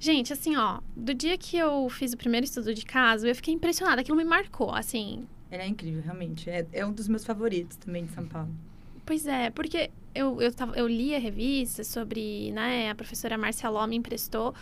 Gente, 0.00 0.32
assim, 0.32 0.56
ó, 0.56 0.78
do 0.96 1.12
dia 1.12 1.36
que 1.36 1.56
eu 1.56 1.88
fiz 1.88 2.12
o 2.12 2.16
primeiro 2.16 2.44
estudo 2.44 2.72
de 2.72 2.84
caso, 2.84 3.26
eu 3.26 3.34
fiquei 3.34 3.52
impressionada. 3.52 4.00
Aquilo 4.00 4.16
me 4.16 4.24
marcou, 4.24 4.72
assim. 4.72 5.26
Ele 5.50 5.62
é 5.62 5.66
incrível, 5.66 6.02
realmente. 6.02 6.48
É, 6.48 6.64
é 6.72 6.86
um 6.86 6.92
dos 6.92 7.08
meus 7.08 7.24
favoritos 7.24 7.76
também 7.78 8.04
de 8.04 8.12
São 8.12 8.26
Paulo. 8.26 8.48
Pois 9.04 9.26
é, 9.26 9.50
porque 9.50 9.90
eu, 10.14 10.40
eu, 10.42 10.52
tava, 10.52 10.76
eu 10.76 10.86
li 10.86 11.14
a 11.14 11.18
revista 11.18 11.82
sobre, 11.82 12.52
né, 12.52 12.90
a 12.90 12.94
professora 12.94 13.38
Marcia 13.38 13.68
Ló 13.70 13.86
me 13.86 13.96
emprestou, 13.96 14.54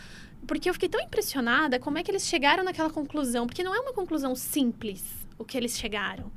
porque 0.46 0.70
eu 0.70 0.72
fiquei 0.72 0.88
tão 0.88 1.00
impressionada 1.00 1.78
como 1.80 1.98
é 1.98 2.02
que 2.04 2.10
eles 2.10 2.24
chegaram 2.26 2.62
naquela 2.62 2.88
conclusão, 2.88 3.46
porque 3.46 3.64
não 3.64 3.74
é 3.74 3.80
uma 3.80 3.92
conclusão 3.92 4.34
simples 4.36 5.25
o 5.38 5.44
que 5.44 5.56
eles 5.56 5.78
chegaram. 5.78 6.30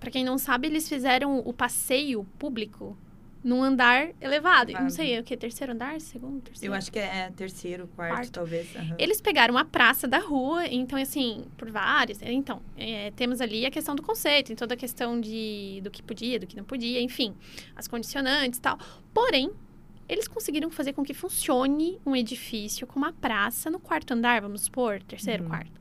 Para 0.00 0.10
quem 0.10 0.24
não 0.24 0.38
sabe, 0.38 0.66
eles 0.68 0.88
fizeram 0.88 1.38
o 1.38 1.52
passeio 1.52 2.24
público 2.38 2.96
num 3.42 3.62
andar 3.62 4.08
elevado. 4.20 4.72
Não 4.72 4.90
sei, 4.90 5.14
é 5.14 5.20
o 5.20 5.24
que? 5.24 5.36
Terceiro 5.36 5.72
andar? 5.72 6.00
Segundo? 6.00 6.42
Terceiro? 6.42 6.74
Eu 6.74 6.76
acho 6.76 6.90
que 6.90 6.98
é 6.98 7.30
terceiro, 7.36 7.86
quarto, 7.94 8.12
Quarto. 8.14 8.32
talvez. 8.32 8.74
aham. 8.74 8.96
Eles 8.98 9.20
pegaram 9.20 9.54
uma 9.54 9.64
praça 9.64 10.08
da 10.08 10.18
rua, 10.18 10.66
então, 10.66 10.98
assim, 11.00 11.44
por 11.56 11.70
vários. 11.70 12.20
Então, 12.22 12.60
é, 12.76 13.12
temos 13.12 13.40
ali 13.40 13.64
a 13.64 13.70
questão 13.70 13.94
do 13.94 14.02
conceito, 14.02 14.52
em 14.52 14.56
toda 14.56 14.74
a 14.74 14.76
questão 14.76 15.20
de, 15.20 15.80
do 15.82 15.90
que 15.92 16.02
podia, 16.02 16.40
do 16.40 16.46
que 16.46 16.56
não 16.56 16.64
podia, 16.64 17.00
enfim, 17.00 17.34
as 17.76 17.86
condicionantes 17.86 18.58
e 18.58 18.62
tal. 18.62 18.78
Porém, 19.14 19.52
eles 20.08 20.26
conseguiram 20.26 20.68
fazer 20.68 20.92
com 20.92 21.04
que 21.04 21.14
funcione 21.14 22.00
um 22.04 22.14
edifício 22.16 22.84
com 22.86 22.98
uma 22.98 23.12
praça 23.12 23.70
no 23.70 23.78
quarto 23.78 24.12
andar, 24.12 24.40
vamos 24.40 24.62
supor, 24.62 25.00
terceiro, 25.04 25.44
Uhum. 25.44 25.48
quarto. 25.50 25.80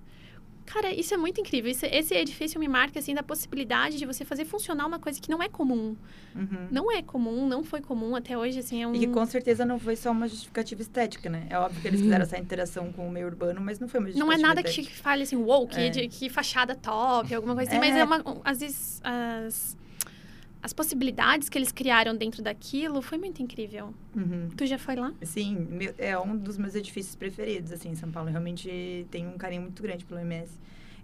Cara, 0.65 0.91
isso 0.93 1.13
é 1.13 1.17
muito 1.17 1.39
incrível. 1.39 1.69
Isso- 1.69 1.85
esse 1.85 2.13
edifício 2.15 2.59
me 2.59 2.67
marca, 2.67 2.97
assim, 2.99 3.13
da 3.13 3.21
possibilidade 3.21 3.97
de 3.97 4.05
você 4.05 4.25
fazer 4.25 4.45
funcionar 4.45 4.85
uma 4.87 4.99
coisa 4.99 5.21
que 5.21 5.29
não 5.29 5.41
é 5.41 5.47
comum. 5.47 5.95
Uhum. 6.35 6.67
Não 6.71 6.91
é 6.91 7.01
comum, 7.01 7.47
não 7.47 7.63
foi 7.63 7.81
comum 7.81 8.15
até 8.15 8.37
hoje, 8.37 8.59
assim, 8.59 8.81
é 8.81 8.87
um... 8.87 8.95
E 8.95 8.99
que 8.99 9.07
com 9.07 9.25
certeza 9.25 9.63
não 9.63 9.77
foi 9.79 9.95
só 9.95 10.11
uma 10.11 10.27
justificativa 10.27 10.81
estética, 10.81 11.29
né? 11.29 11.45
É 11.49 11.57
óbvio 11.59 11.81
que 11.81 11.87
eles 11.87 12.01
fizeram 12.01 12.23
essa 12.23 12.37
interação 12.39 12.91
com 12.91 13.07
o 13.07 13.11
meio 13.11 13.27
urbano, 13.27 13.61
mas 13.61 13.79
não 13.79 13.87
foi 13.87 13.99
uma 13.99 14.07
Não 14.07 14.13
justificativa 14.13 14.43
é 14.43 14.47
nada 14.47 14.63
que 14.63 14.69
estética. 14.69 14.95
te 14.95 15.01
fale 15.01 15.23
assim, 15.23 15.35
wow, 15.35 15.67
que, 15.67 15.79
É. 15.79 15.89
de- 15.89 16.07
que 16.07 16.29
fachada 16.29 16.75
top, 16.75 17.33
alguma 17.33 17.53
coisa 17.55 17.69
assim, 17.69 17.77
É. 17.77 17.79
mas 17.79 17.95
é 17.95 18.03
uma, 18.03 18.17
um, 18.29 18.41
às 18.43 18.59
vezes 18.59 18.99
as, 19.03 19.77
as 20.65 20.73
possibilidades 20.73 21.47
que 21.47 21.59
eles 21.59 21.71
criaram 21.71 22.17
dentro 22.17 22.41
daquilo 22.41 22.99
foi 22.99 23.19
muito 23.19 23.39
incrível. 23.39 23.93
Uhum. 24.15 24.49
Tu 24.57 24.65
já 24.65 24.79
foi 24.79 24.95
lá? 24.95 25.13
Sim, 25.21 25.67
é 25.95 26.17
um 26.17 26.35
dos 26.35 26.57
meus 26.57 26.73
edifícios 26.73 27.15
preferidos, 27.15 27.71
assim, 27.71 27.89
em 27.89 27.95
São 27.95 28.09
Paulo. 28.11 28.29
Eu 28.29 28.31
realmente 28.31 29.05
tenho 29.11 29.29
um 29.29 29.37
carinho 29.37 29.61
muito 29.61 29.83
grande 29.83 30.03
pelo 30.03 30.19
MS. 30.19 30.51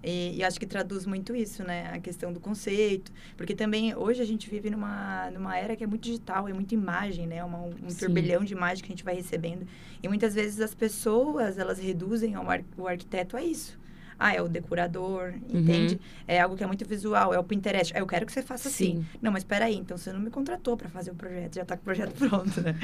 E, 0.03 0.37
e 0.37 0.43
acho 0.43 0.59
que 0.59 0.65
traduz 0.65 1.05
muito 1.05 1.35
isso, 1.35 1.63
né? 1.63 1.91
A 1.93 1.99
questão 1.99 2.33
do 2.33 2.39
conceito. 2.39 3.11
Porque 3.37 3.53
também, 3.53 3.95
hoje, 3.95 4.19
a 4.19 4.25
gente 4.25 4.49
vive 4.49 4.71
numa, 4.71 5.29
numa 5.29 5.55
era 5.55 5.75
que 5.75 5.83
é 5.83 5.87
muito 5.87 6.05
digital, 6.05 6.49
é 6.49 6.53
muita 6.53 6.73
imagem, 6.73 7.27
né? 7.27 7.43
Uma, 7.43 7.59
um 7.59 7.87
Sim. 7.87 7.99
turbilhão 7.99 8.43
de 8.43 8.53
imagem 8.53 8.83
que 8.83 8.91
a 8.91 8.95
gente 8.95 9.03
vai 9.03 9.13
recebendo. 9.13 9.67
E 10.01 10.07
muitas 10.07 10.33
vezes 10.33 10.59
as 10.59 10.73
pessoas, 10.73 11.59
elas 11.59 11.77
reduzem 11.77 12.33
ao 12.33 12.49
ar, 12.49 12.63
o 12.75 12.87
arquiteto 12.87 13.37
a 13.37 13.43
isso. 13.43 13.79
Ah, 14.23 14.35
é 14.35 14.41
o 14.41 14.47
decorador, 14.47 15.33
Uhum. 15.51 15.59
entende? 15.61 15.99
É 16.27 16.39
algo 16.39 16.55
que 16.55 16.63
é 16.63 16.67
muito 16.67 16.87
visual, 16.87 17.33
é 17.33 17.39
o 17.39 17.43
Pinterest. 17.43 17.91
Ah, 17.95 17.99
eu 17.99 18.05
quero 18.05 18.25
que 18.25 18.31
você 18.31 18.41
faça 18.43 18.69
assim. 18.69 18.97
Sim. 18.97 19.05
Não, 19.21 19.31
mas 19.31 19.43
peraí, 19.43 19.75
então 19.75 19.97
você 19.97 20.13
não 20.13 20.19
me 20.19 20.29
contratou 20.29 20.77
para 20.77 20.87
fazer 20.89 21.09
o 21.11 21.15
projeto, 21.15 21.55
já 21.55 21.65
tá 21.65 21.75
com 21.75 21.81
o 21.81 21.85
projeto 21.85 22.13
pronto, 22.29 22.61
né? 22.61 22.75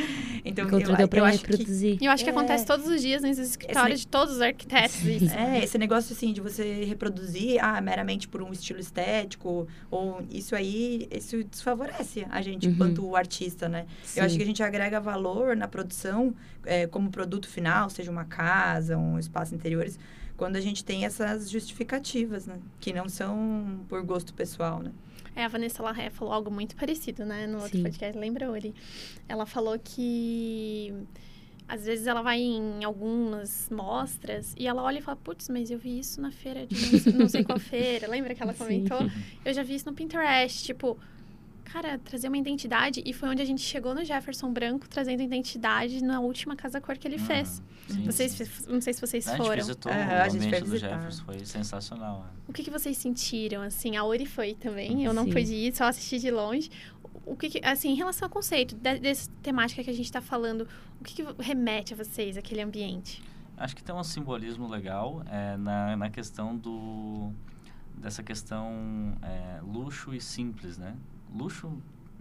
Então, 0.43 0.65
eu, 0.65 0.71
Contratou 0.71 0.99
eu 1.01 1.07
pra 1.07 1.23
acho 1.25 1.39
que 1.43 1.51
reproduzir. 1.51 1.97
E 2.01 2.05
eu 2.05 2.11
acho 2.11 2.23
que 2.23 2.29
É. 2.29 2.33
acontece 2.33 2.65
todos 2.65 2.87
os 2.87 3.01
dias 3.01 3.21
nos 3.21 3.37
escritórios 3.37 3.99
de 4.01 4.07
todos 4.07 4.35
os 4.35 4.41
arquitetos. 4.41 5.05
É, 5.05 5.63
esse 5.63 5.77
negócio 5.77 6.13
assim 6.13 6.33
de 6.33 6.41
você 6.41 6.83
reproduzir, 6.85 7.63
ah, 7.63 7.79
meramente 7.81 8.27
por 8.27 8.41
um 8.41 8.51
estilo 8.51 8.79
estético, 8.79 9.67
ou 9.91 10.21
isso 10.31 10.55
aí, 10.55 11.07
isso 11.11 11.43
desfavorece 11.43 12.25
a 12.29 12.41
gente 12.41 12.67
Uhum. 12.67 12.73
enquanto 12.73 13.15
artista, 13.15 13.69
né? 13.69 13.85
Sim. 14.03 14.19
Eu 14.19 14.25
acho 14.25 14.35
que 14.37 14.43
a 14.43 14.45
gente 14.45 14.63
agrega 14.63 14.99
valor 14.99 15.55
na 15.55 15.67
produção 15.67 16.33
é, 16.65 16.87
como 16.87 17.09
produto 17.11 17.47
final, 17.47 17.89
seja 17.89 18.09
uma 18.11 18.25
casa, 18.25 18.97
um 18.97 19.17
espaço 19.19 19.53
interiores, 19.55 19.97
quando 20.37 20.55
a 20.55 20.61
gente 20.61 20.85
tem 20.85 21.03
essas 21.03 21.49
justificativas, 21.49 22.45
né? 22.45 22.59
Que 22.79 22.93
não 22.93 23.09
são 23.09 23.83
por 23.89 24.01
gosto 24.03 24.33
pessoal, 24.33 24.79
né? 24.79 24.91
É, 25.35 25.43
a 25.43 25.47
Vanessa 25.47 25.83
Larré 25.83 26.09
falou 26.09 26.33
algo 26.33 26.49
muito 26.49 26.75
parecido, 26.75 27.25
né? 27.25 27.45
No 27.47 27.57
outro 27.57 27.77
Sim. 27.77 27.83
podcast, 27.83 28.17
lembra, 28.17 28.49
Uri? 28.49 28.73
Ela 29.27 29.45
falou 29.45 29.77
que... 29.77 30.93
Às 31.67 31.85
vezes 31.85 32.07
ela 32.07 32.21
vai 32.21 32.39
em 32.39 32.83
algumas 32.85 33.69
mostras 33.69 34.55
e 34.57 34.65
ela 34.65 34.81
olha 34.81 34.99
e 34.99 35.01
fala, 35.01 35.17
putz, 35.17 35.49
mas 35.49 35.69
eu 35.69 35.77
vi 35.77 35.99
isso 35.99 36.21
na 36.21 36.31
feira 36.31 36.65
de 36.65 36.75
não 36.75 36.99
sei, 36.99 37.13
não 37.13 37.29
sei 37.29 37.43
qual 37.43 37.59
feira. 37.59 38.07
Lembra 38.07 38.33
que 38.33 38.41
ela 38.41 38.53
Sim. 38.53 38.59
comentou? 38.59 38.99
Eu 39.43 39.53
já 39.53 39.63
vi 39.63 39.75
isso 39.75 39.85
no 39.85 39.93
Pinterest, 39.93 40.63
tipo... 40.63 40.97
Cara, 41.71 41.97
trazer 41.99 42.27
uma 42.29 42.37
identidade. 42.37 43.01
E 43.05 43.11
foi 43.13 43.27
onde 43.29 43.41
a 43.41 43.45
gente 43.45 43.61
chegou 43.61 43.93
no 43.93 44.03
Jefferson 44.05 44.51
Branco, 44.53 44.87
trazendo 44.87 45.21
identidade 45.21 46.01
na 46.03 46.19
última 46.21 46.55
casa 46.55 46.79
cor 46.79 46.97
que 46.97 47.07
ele 47.07 47.17
fez. 47.17 47.59
Uhum. 47.89 47.95
Sim, 47.95 48.03
Vocês, 48.05 48.31
sim. 48.31 48.45
não 48.69 48.79
sei 48.81 48.93
se 48.93 49.01
vocês 49.01 49.27
A 49.27 49.31
gente 49.31 49.45
foram. 49.45 49.57
visitou 49.57 49.91
Aham, 49.91 49.99
o 49.99 50.21
a 50.21 50.29
gente 50.29 50.45
ambiente 50.47 50.63
do. 50.69 50.77
Jefferson, 50.77 51.23
foi 51.25 51.45
sensacional. 51.45 52.25
é. 52.25 52.49
O 52.49 52.53
que, 52.53 52.63
que 52.63 52.71
vocês 52.71 52.97
sentiram, 52.97 53.61
assim? 53.61 53.97
A 53.97 54.03
Ori 54.05 54.25
foi 54.25 54.53
também, 54.55 55.03
eu 55.03 55.13
não 55.13 55.25
Sim. 55.25 55.31
pude 55.33 55.53
ir, 55.53 55.75
só 55.75 55.85
assisti 55.85 56.19
de 56.19 56.31
longe. 56.31 56.69
O 57.25 57.35
que, 57.35 57.49
que- 57.49 57.61
assim, 57.65 57.89
em 57.89 57.95
relação 57.95 58.27
ao 58.27 58.29
conceito 58.29 58.73
de, 58.75 58.99
dessa 58.99 59.29
temática 59.43 59.83
que 59.83 59.89
a 59.89 59.93
gente 59.93 60.05
está 60.05 60.21
falando, 60.21 60.65
o 61.01 61.03
que, 61.03 61.21
que 61.21 61.41
remete 61.43 61.93
a 61.93 61.97
vocês, 61.97 62.37
aquele 62.37 62.61
ambiente? 62.61 63.21
Acho 63.57 63.75
que 63.75 63.83
tem 63.83 63.93
um 63.93 64.03
simbolismo 64.03 64.67
legal 64.69 65.21
é, 65.29 65.57
na, 65.57 65.97
na 65.97 66.09
questão 66.09 66.55
do 66.55 67.31
dessa 67.97 68.21
questão 68.23 69.17
é, 69.21 69.59
luxo 69.63 70.13
e 70.13 70.21
simples, 70.21 70.77
né? 70.77 70.95
Luxo, 71.33 71.71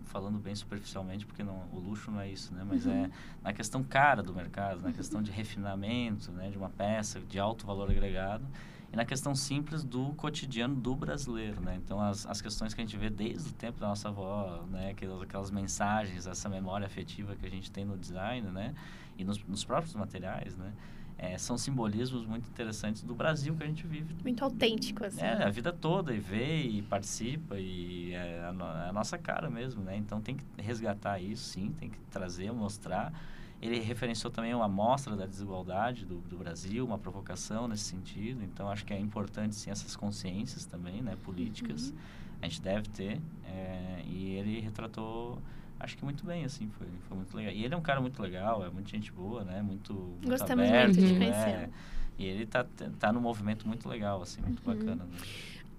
falando 0.05 0.39
bem 0.39 0.55
superficialmente, 0.55 1.27
porque 1.27 1.43
não, 1.43 1.65
o 1.73 1.79
luxo 1.79 2.11
não 2.11 2.21
é 2.21 2.31
isso, 2.31 2.55
né? 2.55 2.65
Mas 2.67 2.87
é 2.87 3.11
na 3.43 3.53
questão 3.53 3.83
cara 3.83 4.23
do 4.23 4.33
mercado, 4.33 4.81
na 4.81 4.93
questão 4.93 5.23
de 5.23 5.31
refinamento, 5.31 6.31
né? 6.33 6.51
De 6.51 6.57
uma 6.57 6.71
peça 6.71 7.21
de 7.21 7.39
alto 7.39 7.67
valor 7.67 7.91
agregado 7.91 8.47
e 8.93 8.97
na 8.97 9.05
questão 9.05 9.35
simples 9.35 9.83
do 9.83 10.15
cotidiano 10.15 10.75
do 10.75 10.95
brasileiro, 10.95 11.61
né? 11.61 11.79
Então, 11.85 12.01
as, 12.01 12.25
as 12.27 12.41
questões 12.41 12.73
que 12.73 12.81
a 12.81 12.85
gente 12.85 12.97
vê 12.97 13.11
desde 13.11 13.51
o 13.51 13.53
tempo 13.53 13.81
da 13.81 13.89
nossa 13.89 14.09
avó, 14.09 14.65
né? 14.71 14.91
Aquelas, 14.91 15.23
aquelas 15.23 15.51
mensagens, 15.51 16.27
essa 16.27 16.49
memória 16.49 16.87
afetiva 16.87 17.35
que 17.35 17.45
a 17.45 17.51
gente 17.51 17.71
tem 17.71 17.85
no 17.85 17.99
design, 17.99 18.49
né? 18.51 18.75
E 19.19 19.25
nos, 19.25 19.43
nos 19.45 19.65
próprios 19.65 19.95
materiais, 19.95 20.57
né? 20.57 20.73
É, 21.19 21.39
são 21.39 21.57
simbolismos 21.57 22.27
muito 22.27 22.47
interessantes 22.49 23.03
do 23.03 23.15
Brasil 23.15 23.55
que 23.57 23.63
a 23.63 23.67
gente 23.67 23.87
vive. 23.87 24.15
Muito 24.23 24.45
autêntico, 24.45 25.05
assim. 25.05 25.23
É, 25.23 25.45
a 25.45 25.49
vida 25.49 25.73
toda, 25.73 26.13
e 26.15 26.19
vê, 26.19 26.61
e 26.61 26.83
participa, 26.83 27.59
e 27.59 28.13
é 28.13 28.45
a, 28.45 28.53
no, 28.53 28.65
é 28.65 28.89
a 28.91 28.93
nossa 28.93 29.17
cara 29.17 29.49
mesmo, 29.49 29.83
né? 29.83 29.97
Então, 29.97 30.21
tem 30.21 30.37
que 30.37 30.45
resgatar 30.59 31.19
isso, 31.19 31.45
sim, 31.45 31.75
tem 31.79 31.89
que 31.89 31.99
trazer, 32.11 32.53
mostrar 32.53 33.13
ele 33.61 33.81
referenciou 33.81 34.31
também 34.31 34.55
uma 34.55 34.67
amostra 34.67 35.17
da 35.17 35.27
desigualdade 35.27 36.05
do, 36.05 36.19
do, 36.19 36.37
Brasil, 36.37 36.85
uma 36.85 36.99
provocação 36.99 37.67
nesse 37.67 37.85
sentido. 37.85 38.43
Então, 38.45 38.69
acho 38.69 38.85
que 38.85 38.93
é 38.93 38.99
importante, 38.99 39.55
sim, 39.55 39.71
essas 39.71 39.97
consciências 39.97 40.67
também, 40.67 41.01
né, 41.03 41.17
políticas. 41.25 41.91
Uhum. 41.91 41.97
A 42.43 42.49
gente 42.49 42.61
deve 42.61 42.89
ter. 42.91 43.21
É, 43.47 44.03
e 44.07 44.35
ele 44.35 44.61
retratou, 44.61 45.39
acho 45.79 45.97
que 45.97 46.05
muito 46.05 46.25
bem, 46.25 46.45
assim, 46.45 46.71
foi, 46.79 46.87
foi 47.09 47.17
muito 47.17 47.37
legal. 47.37 47.53
E 47.53 47.65
ele 47.65 47.75
é 47.75 47.77
um 47.77 47.83
cara 47.83 48.01
muito 48.01 48.21
legal, 48.21 48.65
é 48.65 48.71
muita 48.71 48.91
gente 48.91 49.13
boa, 49.13 49.45
né, 49.45 49.63
muito, 49.63 49.93
muito 49.93 50.29
Gostamos 50.29 50.67
aberto, 50.67 50.97
muito 50.97 51.07
de 51.07 51.13
né? 51.13 51.19
conhecer. 51.19 51.71
E 52.19 52.25
ele 52.25 52.47
tá, 52.47 52.67
tá 52.99 53.13
num 53.13 53.21
movimento 53.21 53.69
muito 53.69 53.89
legal, 53.89 54.23
assim, 54.23 54.41
muito 54.41 54.67
uhum. 54.67 54.75
bacana. 54.75 55.05
Né? 55.05 55.19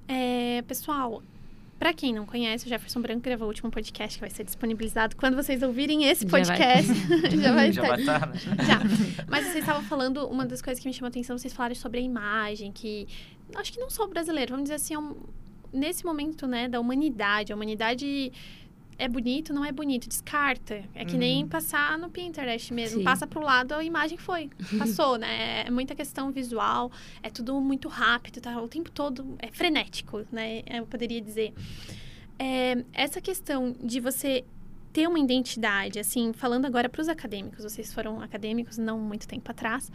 É, 0.07 0.61
pessoal, 0.61 1.23
para 1.79 1.93
quem 1.93 2.13
não 2.13 2.25
conhece, 2.25 2.65
o 2.65 2.69
Jefferson 2.69 3.01
Branco 3.01 3.21
gravou 3.21 3.45
o 3.45 3.49
último 3.49 3.69
podcast 3.69 4.17
que 4.17 4.21
vai 4.21 4.29
ser 4.29 4.43
disponibilizado 4.43 5.15
quando 5.15 5.35
vocês 5.35 5.61
ouvirem 5.61 6.05
esse 6.05 6.25
podcast. 6.25 6.91
Já 7.37 7.53
vai, 7.53 7.71
já 7.71 7.81
vai 7.83 7.99
estar. 7.99 8.35
Já. 8.35 9.25
Mas 9.27 9.45
vocês 9.45 9.57
estavam 9.57 9.83
falando, 9.83 10.27
uma 10.27 10.45
das 10.45 10.61
coisas 10.61 10.81
que 10.81 10.87
me 10.87 10.93
chamou 10.93 11.07
a 11.07 11.09
atenção, 11.09 11.37
vocês 11.37 11.53
falaram 11.53 11.75
sobre 11.75 11.99
a 11.99 12.01
imagem, 12.01 12.71
que 12.71 13.07
acho 13.55 13.71
que 13.71 13.79
não 13.79 13.89
só 13.89 14.05
o 14.05 14.07
brasileiro, 14.07 14.51
vamos 14.51 14.65
dizer 14.65 14.75
assim, 14.75 14.95
é 14.95 14.99
um, 14.99 15.15
nesse 15.71 16.03
momento, 16.03 16.47
né, 16.47 16.67
da 16.67 16.79
humanidade, 16.79 17.53
a 17.53 17.55
humanidade 17.55 18.31
é 18.97 19.07
bonito, 19.07 19.53
não 19.53 19.63
é 19.63 19.71
bonito, 19.71 20.07
descarta. 20.07 20.83
É 20.93 21.05
que 21.05 21.13
uhum. 21.13 21.19
nem 21.19 21.47
passar 21.47 21.97
no 21.97 22.09
Pinterest 22.09 22.73
mesmo. 22.73 22.99
Sim. 22.99 23.03
Passa 23.03 23.27
pro 23.27 23.41
lado, 23.41 23.73
a 23.73 23.83
imagem 23.83 24.17
foi. 24.17 24.49
Passou, 24.77 25.17
né? 25.17 25.63
É 25.65 25.71
muita 25.71 25.95
questão 25.95 26.31
visual, 26.31 26.91
é 27.21 27.29
tudo 27.29 27.59
muito 27.61 27.87
rápido, 27.87 28.41
tá? 28.41 28.59
O 28.61 28.67
tempo 28.67 28.91
todo 28.91 29.35
é 29.39 29.51
frenético, 29.51 30.25
né? 30.31 30.63
Eu 30.67 30.85
poderia 30.85 31.21
dizer. 31.21 31.53
É, 32.39 32.83
essa 32.93 33.19
questão 33.19 33.75
de 33.83 33.99
você 33.99 34.43
ter 34.93 35.07
uma 35.07 35.19
identidade, 35.19 35.99
assim, 35.99 36.33
falando 36.33 36.65
agora 36.65 36.89
para 36.89 37.01
os 37.01 37.09
acadêmicos, 37.09 37.63
vocês 37.63 37.93
foram 37.93 38.21
acadêmicos 38.21 38.77
não 38.77 38.99
muito 38.99 39.27
tempo 39.27 39.49
atrás. 39.51 39.91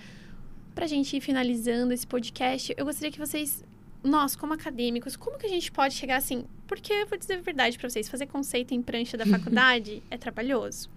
Para 0.74 0.84
a 0.84 0.88
gente 0.88 1.16
ir 1.16 1.20
finalizando 1.20 1.92
esse 1.92 2.07
podcast, 2.07 2.74
eu 2.76 2.84
gostaria 2.84 3.11
que 3.11 3.18
vocês 3.18 3.64
nós, 4.03 4.34
como 4.34 4.53
acadêmicos, 4.53 5.16
como 5.16 5.38
que 5.38 5.46
a 5.46 5.48
gente 5.48 5.70
pode 5.70 5.94
chegar 5.94 6.16
assim? 6.16 6.44
Porque 6.72 7.04
vou 7.04 7.18
dizer 7.18 7.34
a 7.34 7.42
verdade 7.42 7.76
para 7.76 7.90
vocês, 7.90 8.08
fazer 8.08 8.24
conceito 8.24 8.72
em 8.72 8.80
prancha 8.80 9.14
da 9.14 9.26
faculdade 9.26 10.02
é 10.10 10.16
trabalhoso. 10.16 10.88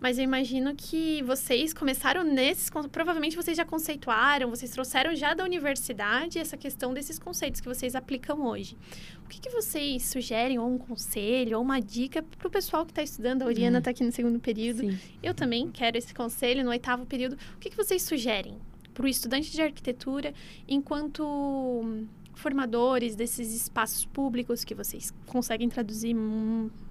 Mas 0.00 0.18
eu 0.18 0.24
imagino 0.24 0.74
que 0.74 1.22
vocês 1.22 1.72
começaram 1.72 2.24
nesses. 2.24 2.68
Provavelmente 2.90 3.36
vocês 3.36 3.56
já 3.56 3.64
conceituaram, 3.64 4.50
vocês 4.50 4.72
trouxeram 4.72 5.14
já 5.14 5.32
da 5.32 5.44
universidade 5.44 6.40
essa 6.40 6.56
questão 6.56 6.92
desses 6.92 7.20
conceitos 7.20 7.60
que 7.60 7.68
vocês 7.68 7.94
aplicam 7.94 8.44
hoje. 8.44 8.76
O 9.24 9.28
que, 9.28 9.40
que 9.40 9.50
vocês 9.50 10.02
sugerem, 10.06 10.58
ou 10.58 10.68
um 10.68 10.76
conselho, 10.76 11.58
ou 11.58 11.62
uma 11.62 11.80
dica 11.80 12.20
para 12.20 12.48
o 12.48 12.50
pessoal 12.50 12.84
que 12.84 12.90
está 12.90 13.04
estudando? 13.04 13.42
A 13.42 13.46
Oriana 13.46 13.78
está 13.78 13.90
hum. 13.90 13.92
aqui 13.92 14.02
no 14.02 14.10
segundo 14.10 14.40
período. 14.40 14.80
Sim. 14.80 14.98
Eu 15.22 15.34
também 15.34 15.70
quero 15.70 15.96
esse 15.96 16.12
conselho 16.12 16.64
no 16.64 16.70
oitavo 16.70 17.06
período. 17.06 17.38
O 17.54 17.60
que, 17.60 17.70
que 17.70 17.76
vocês 17.76 18.02
sugerem 18.02 18.58
para 18.92 19.06
o 19.06 19.08
estudante 19.08 19.52
de 19.52 19.62
arquitetura 19.62 20.34
enquanto 20.66 22.08
formadores 22.36 23.16
desses 23.16 23.52
espaços 23.54 24.04
públicos 24.04 24.62
que 24.62 24.74
vocês 24.74 25.12
conseguem 25.26 25.68
traduzir 25.68 26.14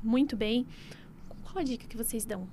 muito 0.04 0.36
bem. 0.36 0.66
Qual 1.43 1.60
a 1.60 1.64
dica 1.64 1.88
que 1.88 1.96
vocês 1.96 2.26
dão? 2.26 2.48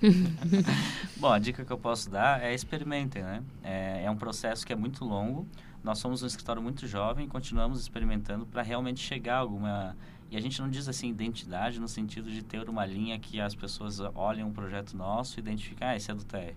Bom, 1.18 1.32
a 1.32 1.38
dica 1.38 1.64
que 1.64 1.72
eu 1.72 1.78
posso 1.78 2.08
dar 2.08 2.42
é 2.42 2.54
experimentem, 2.54 3.22
né? 3.22 3.42
É, 3.62 4.04
é, 4.04 4.10
um 4.10 4.16
processo 4.16 4.64
que 4.64 4.72
é 4.72 4.76
muito 4.76 5.04
longo. 5.04 5.46
Nós 5.82 5.98
somos 5.98 6.22
um 6.22 6.26
escritório 6.26 6.62
muito 6.62 6.86
jovem 6.86 7.28
continuamos 7.28 7.80
experimentando 7.80 8.46
para 8.46 8.62
realmente 8.62 9.00
chegar 9.00 9.36
a 9.36 9.38
alguma... 9.38 9.96
E 10.30 10.36
a 10.36 10.40
gente 10.40 10.60
não 10.60 10.70
diz 10.70 10.88
assim 10.88 11.10
identidade 11.10 11.78
no 11.80 11.88
sentido 11.88 12.30
de 12.30 12.42
ter 12.42 12.68
uma 12.68 12.86
linha 12.86 13.18
que 13.18 13.40
as 13.40 13.54
pessoas 13.54 14.00
olhem 14.14 14.44
um 14.44 14.52
projeto 14.52 14.96
nosso 14.96 15.38
e 15.38 15.40
identificar, 15.40 15.90
ah, 15.90 15.96
esse 15.96 16.10
é 16.10 16.14
do 16.14 16.24
TR. 16.24 16.54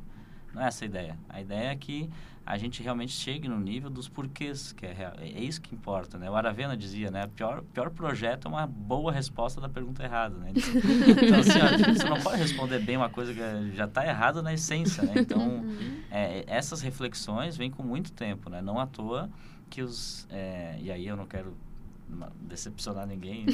Não 0.53 0.61
é 0.61 0.67
essa 0.67 0.85
a 0.85 0.87
ideia. 0.87 1.17
A 1.29 1.41
ideia 1.41 1.69
é 1.69 1.75
que 1.75 2.09
a 2.47 2.57
gente 2.57 2.81
realmente 2.81 3.11
chegue 3.11 3.47
no 3.49 3.59
nível 3.59 3.89
dos 3.89 4.07
porquês, 4.07 4.71
que 4.71 4.85
é, 4.85 5.13
é 5.19 5.41
isso 5.41 5.59
que 5.59 5.75
importa, 5.75 6.17
né? 6.17 6.29
O 6.29 6.35
Aravena 6.35 6.77
dizia, 6.77 7.11
né? 7.11 7.25
O 7.25 7.29
pior, 7.29 7.61
pior 7.73 7.89
projeto 7.89 8.45
é 8.45 8.47
uma 8.49 8.65
boa 8.65 9.11
resposta 9.11 9.59
da 9.59 9.67
pergunta 9.67 10.01
errada, 10.01 10.37
né? 10.37 10.53
Então, 10.53 11.39
assim, 11.39 11.59
ó, 11.59 11.93
você 11.93 12.07
não 12.07 12.21
pode 12.21 12.37
responder 12.37 12.79
bem 12.79 12.95
uma 12.95 13.09
coisa 13.09 13.33
que 13.33 13.75
já 13.75 13.83
está 13.83 14.07
errada 14.07 14.41
na 14.41 14.53
essência, 14.53 15.03
né? 15.03 15.15
Então, 15.17 15.39
uhum. 15.39 16.01
é, 16.09 16.45
essas 16.47 16.81
reflexões 16.81 17.57
vêm 17.57 17.69
com 17.69 17.83
muito 17.83 18.13
tempo, 18.13 18.49
né? 18.49 18.61
Não 18.61 18.79
à 18.79 18.87
toa 18.87 19.29
que 19.69 19.81
os... 19.81 20.25
É, 20.29 20.77
e 20.79 20.89
aí 20.89 21.05
eu 21.05 21.17
não 21.17 21.25
quero 21.25 21.53
decepcionar 22.41 23.05
ninguém, 23.05 23.45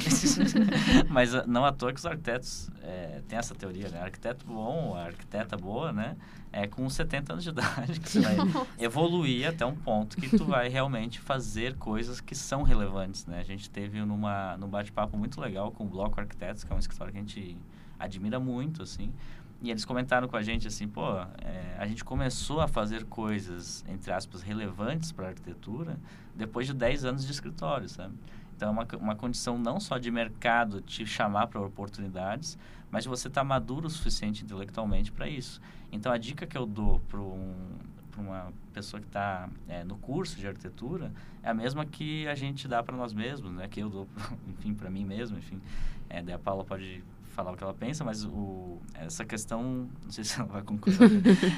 mas 1.10 1.34
ah, 1.34 1.44
não 1.46 1.64
à 1.64 1.72
toa 1.72 1.92
que 1.92 1.98
os 1.98 2.06
arquitetos 2.06 2.70
é, 2.82 3.20
têm 3.26 3.38
essa 3.38 3.54
teoria, 3.54 3.88
né? 3.88 4.00
Arquiteto 4.00 4.46
bom, 4.46 4.94
arquiteta 4.96 5.56
boa, 5.56 5.92
né? 5.92 6.16
É 6.52 6.66
com 6.66 6.88
70 6.88 7.32
anos 7.32 7.44
de 7.44 7.50
idade 7.50 7.98
que 7.98 8.08
você 8.08 8.20
vai 8.20 8.36
evoluir 8.78 9.48
até 9.48 9.66
um 9.66 9.74
ponto 9.74 10.16
que 10.16 10.28
tu 10.28 10.44
vai 10.44 10.68
realmente 10.68 11.18
fazer 11.18 11.76
coisas 11.76 12.20
que 12.20 12.34
são 12.34 12.62
relevantes, 12.62 13.26
né? 13.26 13.40
A 13.40 13.44
gente 13.44 13.68
teve 13.68 14.00
numa, 14.04 14.56
num 14.56 14.68
bate-papo 14.68 15.16
muito 15.16 15.40
legal 15.40 15.72
com 15.72 15.84
o 15.84 15.88
Bloco 15.88 16.20
Arquitetos, 16.20 16.62
que 16.62 16.72
é 16.72 16.76
um 16.76 16.78
escritório 16.78 17.12
que 17.12 17.18
a 17.18 17.22
gente 17.22 17.56
admira 17.98 18.38
muito, 18.38 18.82
assim, 18.82 19.12
e 19.64 19.70
eles 19.70 19.84
comentaram 19.84 20.28
com 20.28 20.36
a 20.36 20.42
gente 20.42 20.68
assim, 20.68 20.86
pô, 20.86 21.18
é, 21.42 21.76
a 21.78 21.86
gente 21.86 22.04
começou 22.04 22.60
a 22.60 22.68
fazer 22.68 23.04
coisas, 23.04 23.82
entre 23.88 24.12
aspas, 24.12 24.42
relevantes 24.42 25.10
para 25.10 25.24
a 25.24 25.28
arquitetura 25.28 25.98
depois 26.34 26.66
de 26.66 26.74
10 26.74 27.06
anos 27.06 27.24
de 27.24 27.32
escritório, 27.32 27.88
sabe? 27.88 28.14
Então, 28.56 28.68
é 28.68 28.72
uma, 28.72 28.86
uma 29.00 29.16
condição 29.16 29.58
não 29.58 29.80
só 29.80 29.98
de 29.98 30.10
mercado 30.10 30.80
te 30.80 31.06
chamar 31.06 31.48
para 31.48 31.60
oportunidades, 31.60 32.58
mas 32.90 33.04
você 33.04 33.28
estar 33.28 33.40
tá 33.40 33.44
maduro 33.44 33.86
o 33.86 33.90
suficiente 33.90 34.44
intelectualmente 34.44 35.10
para 35.10 35.28
isso. 35.28 35.60
Então, 35.90 36.12
a 36.12 36.18
dica 36.18 36.46
que 36.46 36.56
eu 36.56 36.64
dou 36.64 37.00
para 37.08 37.20
um, 37.20 37.54
uma 38.16 38.52
pessoa 38.72 39.00
que 39.00 39.06
está 39.06 39.48
é, 39.68 39.84
no 39.84 39.96
curso 39.96 40.38
de 40.38 40.46
arquitetura 40.46 41.12
é 41.42 41.50
a 41.50 41.54
mesma 41.54 41.84
que 41.84 42.26
a 42.28 42.34
gente 42.34 42.68
dá 42.68 42.82
para 42.82 42.96
nós 42.96 43.12
mesmos, 43.12 43.52
né? 43.52 43.68
Que 43.68 43.80
eu 43.80 43.90
dou, 43.90 44.08
enfim, 44.48 44.74
para 44.74 44.90
mim 44.90 45.04
mesmo, 45.04 45.36
enfim. 45.36 45.60
É, 46.08 46.22
daí 46.22 46.34
a 46.34 46.38
Paula 46.38 46.64
pode 46.64 47.02
falar 47.34 47.50
o 47.52 47.56
que 47.56 47.64
ela 47.64 47.74
pensa, 47.74 48.04
mas 48.04 48.24
o, 48.24 48.78
essa 48.94 49.24
questão, 49.24 49.88
não 50.02 50.10
sei 50.10 50.22
se 50.24 50.38
ela 50.38 50.48
vai 50.48 50.62
concordar, 50.62 51.10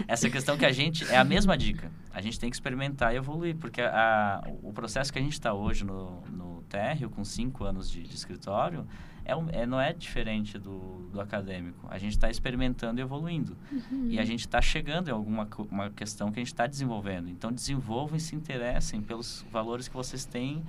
essa 0.08 0.28
questão 0.30 0.56
que 0.56 0.64
a 0.64 0.72
gente, 0.72 1.04
é 1.04 1.18
a 1.18 1.24
mesma 1.24 1.56
dica, 1.56 1.90
a 2.12 2.20
gente 2.20 2.40
tem 2.40 2.48
que 2.48 2.56
experimentar 2.56 3.12
e 3.12 3.18
evoluir, 3.18 3.56
porque 3.56 3.82
a, 3.82 4.42
o 4.62 4.72
processo 4.72 5.12
que 5.12 5.18
a 5.18 5.22
gente 5.22 5.34
está 5.34 5.52
hoje 5.52 5.84
no, 5.84 6.22
no 6.28 6.55
térreo, 6.66 7.08
com 7.08 7.24
cinco 7.24 7.64
anos 7.64 7.90
de, 7.90 8.02
de 8.02 8.14
escritório, 8.14 8.86
é, 9.24 9.62
é, 9.62 9.66
não 9.66 9.80
é 9.80 9.92
diferente 9.92 10.58
do, 10.58 11.08
do 11.12 11.20
acadêmico. 11.20 11.86
A 11.90 11.98
gente 11.98 12.12
está 12.12 12.30
experimentando 12.30 13.00
e 13.00 13.02
evoluindo. 13.02 13.56
Uhum. 13.72 14.06
E 14.08 14.20
a 14.20 14.24
gente 14.24 14.40
está 14.40 14.62
chegando 14.62 15.08
em 15.08 15.12
alguma 15.12 15.48
uma 15.70 15.90
questão 15.90 16.30
que 16.30 16.38
a 16.38 16.42
gente 16.42 16.52
está 16.52 16.66
desenvolvendo. 16.66 17.28
Então, 17.28 17.52
desenvolvam 17.52 18.16
e 18.16 18.20
se 18.20 18.36
interessem 18.36 19.02
pelos 19.02 19.44
valores 19.50 19.88
que 19.88 19.94
vocês 19.94 20.24
têm 20.24 20.62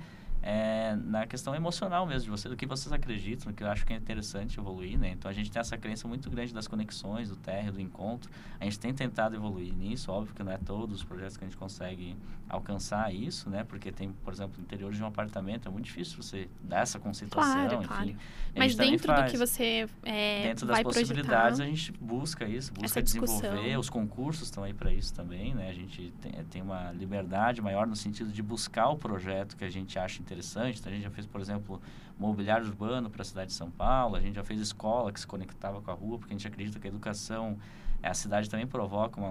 é, 0.50 0.96
na 1.04 1.26
questão 1.26 1.54
emocional 1.54 2.06
mesmo 2.06 2.24
de 2.24 2.30
você, 2.30 2.48
do 2.48 2.56
que 2.56 2.64
vocês 2.64 2.90
acreditam, 2.90 3.52
que 3.52 3.62
eu 3.62 3.68
acho 3.68 3.84
que 3.84 3.92
é 3.92 3.96
interessante 3.96 4.58
evoluir, 4.58 4.98
né? 4.98 5.10
Então 5.10 5.30
a 5.30 5.34
gente 5.34 5.50
tem 5.50 5.60
essa 5.60 5.76
crença 5.76 6.08
muito 6.08 6.30
grande 6.30 6.54
das 6.54 6.66
conexões, 6.66 7.28
do 7.28 7.36
térreo, 7.36 7.72
do 7.72 7.80
encontro. 7.82 8.30
A 8.58 8.64
gente 8.64 8.80
tem 8.80 8.94
tentado 8.94 9.36
evoluir 9.36 9.74
nisso, 9.74 10.10
óbvio 10.10 10.34
que 10.34 10.42
não 10.42 10.50
é 10.50 10.56
todos 10.56 11.00
os 11.00 11.04
projetos 11.04 11.36
que 11.36 11.44
a 11.44 11.46
gente 11.46 11.56
consegue 11.58 12.16
alcançar 12.48 13.14
isso, 13.14 13.50
né? 13.50 13.62
Porque 13.62 13.92
tem, 13.92 14.10
por 14.10 14.32
exemplo, 14.32 14.54
no 14.56 14.64
interior 14.64 14.90
de 14.90 15.02
um 15.02 15.06
apartamento, 15.06 15.68
é 15.68 15.70
muito 15.70 15.84
difícil 15.84 16.16
você 16.22 16.48
dar 16.62 16.80
essa 16.80 16.98
concentração, 16.98 17.68
claro, 17.68 17.74
enfim. 17.74 17.86
Claro. 17.86 18.16
Mas 18.56 18.74
dentro 18.74 19.14
do 19.14 19.24
que 19.30 19.36
você 19.36 19.86
é, 20.02 20.44
Dentro 20.44 20.66
das 20.66 20.82
possibilidades, 20.82 21.60
a 21.60 21.66
gente 21.66 21.92
busca 21.92 22.48
isso, 22.48 22.72
busca 22.72 23.02
desenvolver. 23.02 23.78
Os 23.78 23.90
concursos 23.90 24.44
estão 24.44 24.64
aí 24.64 24.72
para 24.72 24.90
isso 24.90 25.12
também, 25.12 25.54
né? 25.54 25.68
A 25.68 25.74
gente 25.74 26.10
tem, 26.22 26.32
tem 26.44 26.62
uma 26.62 26.90
liberdade 26.92 27.60
maior 27.60 27.86
no 27.86 27.94
sentido 27.94 28.32
de 28.32 28.42
buscar 28.42 28.88
o 28.88 28.96
projeto 28.96 29.54
que 29.54 29.64
a 29.64 29.70
gente 29.70 29.98
acha 29.98 30.22
interessante. 30.22 30.37
Então, 30.80 30.92
a 30.92 30.94
gente 30.94 31.04
já 31.04 31.10
fez, 31.10 31.26
por 31.26 31.40
exemplo, 31.40 31.80
mobiliário 32.18 32.66
urbano 32.66 33.08
para 33.08 33.22
a 33.22 33.24
cidade 33.24 33.48
de 33.48 33.56
São 33.56 33.70
Paulo, 33.70 34.16
a 34.16 34.20
gente 34.20 34.34
já 34.34 34.44
fez 34.44 34.60
escola 34.60 35.12
que 35.12 35.20
se 35.20 35.26
conectava 35.26 35.80
com 35.80 35.90
a 35.90 35.94
rua, 35.94 36.18
porque 36.18 36.32
a 36.34 36.36
gente 36.36 36.46
acredita 36.46 36.78
que 36.78 36.86
a 36.86 36.90
educação, 36.90 37.56
a 38.02 38.14
cidade 38.14 38.50
também 38.50 38.66
provoca 38.66 39.20
uma, 39.20 39.30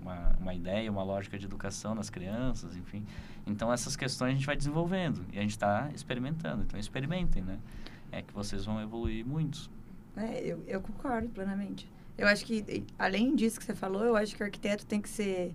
uma, 0.00 0.36
uma 0.40 0.54
ideia, 0.54 0.90
uma 0.90 1.02
lógica 1.02 1.38
de 1.38 1.44
educação 1.44 1.94
nas 1.94 2.10
crianças, 2.10 2.76
enfim. 2.76 3.04
Então, 3.46 3.72
essas 3.72 3.96
questões 3.96 4.32
a 4.32 4.34
gente 4.34 4.46
vai 4.46 4.56
desenvolvendo 4.56 5.24
e 5.32 5.38
a 5.38 5.42
gente 5.42 5.52
está 5.52 5.90
experimentando. 5.94 6.62
Então, 6.62 6.78
experimentem, 6.78 7.42
né? 7.42 7.58
É 8.12 8.22
que 8.22 8.32
vocês 8.32 8.64
vão 8.64 8.80
evoluir 8.80 9.24
muito. 9.24 9.70
É, 10.16 10.40
eu, 10.44 10.62
eu 10.66 10.80
concordo 10.80 11.28
plenamente. 11.28 11.88
Eu 12.18 12.26
acho 12.26 12.44
que, 12.44 12.84
além 12.98 13.34
disso 13.34 13.58
que 13.58 13.64
você 13.64 13.74
falou, 13.74 14.04
eu 14.04 14.16
acho 14.16 14.34
que 14.36 14.42
o 14.42 14.44
arquiteto 14.44 14.84
tem 14.84 15.00
que 15.00 15.08
ser 15.08 15.54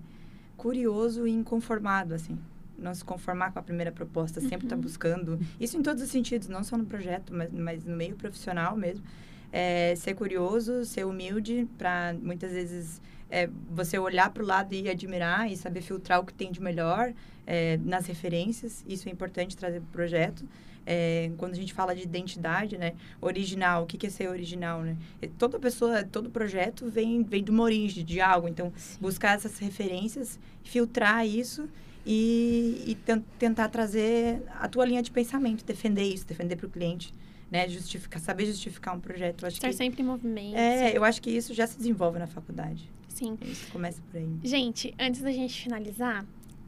curioso 0.58 1.28
e 1.28 1.32
inconformado, 1.32 2.14
assim. 2.14 2.40
Não 2.78 2.94
se 2.94 3.04
conformar 3.04 3.52
com 3.52 3.60
a 3.60 3.62
primeira 3.62 3.92
proposta, 3.92 4.40
sempre 4.42 4.66
estar 4.66 4.76
tá 4.76 4.82
buscando. 4.82 5.40
Isso 5.60 5.78
em 5.78 5.82
todos 5.82 6.04
os 6.04 6.10
sentidos, 6.10 6.48
não 6.48 6.64
só 6.64 6.78
no 6.78 6.86
projeto, 6.86 7.34
mas, 7.34 7.52
mas 7.52 7.86
no 7.86 7.96
meio 7.96 8.16
profissional 8.16 8.76
mesmo. 8.76 9.04
É, 9.52 9.96
ser 9.96 10.16
curioso, 10.16 10.84
ser 10.84 11.06
humilde, 11.06 11.68
para 11.78 12.14
muitas 12.22 12.52
vezes 12.52 13.02
é, 13.30 13.50
você 13.70 13.98
olhar 13.98 14.30
para 14.30 14.44
o 14.44 14.46
lado 14.46 14.74
e 14.74 14.90
admirar 14.90 15.50
e 15.50 15.56
saber 15.56 15.82
filtrar 15.82 16.20
o 16.20 16.26
que 16.26 16.34
tem 16.34 16.52
de 16.52 16.62
melhor 16.62 17.14
é, 17.46 17.78
nas 17.78 18.06
referências. 18.06 18.84
Isso 18.88 19.08
é 19.10 19.12
importante 19.12 19.56
trazer 19.56 19.80
para 19.80 19.88
o 19.88 19.92
projeto. 19.92 20.46
É, 20.88 21.32
quando 21.38 21.54
a 21.54 21.56
gente 21.56 21.74
fala 21.74 21.96
de 21.96 22.04
identidade, 22.04 22.78
né? 22.78 22.94
Original, 23.20 23.84
o 23.84 23.86
que, 23.88 23.98
que 23.98 24.06
é 24.06 24.10
ser 24.10 24.30
original, 24.30 24.84
né? 24.84 24.96
Toda 25.38 25.60
pessoa, 25.60 26.04
todo 26.04 26.30
projeto 26.30 26.88
vem, 26.90 27.24
vem 27.24 27.44
de 27.44 27.50
uma 27.50 27.64
origem, 27.64 28.06
de 28.06 28.22
algo. 28.22 28.48
Então, 28.48 28.72
Sim. 28.76 29.00
buscar 29.02 29.36
essas 29.36 29.58
referências, 29.58 30.40
filtrar 30.64 31.26
isso 31.26 31.68
e, 32.06 32.84
e 32.88 32.96
tentar 33.40 33.70
trazer 33.70 34.44
a 34.60 34.68
tua 34.68 34.86
linha 34.86 35.02
de 35.02 35.12
pensamento, 35.12 35.66
defender 35.66 36.04
isso, 36.04 36.26
defender 36.26 36.56
para 36.56 36.68
o 36.68 36.70
cliente. 36.70 37.14
Né, 37.52 37.70
justificar, 37.70 38.20
saber 38.20 38.48
justificar 38.48 38.96
um 38.96 39.00
projeto. 39.00 39.44
Eu 39.44 39.48
acho 39.48 39.58
Estar 39.58 39.70
que, 39.70 39.76
sempre 39.76 40.02
em 40.02 40.06
movimento. 40.06 40.58
É, 40.58 40.98
eu 40.98 41.04
acho 41.04 41.22
que 41.22 41.30
isso 41.30 41.54
já 41.54 41.68
se 41.68 41.78
desenvolve 41.78 42.18
na 42.18 42.26
faculdade. 42.26 42.90
Sim. 43.08 43.38
Isso 43.44 43.72
começa 43.72 44.02
por 44.12 44.18
aí. 44.18 44.28
Gente, 44.44 44.94
antes 45.00 45.22
da 45.22 45.32
gente 45.32 45.62
finalizar, 45.62 46.26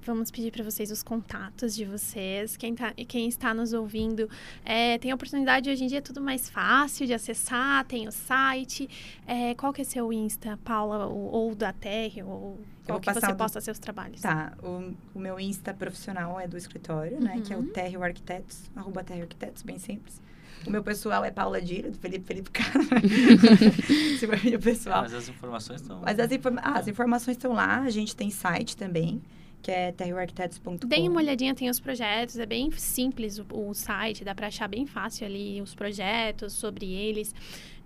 vamos 0.07 0.31
pedir 0.31 0.51
para 0.51 0.63
vocês 0.63 0.89
os 0.89 1.03
contatos 1.03 1.75
de 1.75 1.83
vocês. 1.83 2.55
Quem, 2.55 2.73
tá, 2.73 2.93
quem 2.93 3.27
está 3.27 3.53
nos 3.53 3.73
ouvindo 3.73 4.29
é, 4.63 4.97
tem 4.97 5.11
a 5.11 5.15
oportunidade, 5.15 5.69
hoje 5.69 5.83
em 5.83 5.87
dia 5.87 5.97
é 5.97 6.01
tudo 6.01 6.21
mais 6.21 6.49
fácil 6.49 7.05
de 7.05 7.13
acessar, 7.13 7.83
tem 7.85 8.07
o 8.07 8.11
site. 8.11 8.89
É, 9.27 9.53
qual 9.53 9.73
que 9.73 9.81
é 9.81 9.83
seu 9.83 10.11
Insta, 10.13 10.57
Paula, 10.63 11.05
ou, 11.07 11.31
ou 11.31 11.55
da 11.55 11.73
Terra, 11.73 12.25
ou 12.25 12.57
qual 12.85 13.01
que 13.01 13.13
você 13.13 13.27
do... 13.27 13.35
posta 13.35 13.59
seus 13.59 13.77
trabalhos? 13.77 14.21
Tá, 14.21 14.53
o, 14.63 14.93
o, 15.13 15.19
meu 15.19 15.37
Insta 15.37 15.73
profissional 15.73 16.39
é 16.39 16.47
do 16.47 16.57
escritório, 16.57 17.17
uhum. 17.17 17.23
né? 17.23 17.41
Que 17.45 17.53
é 17.53 17.57
o 17.57 17.59
uhum. 17.59 17.67
Terrio 17.67 18.01
Arquitetos, 18.01 18.71
arroba 18.75 19.03
Terrio 19.03 19.23
Arquitetos, 19.23 19.61
bem 19.61 19.77
simples. 19.77 20.21
O 20.65 20.71
meu 20.71 20.81
pessoal 20.81 21.23
é 21.23 21.31
Paula 21.31 21.61
Dírio, 21.61 21.91
do 21.91 21.97
Felipe 21.97 22.25
Felipe 22.25 22.49
Cara. 22.49 22.79
Esse 24.13 24.25
é 24.25 24.27
o 24.27 24.49
meu 24.49 24.59
pessoal. 24.59 25.01
Mas 25.01 25.13
as 25.13 25.29
informações 25.29 25.81
estão... 25.81 26.01
Mas 26.01 26.19
as, 26.19 26.31
informa... 26.31 26.61
ah, 26.63 26.79
as 26.79 26.87
informações 26.87 27.37
estão 27.37 27.53
lá, 27.53 27.81
a 27.81 27.89
gente 27.89 28.15
tem 28.15 28.29
site 28.31 28.75
também 28.75 29.21
que 29.61 29.71
é 29.71 29.91
terroarquitetos.com. 29.91 30.87
Deem 30.87 31.09
uma 31.09 31.19
olhadinha, 31.19 31.53
tem 31.53 31.69
os 31.69 31.79
projetos, 31.79 32.37
é 32.37 32.45
bem 32.45 32.71
simples 32.71 33.37
o, 33.39 33.45
o 33.51 33.73
site, 33.73 34.23
dá 34.23 34.33
para 34.33 34.47
achar 34.47 34.67
bem 34.67 34.85
fácil 34.85 35.25
ali 35.25 35.61
os 35.61 35.75
projetos, 35.75 36.53
sobre 36.53 36.85
eles. 36.85 37.33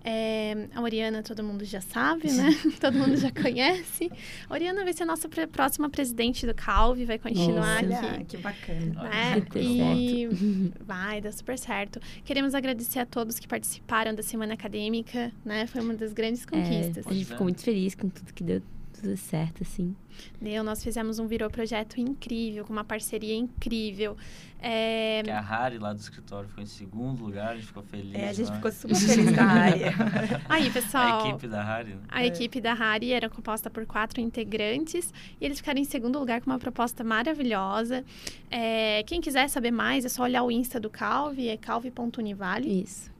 É, 0.04 0.68
a 0.74 0.80
Oriana 0.80 1.22
todo 1.22 1.44
mundo 1.44 1.64
já 1.64 1.80
sabe, 1.80 2.30
né? 2.32 2.50
todo 2.80 2.98
mundo 2.98 3.16
já 3.16 3.30
conhece. 3.30 4.10
A 4.48 4.52
Oriana 4.52 4.82
vai 4.82 4.92
ser 4.92 5.04
a 5.04 5.06
nossa 5.06 5.28
próxima 5.28 5.88
presidente 5.88 6.44
do 6.46 6.54
Calvi, 6.54 7.04
vai 7.04 7.18
continuar 7.18 7.82
Nossa, 7.84 8.06
aqui. 8.06 8.24
que 8.24 8.36
bacana. 8.38 9.02
Né? 9.02 9.42
E 9.54 10.28
vai 10.84 11.20
dar 11.20 11.32
super 11.32 11.56
certo. 11.56 12.00
Queremos 12.24 12.54
agradecer 12.54 12.98
a 12.98 13.06
todos 13.06 13.38
que 13.38 13.46
participaram 13.46 14.14
da 14.14 14.22
Semana 14.22 14.54
Acadêmica, 14.54 15.32
né? 15.44 15.66
Foi 15.66 15.80
uma 15.80 15.94
das 15.94 16.12
grandes 16.12 16.44
conquistas. 16.44 17.06
É, 17.06 17.10
a 17.10 17.12
gente 17.12 17.26
ficou 17.26 17.44
muito 17.44 17.62
feliz 17.62 17.94
com 17.94 18.08
tudo 18.08 18.32
que 18.32 18.42
deu 18.42 18.60
tudo 19.02 19.16
certo, 19.16 19.62
assim. 19.62 19.94
Deu, 20.40 20.62
nós 20.62 20.82
fizemos 20.82 21.18
um 21.18 21.26
Virou 21.26 21.50
Projeto 21.50 22.00
incrível, 22.00 22.64
com 22.64 22.72
uma 22.72 22.84
parceria 22.84 23.34
incrível. 23.34 24.16
É... 24.60 25.22
Que 25.24 25.30
a 25.30 25.40
Harry 25.40 25.78
lá 25.78 25.92
do 25.92 25.98
escritório 25.98 26.48
ficou 26.48 26.62
em 26.62 26.66
segundo 26.66 27.24
lugar, 27.24 27.50
a 27.50 27.54
gente 27.56 27.66
ficou 27.66 27.82
feliz. 27.82 28.14
É, 28.14 28.28
a 28.28 28.32
gente 28.32 28.48
né? 28.48 28.56
ficou 28.56 28.70
super 28.70 28.94
feliz 28.94 29.34
com 29.34 29.40
a 29.40 29.52
Harry. 29.52 29.82
Aí, 30.48 30.70
pessoal. 30.70 31.24
A 31.24 31.28
equipe 31.28 31.48
da 31.48 31.62
Harry. 31.64 31.94
Né? 31.94 32.00
A 32.08 32.22
é. 32.22 32.26
equipe 32.26 32.60
da 32.60 32.74
Harry 32.74 33.12
era 33.12 33.28
composta 33.28 33.68
por 33.68 33.84
quatro 33.84 34.20
integrantes 34.20 35.12
e 35.40 35.44
eles 35.44 35.58
ficaram 35.58 35.80
em 35.80 35.84
segundo 35.84 36.18
lugar 36.18 36.40
com 36.40 36.50
uma 36.50 36.58
proposta 36.60 37.02
maravilhosa. 37.02 38.04
É, 38.48 39.02
quem 39.02 39.20
quiser 39.20 39.48
saber 39.48 39.72
mais, 39.72 40.04
é 40.04 40.08
só 40.08 40.22
olhar 40.22 40.44
o 40.44 40.50
Insta 40.50 40.78
do 40.78 40.88
Calvi, 40.88 41.48
é 41.48 41.56
calvi.univale. 41.56 42.82
Isso. 42.82 43.10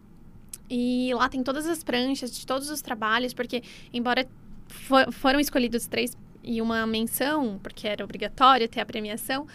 E 0.71 1.13
lá 1.15 1.29
tem 1.29 1.43
todas 1.43 1.67
as 1.67 1.83
pranchas 1.85 2.35
de 2.35 2.47
todos 2.47 2.71
os 2.71 2.81
trabalhos, 2.81 3.35
porque 3.35 3.63
embora 3.93 4.27
for, 4.73 5.13
foram 5.13 5.39
escolhidos 5.41 5.87
três 5.87 6.17
e 6.43 6.61
uma 6.61 6.87
menção, 6.87 7.59
porque 7.63 7.87
era 7.87 8.05
obrigatório 8.05 8.69
ter 8.69 8.81
a 8.81 8.87
premiação, 8.87 9.47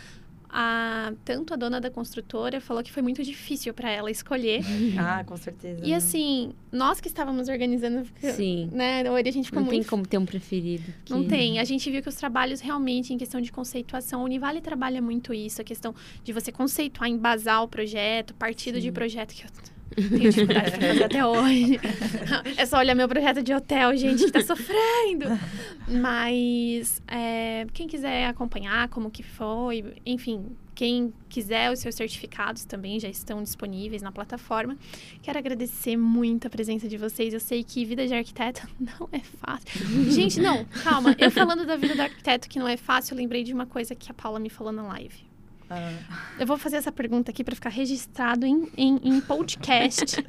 a, 0.50 1.14
tanto 1.26 1.54
a 1.54 1.58
dona 1.58 1.82
da 1.82 1.92
construtora 1.92 2.62
falou 2.62 2.82
que 2.82 2.92
foi 2.92 3.04
muito 3.04 3.22
difícil 3.24 3.74
para 3.74 3.90
ela 3.90 4.10
escolher. 4.10 4.62
Ah, 4.98 5.24
com 5.24 5.38
certeza. 5.38 5.82
E 5.84 5.94
assim, 5.94 6.54
nós 6.72 7.00
que 7.00 7.08
estávamos 7.08 7.50
organizando, 7.50 8.08
Sim. 8.20 8.70
né, 8.72 9.02
a 9.02 9.32
gente 9.32 9.46
ficou 9.46 9.60
Não 9.60 9.68
muito... 9.68 9.82
tem 9.82 9.84
como 9.84 10.06
ter 10.06 10.18
um 10.18 10.26
preferido. 10.26 10.92
Que... 11.06 11.12
Não 11.12 11.26
tem. 11.26 11.60
A 11.60 11.64
gente 11.64 11.90
viu 11.92 12.02
que 12.02 12.10
os 12.10 12.16
trabalhos 12.16 12.62
realmente, 12.62 13.14
em 13.14 13.18
questão 13.18 13.40
de 13.40 13.52
conceituação, 13.52 14.22
a 14.22 14.24
Univale 14.24 14.62
trabalha 14.62 15.02
muito 15.02 15.34
isso, 15.34 15.62
a 15.62 15.64
questão 15.64 15.94
de 16.24 16.34
você 16.34 16.52
conceituar, 16.52 17.10
embasar 17.10 17.64
o 17.64 17.68
projeto, 17.68 18.34
partido 18.34 18.76
Sim. 18.76 18.82
de 18.82 18.92
projeto 18.92 19.34
que 19.34 19.44
eu 19.44 19.50
tenho 19.98 20.32
dificuldade 20.32 20.72
pra 20.72 20.88
fazer 20.88 21.04
até 21.04 21.26
hoje. 21.26 21.80
É 22.56 22.66
só 22.66 22.78
olhar 22.78 22.96
meu 22.96 23.08
projeto 23.08 23.42
de 23.42 23.54
hotel, 23.54 23.96
gente, 23.98 24.26
que 24.26 24.32
tá 24.32 24.42
sofrendo. 24.42 25.26
Mas 25.88 27.02
é, 27.08 27.66
quem 27.74 27.88
quiser 27.88 28.28
acompanhar 28.28 28.90
como 28.90 29.10
que 29.10 29.24
foi, 29.24 29.96
enfim, 30.06 30.46
quem 30.78 31.12
quiser 31.28 31.72
os 31.72 31.80
seus 31.80 31.96
certificados 31.96 32.64
também 32.64 33.00
já 33.00 33.10
estão 33.10 33.42
disponíveis 33.42 34.04
na 34.04 34.12
plataforma. 34.12 34.78
Quero 35.24 35.40
agradecer 35.40 35.98
muito 35.98 36.46
a 36.46 36.50
presença 36.52 36.88
de 36.88 36.98
vocês. 36.98 37.34
Eu 37.34 37.40
sei 37.40 37.64
que 37.64 37.84
vida 37.84 38.06
de 38.06 38.14
arquiteto 38.14 38.68
não 38.80 39.10
é 39.12 39.20
fácil. 39.20 39.68
Gente, 40.12 40.40
não, 40.40 40.64
calma. 40.84 41.16
Eu 41.18 41.32
falando 41.32 41.66
da 41.66 41.76
vida 41.76 41.96
do 41.96 42.02
arquiteto 42.04 42.48
que 42.48 42.60
não 42.60 42.68
é 42.68 42.78
fácil, 42.78 43.16
eu 43.16 43.18
lembrei 43.18 43.44
de 43.44 43.54
uma 43.54 43.66
coisa 43.66 43.96
que 43.96 44.12
a 44.12 44.14
Paula 44.14 44.40
me 44.40 44.52
falou 44.52 44.72
na 44.72 44.84
live. 44.84 45.27
Ah. 45.70 45.92
Eu 46.40 46.48
vou 46.48 46.58
fazer 46.58 46.78
essa 46.78 46.92
pergunta 46.92 47.32
aqui 47.32 47.44
para 47.44 47.56
ficar 47.56 47.70
registrado 47.70 48.46
em, 48.46 48.70
em, 48.78 49.00
em 49.04 49.22
podcast. 49.22 50.06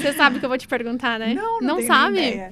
Você 0.00 0.12
sabe 0.12 0.36
o 0.36 0.38
que 0.38 0.44
eu 0.44 0.48
vou 0.48 0.58
te 0.58 0.68
perguntar, 0.68 1.18
né? 1.18 1.34
Não, 1.34 1.60
não, 1.60 1.76
não 1.76 1.86
sabe? 1.86 2.50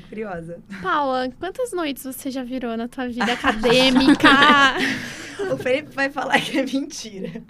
Tô 0.00 0.08
curiosa. 0.08 0.58
Paula, 0.82 1.30
quantas 1.38 1.72
noites 1.72 2.04
você 2.04 2.30
já 2.30 2.42
virou 2.42 2.76
na 2.76 2.88
tua 2.88 3.08
vida 3.08 3.32
acadêmica? 3.32 4.28
o 5.52 5.56
Felipe 5.56 5.94
vai 5.94 6.10
falar 6.10 6.40
que 6.40 6.58
é 6.58 6.64
mentira. 6.64 7.42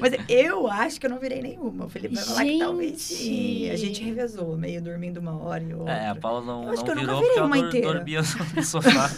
Mas 0.00 0.12
eu 0.28 0.66
acho 0.68 1.00
que 1.00 1.06
eu 1.06 1.10
não 1.10 1.18
virei 1.18 1.42
nenhuma. 1.42 1.86
O 1.86 1.88
Felipe 1.88 2.14
vai 2.14 2.24
falar 2.24 2.42
gente. 2.44 2.52
que 2.52 2.58
talvez 2.58 3.02
sim. 3.02 3.70
A 3.70 3.76
gente 3.76 4.02
revezou, 4.02 4.56
meio 4.56 4.82
dormindo 4.82 5.18
uma 5.18 5.36
hora 5.42 5.62
e 5.62 5.74
outra. 5.74 5.94
É, 5.94 6.08
a 6.08 6.14
Paula 6.14 6.44
não, 6.44 6.64
não 6.64 6.94
virou 6.94 7.22
porque 7.22 7.38
ela 7.38 7.58
inteira. 7.58 7.92
dormia 7.94 8.20
no 8.54 8.62
sofá. 8.62 9.08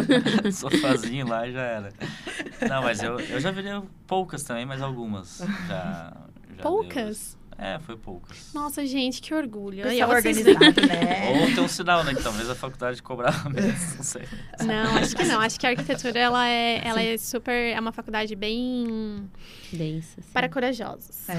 sofazinho 0.52 1.26
lá 1.28 1.46
e 1.46 1.52
já 1.52 1.62
era. 1.62 1.92
Não, 2.68 2.82
mas 2.82 3.02
eu, 3.02 3.18
eu 3.20 3.40
já 3.40 3.50
virei 3.50 3.72
poucas 4.06 4.42
também, 4.42 4.66
mas 4.66 4.82
algumas. 4.82 5.38
Já, 5.68 6.12
já 6.56 6.62
poucas? 6.62 7.34
Deu. 7.34 7.39
É, 7.62 7.78
foi 7.80 7.94
poucas. 7.94 8.54
Nossa, 8.54 8.86
gente, 8.86 9.20
que 9.20 9.34
orgulho. 9.34 9.82
Pessoal 9.82 10.10
organizado, 10.10 10.80
né? 10.80 11.42
Ou 11.42 11.54
tem 11.54 11.62
um 11.62 11.68
sinal, 11.68 12.02
né? 12.02 12.14
Que 12.14 12.22
talvez 12.22 12.48
a 12.48 12.54
faculdade 12.54 13.02
cobrava 13.02 13.50
mesmo, 13.50 13.70
não 13.98 14.02
sei. 14.02 14.22
Não, 14.64 14.96
acho 14.96 15.14
que 15.14 15.24
não. 15.24 15.38
Acho 15.38 15.60
que 15.60 15.66
a 15.66 15.70
arquitetura, 15.70 16.18
ela 16.18 16.48
é, 16.48 16.80
ela 16.82 17.02
é 17.02 17.18
super... 17.18 17.52
É 17.52 17.78
uma 17.78 17.92
faculdade 17.92 18.34
bem... 18.34 19.30
Densa, 19.70 20.22
sim. 20.22 20.32
Para 20.32 20.48
corajosos. 20.48 21.28
É. 21.28 21.34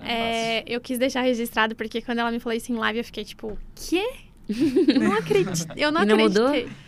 é, 0.00 0.58
é 0.58 0.64
eu 0.64 0.80
quis 0.80 0.96
deixar 0.96 1.22
registrado, 1.22 1.74
porque 1.74 2.00
quando 2.00 2.20
ela 2.20 2.30
me 2.30 2.38
falou 2.38 2.56
isso 2.56 2.70
em 2.70 2.76
live, 2.76 3.00
eu 3.00 3.04
fiquei 3.04 3.24
tipo, 3.24 3.58
quê? 3.74 4.08
Eu 4.48 5.00
não 5.00 5.12
acredito. 5.12 5.72
Eu 5.76 5.90
não, 5.90 6.02
e 6.02 6.06
não 6.06 6.14
acreditei. 6.14 6.64
Mudou? 6.64 6.85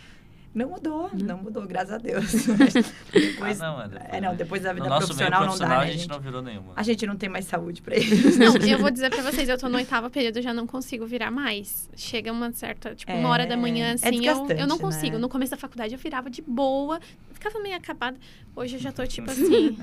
Não 0.59 0.67
mudou, 0.71 1.09
não 1.13 1.37
mudou, 1.37 1.65
graças 1.65 1.93
a 1.93 1.97
Deus. 1.97 2.33
depois, 3.13 3.61
ah, 3.61 3.65
não, 3.65 3.81
é, 3.81 3.87
depois, 3.87 4.09
é, 4.11 4.21
não, 4.21 4.35
depois 4.35 4.61
da 4.61 4.73
vida 4.73 4.89
no 4.89 4.97
profissional, 4.97 5.43
profissional, 5.43 5.47
não 5.47 5.57
dá, 5.57 5.85
né, 5.85 5.93
A 5.93 5.97
gente 5.97 6.09
não 6.09 6.19
virou 6.19 6.41
nenhuma. 6.41 6.73
A 6.75 6.83
gente 6.83 7.07
não 7.07 7.15
tem 7.15 7.29
mais 7.29 7.45
saúde 7.45 7.81
pra 7.81 7.95
isso. 7.97 8.37
Não, 8.37 8.57
eu 8.57 8.77
vou 8.77 8.91
dizer 8.91 9.09
pra 9.09 9.21
vocês, 9.21 9.47
eu 9.47 9.57
tô 9.57 9.69
no 9.69 9.77
oitavo 9.77 10.09
período, 10.09 10.35
eu 10.35 10.43
já 10.43 10.53
não 10.53 10.67
consigo 10.67 11.05
virar 11.05 11.31
mais. 11.31 11.89
Chega 11.95 12.29
uma 12.33 12.51
certa, 12.51 12.93
tipo, 12.93 13.09
uma 13.13 13.29
hora 13.29 13.47
da 13.47 13.55
manhã, 13.55 13.93
assim, 13.93 14.27
é 14.27 14.31
eu, 14.31 14.47
eu 14.49 14.67
não 14.67 14.77
consigo. 14.77 15.13
Né? 15.13 15.19
No 15.19 15.29
começo 15.29 15.51
da 15.51 15.57
faculdade 15.57 15.93
eu 15.93 15.99
virava 15.99 16.29
de 16.29 16.41
boa, 16.41 16.99
ficava 17.31 17.57
meio 17.61 17.77
acabada. 17.77 18.17
Hoje 18.53 18.75
eu 18.75 18.81
já 18.81 18.91
tô, 18.91 19.07
tipo 19.07 19.31
assim... 19.31 19.77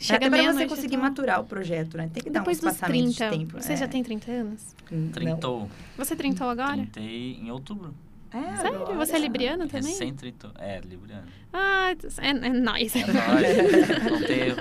Chega 0.00 0.26
Até 0.26 0.30
pra 0.30 0.52
você 0.52 0.66
conseguir 0.66 0.96
tô... 0.96 1.02
maturar 1.02 1.40
o 1.40 1.44
projeto, 1.44 1.96
né? 1.96 2.08
Tem 2.12 2.22
que 2.22 2.30
dar 2.30 2.40
Depois 2.40 2.62
um 2.62 2.68
espaçamento 2.68 3.16
30, 3.16 3.30
de 3.30 3.38
tempo. 3.38 3.62
Você 3.62 3.72
é. 3.72 3.76
já 3.76 3.88
tem 3.88 4.02
30 4.02 4.30
anos? 4.30 4.76
Trintou. 5.12 5.68
Você 5.96 6.14
trintou 6.14 6.48
agora? 6.48 6.74
Trintei 6.74 7.38
em 7.42 7.50
outubro. 7.50 7.92
É, 8.32 8.56
Sério? 8.56 8.82
agora. 8.82 8.94
Você 8.96 9.16
é 9.16 9.18
libriano 9.18 9.66
também? 9.68 9.90
Recém 9.90 10.14
trintou. 10.14 10.50
É, 10.58 10.80
libriano. 10.80 11.26
Ah, 11.52 11.94
é, 12.18 12.28
é 12.28 12.50
nóis. 12.50 12.94
É 12.94 13.06
nóis. 13.06 14.02
não 14.10 14.22
tem 14.26 14.38
erro. 14.48 14.58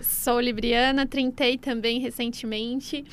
Sou 0.00 0.40
libriana, 0.40 1.06
trintei 1.06 1.58
também 1.58 2.00
recentemente. 2.00 3.04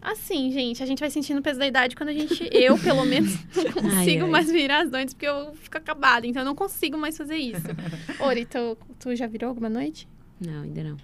Assim, 0.00 0.52
gente, 0.52 0.82
a 0.82 0.86
gente 0.86 1.00
vai 1.00 1.10
sentindo 1.10 1.38
o 1.38 1.42
peso 1.42 1.58
da 1.58 1.66
idade 1.66 1.96
quando 1.96 2.10
a 2.10 2.12
gente, 2.12 2.48
eu 2.52 2.78
pelo 2.78 3.06
menos, 3.06 3.38
não 3.56 3.72
consigo 3.72 3.96
ai, 3.96 4.20
ai. 4.20 4.30
mais 4.30 4.50
virar 4.50 4.82
as 4.82 4.90
noites, 4.90 5.14
porque 5.14 5.26
eu 5.26 5.54
fico 5.54 5.78
acabada, 5.78 6.26
então 6.26 6.42
eu 6.42 6.46
não 6.46 6.54
consigo 6.54 6.98
mais 6.98 7.16
fazer 7.16 7.36
isso. 7.36 7.62
Ori, 8.20 8.44
tu, 8.44 8.76
tu 9.00 9.16
já 9.16 9.26
virou 9.26 9.48
alguma 9.48 9.70
noite? 9.70 10.06
Não, 10.38 10.62
ainda 10.62 10.84
não. 10.84 10.96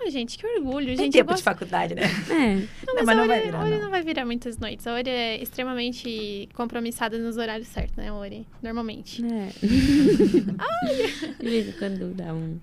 Ai, 0.00 0.10
gente, 0.10 0.36
que 0.38 0.46
orgulho, 0.46 0.86
Tem 0.88 0.96
gente. 0.96 1.12
tempo 1.14 1.30
eu 1.30 1.34
de 1.36 1.42
gosto... 1.42 1.44
faculdade, 1.44 1.94
né? 1.94 2.02
É, 2.30 2.54
Não, 2.86 2.94
mas, 2.94 3.04
mas 3.06 3.08
a 3.08 3.14
não 3.20 3.26
vai 3.26 3.38
Ori, 3.38 3.46
virar, 3.46 3.58
a 3.58 3.62
Ori 3.64 3.70
não. 3.74 3.82
não 3.82 3.90
vai 3.90 4.02
virar 4.02 4.24
muitas 4.26 4.58
noites. 4.58 4.86
A 4.86 4.92
Ori 4.94 5.08
é 5.10 5.42
extremamente 5.42 6.48
compromissada 6.54 7.18
nos 7.18 7.36
horários 7.36 7.68
certos, 7.68 7.96
né, 7.96 8.12
Ori? 8.12 8.46
Normalmente. 8.62 9.22
é. 9.24 9.48
De 11.42 11.50
vez 11.50 11.68
em 11.68 11.72
quando 11.72 12.14
dá 12.14 12.32
um 12.34 12.58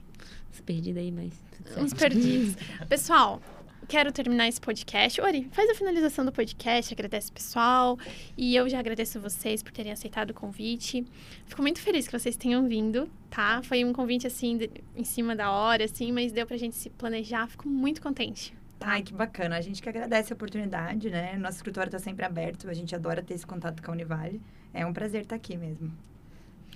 uns 0.54 0.62
perdidos 0.62 1.02
aí, 1.02 1.12
mas. 1.12 1.32
Uns 1.78 1.94
perdidos. 1.94 2.56
Pessoal, 2.88 3.42
quero 3.88 4.12
terminar 4.12 4.48
esse 4.48 4.60
podcast. 4.60 5.20
Ori, 5.22 5.48
faz 5.52 5.70
a 5.70 5.76
finalização 5.76 6.26
do 6.26 6.32
podcast, 6.32 6.94
agradece 6.94 7.30
o 7.30 7.34
pessoal. 7.34 7.98
E 8.38 8.56
eu 8.56 8.68
já 8.70 8.80
agradeço 8.80 9.20
vocês 9.20 9.62
por 9.64 9.72
terem 9.72 9.92
aceitado 9.92 10.32
o 10.32 10.34
convite. 10.34 11.06
Fico 11.46 11.62
muito 11.62 11.80
feliz 11.80 12.08
que 12.08 12.18
vocês 12.18 12.36
tenham 12.36 12.68
vindo, 12.68 13.10
tá? 13.30 13.62
Foi 13.64 13.84
um 13.84 13.94
convite, 13.94 14.28
assim, 14.28 14.58
de- 14.58 14.70
em 14.96 15.04
cima 15.04 15.36
da 15.36 15.52
hora, 15.52 15.86
assim, 15.86 16.12
mas 16.12 16.32
deu 16.32 16.46
pra 16.46 16.58
gente 16.58 16.76
se 16.76 16.90
planejar. 16.90 17.48
Fico 17.48 17.68
muito 17.68 18.02
contente. 18.02 18.54
Ai, 18.82 19.02
que 19.02 19.14
bacana. 19.14 19.56
A 19.58 19.62
gente 19.62 19.82
que 19.82 19.88
agradece 19.88 20.34
a 20.34 20.36
oportunidade, 20.36 21.10
né? 21.10 21.38
Nosso 21.38 21.58
escritório 21.58 21.88
está 21.90 22.00
sempre 22.00 22.26
aberto. 22.26 22.70
A 22.70 22.74
gente 22.74 22.94
adora 22.94 23.22
ter 23.22 23.34
esse 23.34 23.46
contato 23.48 23.82
com 23.82 23.92
a 23.92 23.94
Univale. 23.94 24.42
É 24.74 24.86
um 24.86 24.92
prazer 24.92 25.22
estar 25.22 25.36
aqui 25.36 25.56
mesmo. 25.58 25.92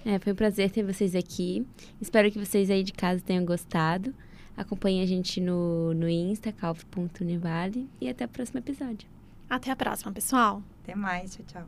É, 0.05 0.18
foi 0.20 0.32
um 0.32 0.36
prazer 0.36 0.70
ter 0.72 0.84
vocês 0.84 1.16
aqui. 1.16 1.66
Espero 1.99 2.32
que 2.32 2.39
vocês 2.39 2.70
aí 2.70 2.82
de 2.84 2.93
casa 2.93 3.22
tenham 3.22 3.43
gostado. 3.43 4.14
Acompanhe 4.58 5.03
a 5.03 5.05
gente 5.05 5.39
no, 5.39 5.93
no 5.93 6.10
Insta, 6.10 6.51
calf.univale. 6.51 7.88
E 8.01 8.10
até 8.10 8.26
o 8.26 8.28
próximo 8.28 8.58
episódio. 8.58 9.08
Até 9.47 9.70
a 9.70 9.76
próxima, 9.76 10.12
pessoal. 10.12 10.64
Até 10.84 10.95
mais. 10.95 11.36
Tchau, 11.36 11.45
tchau. 11.47 11.68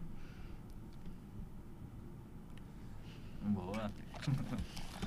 Boa. 3.44 3.92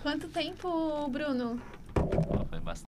Quanto 0.00 0.28
tempo, 0.28 1.08
Bruno? 1.08 1.60
Foi 2.48 2.60
bastante. 2.60 2.91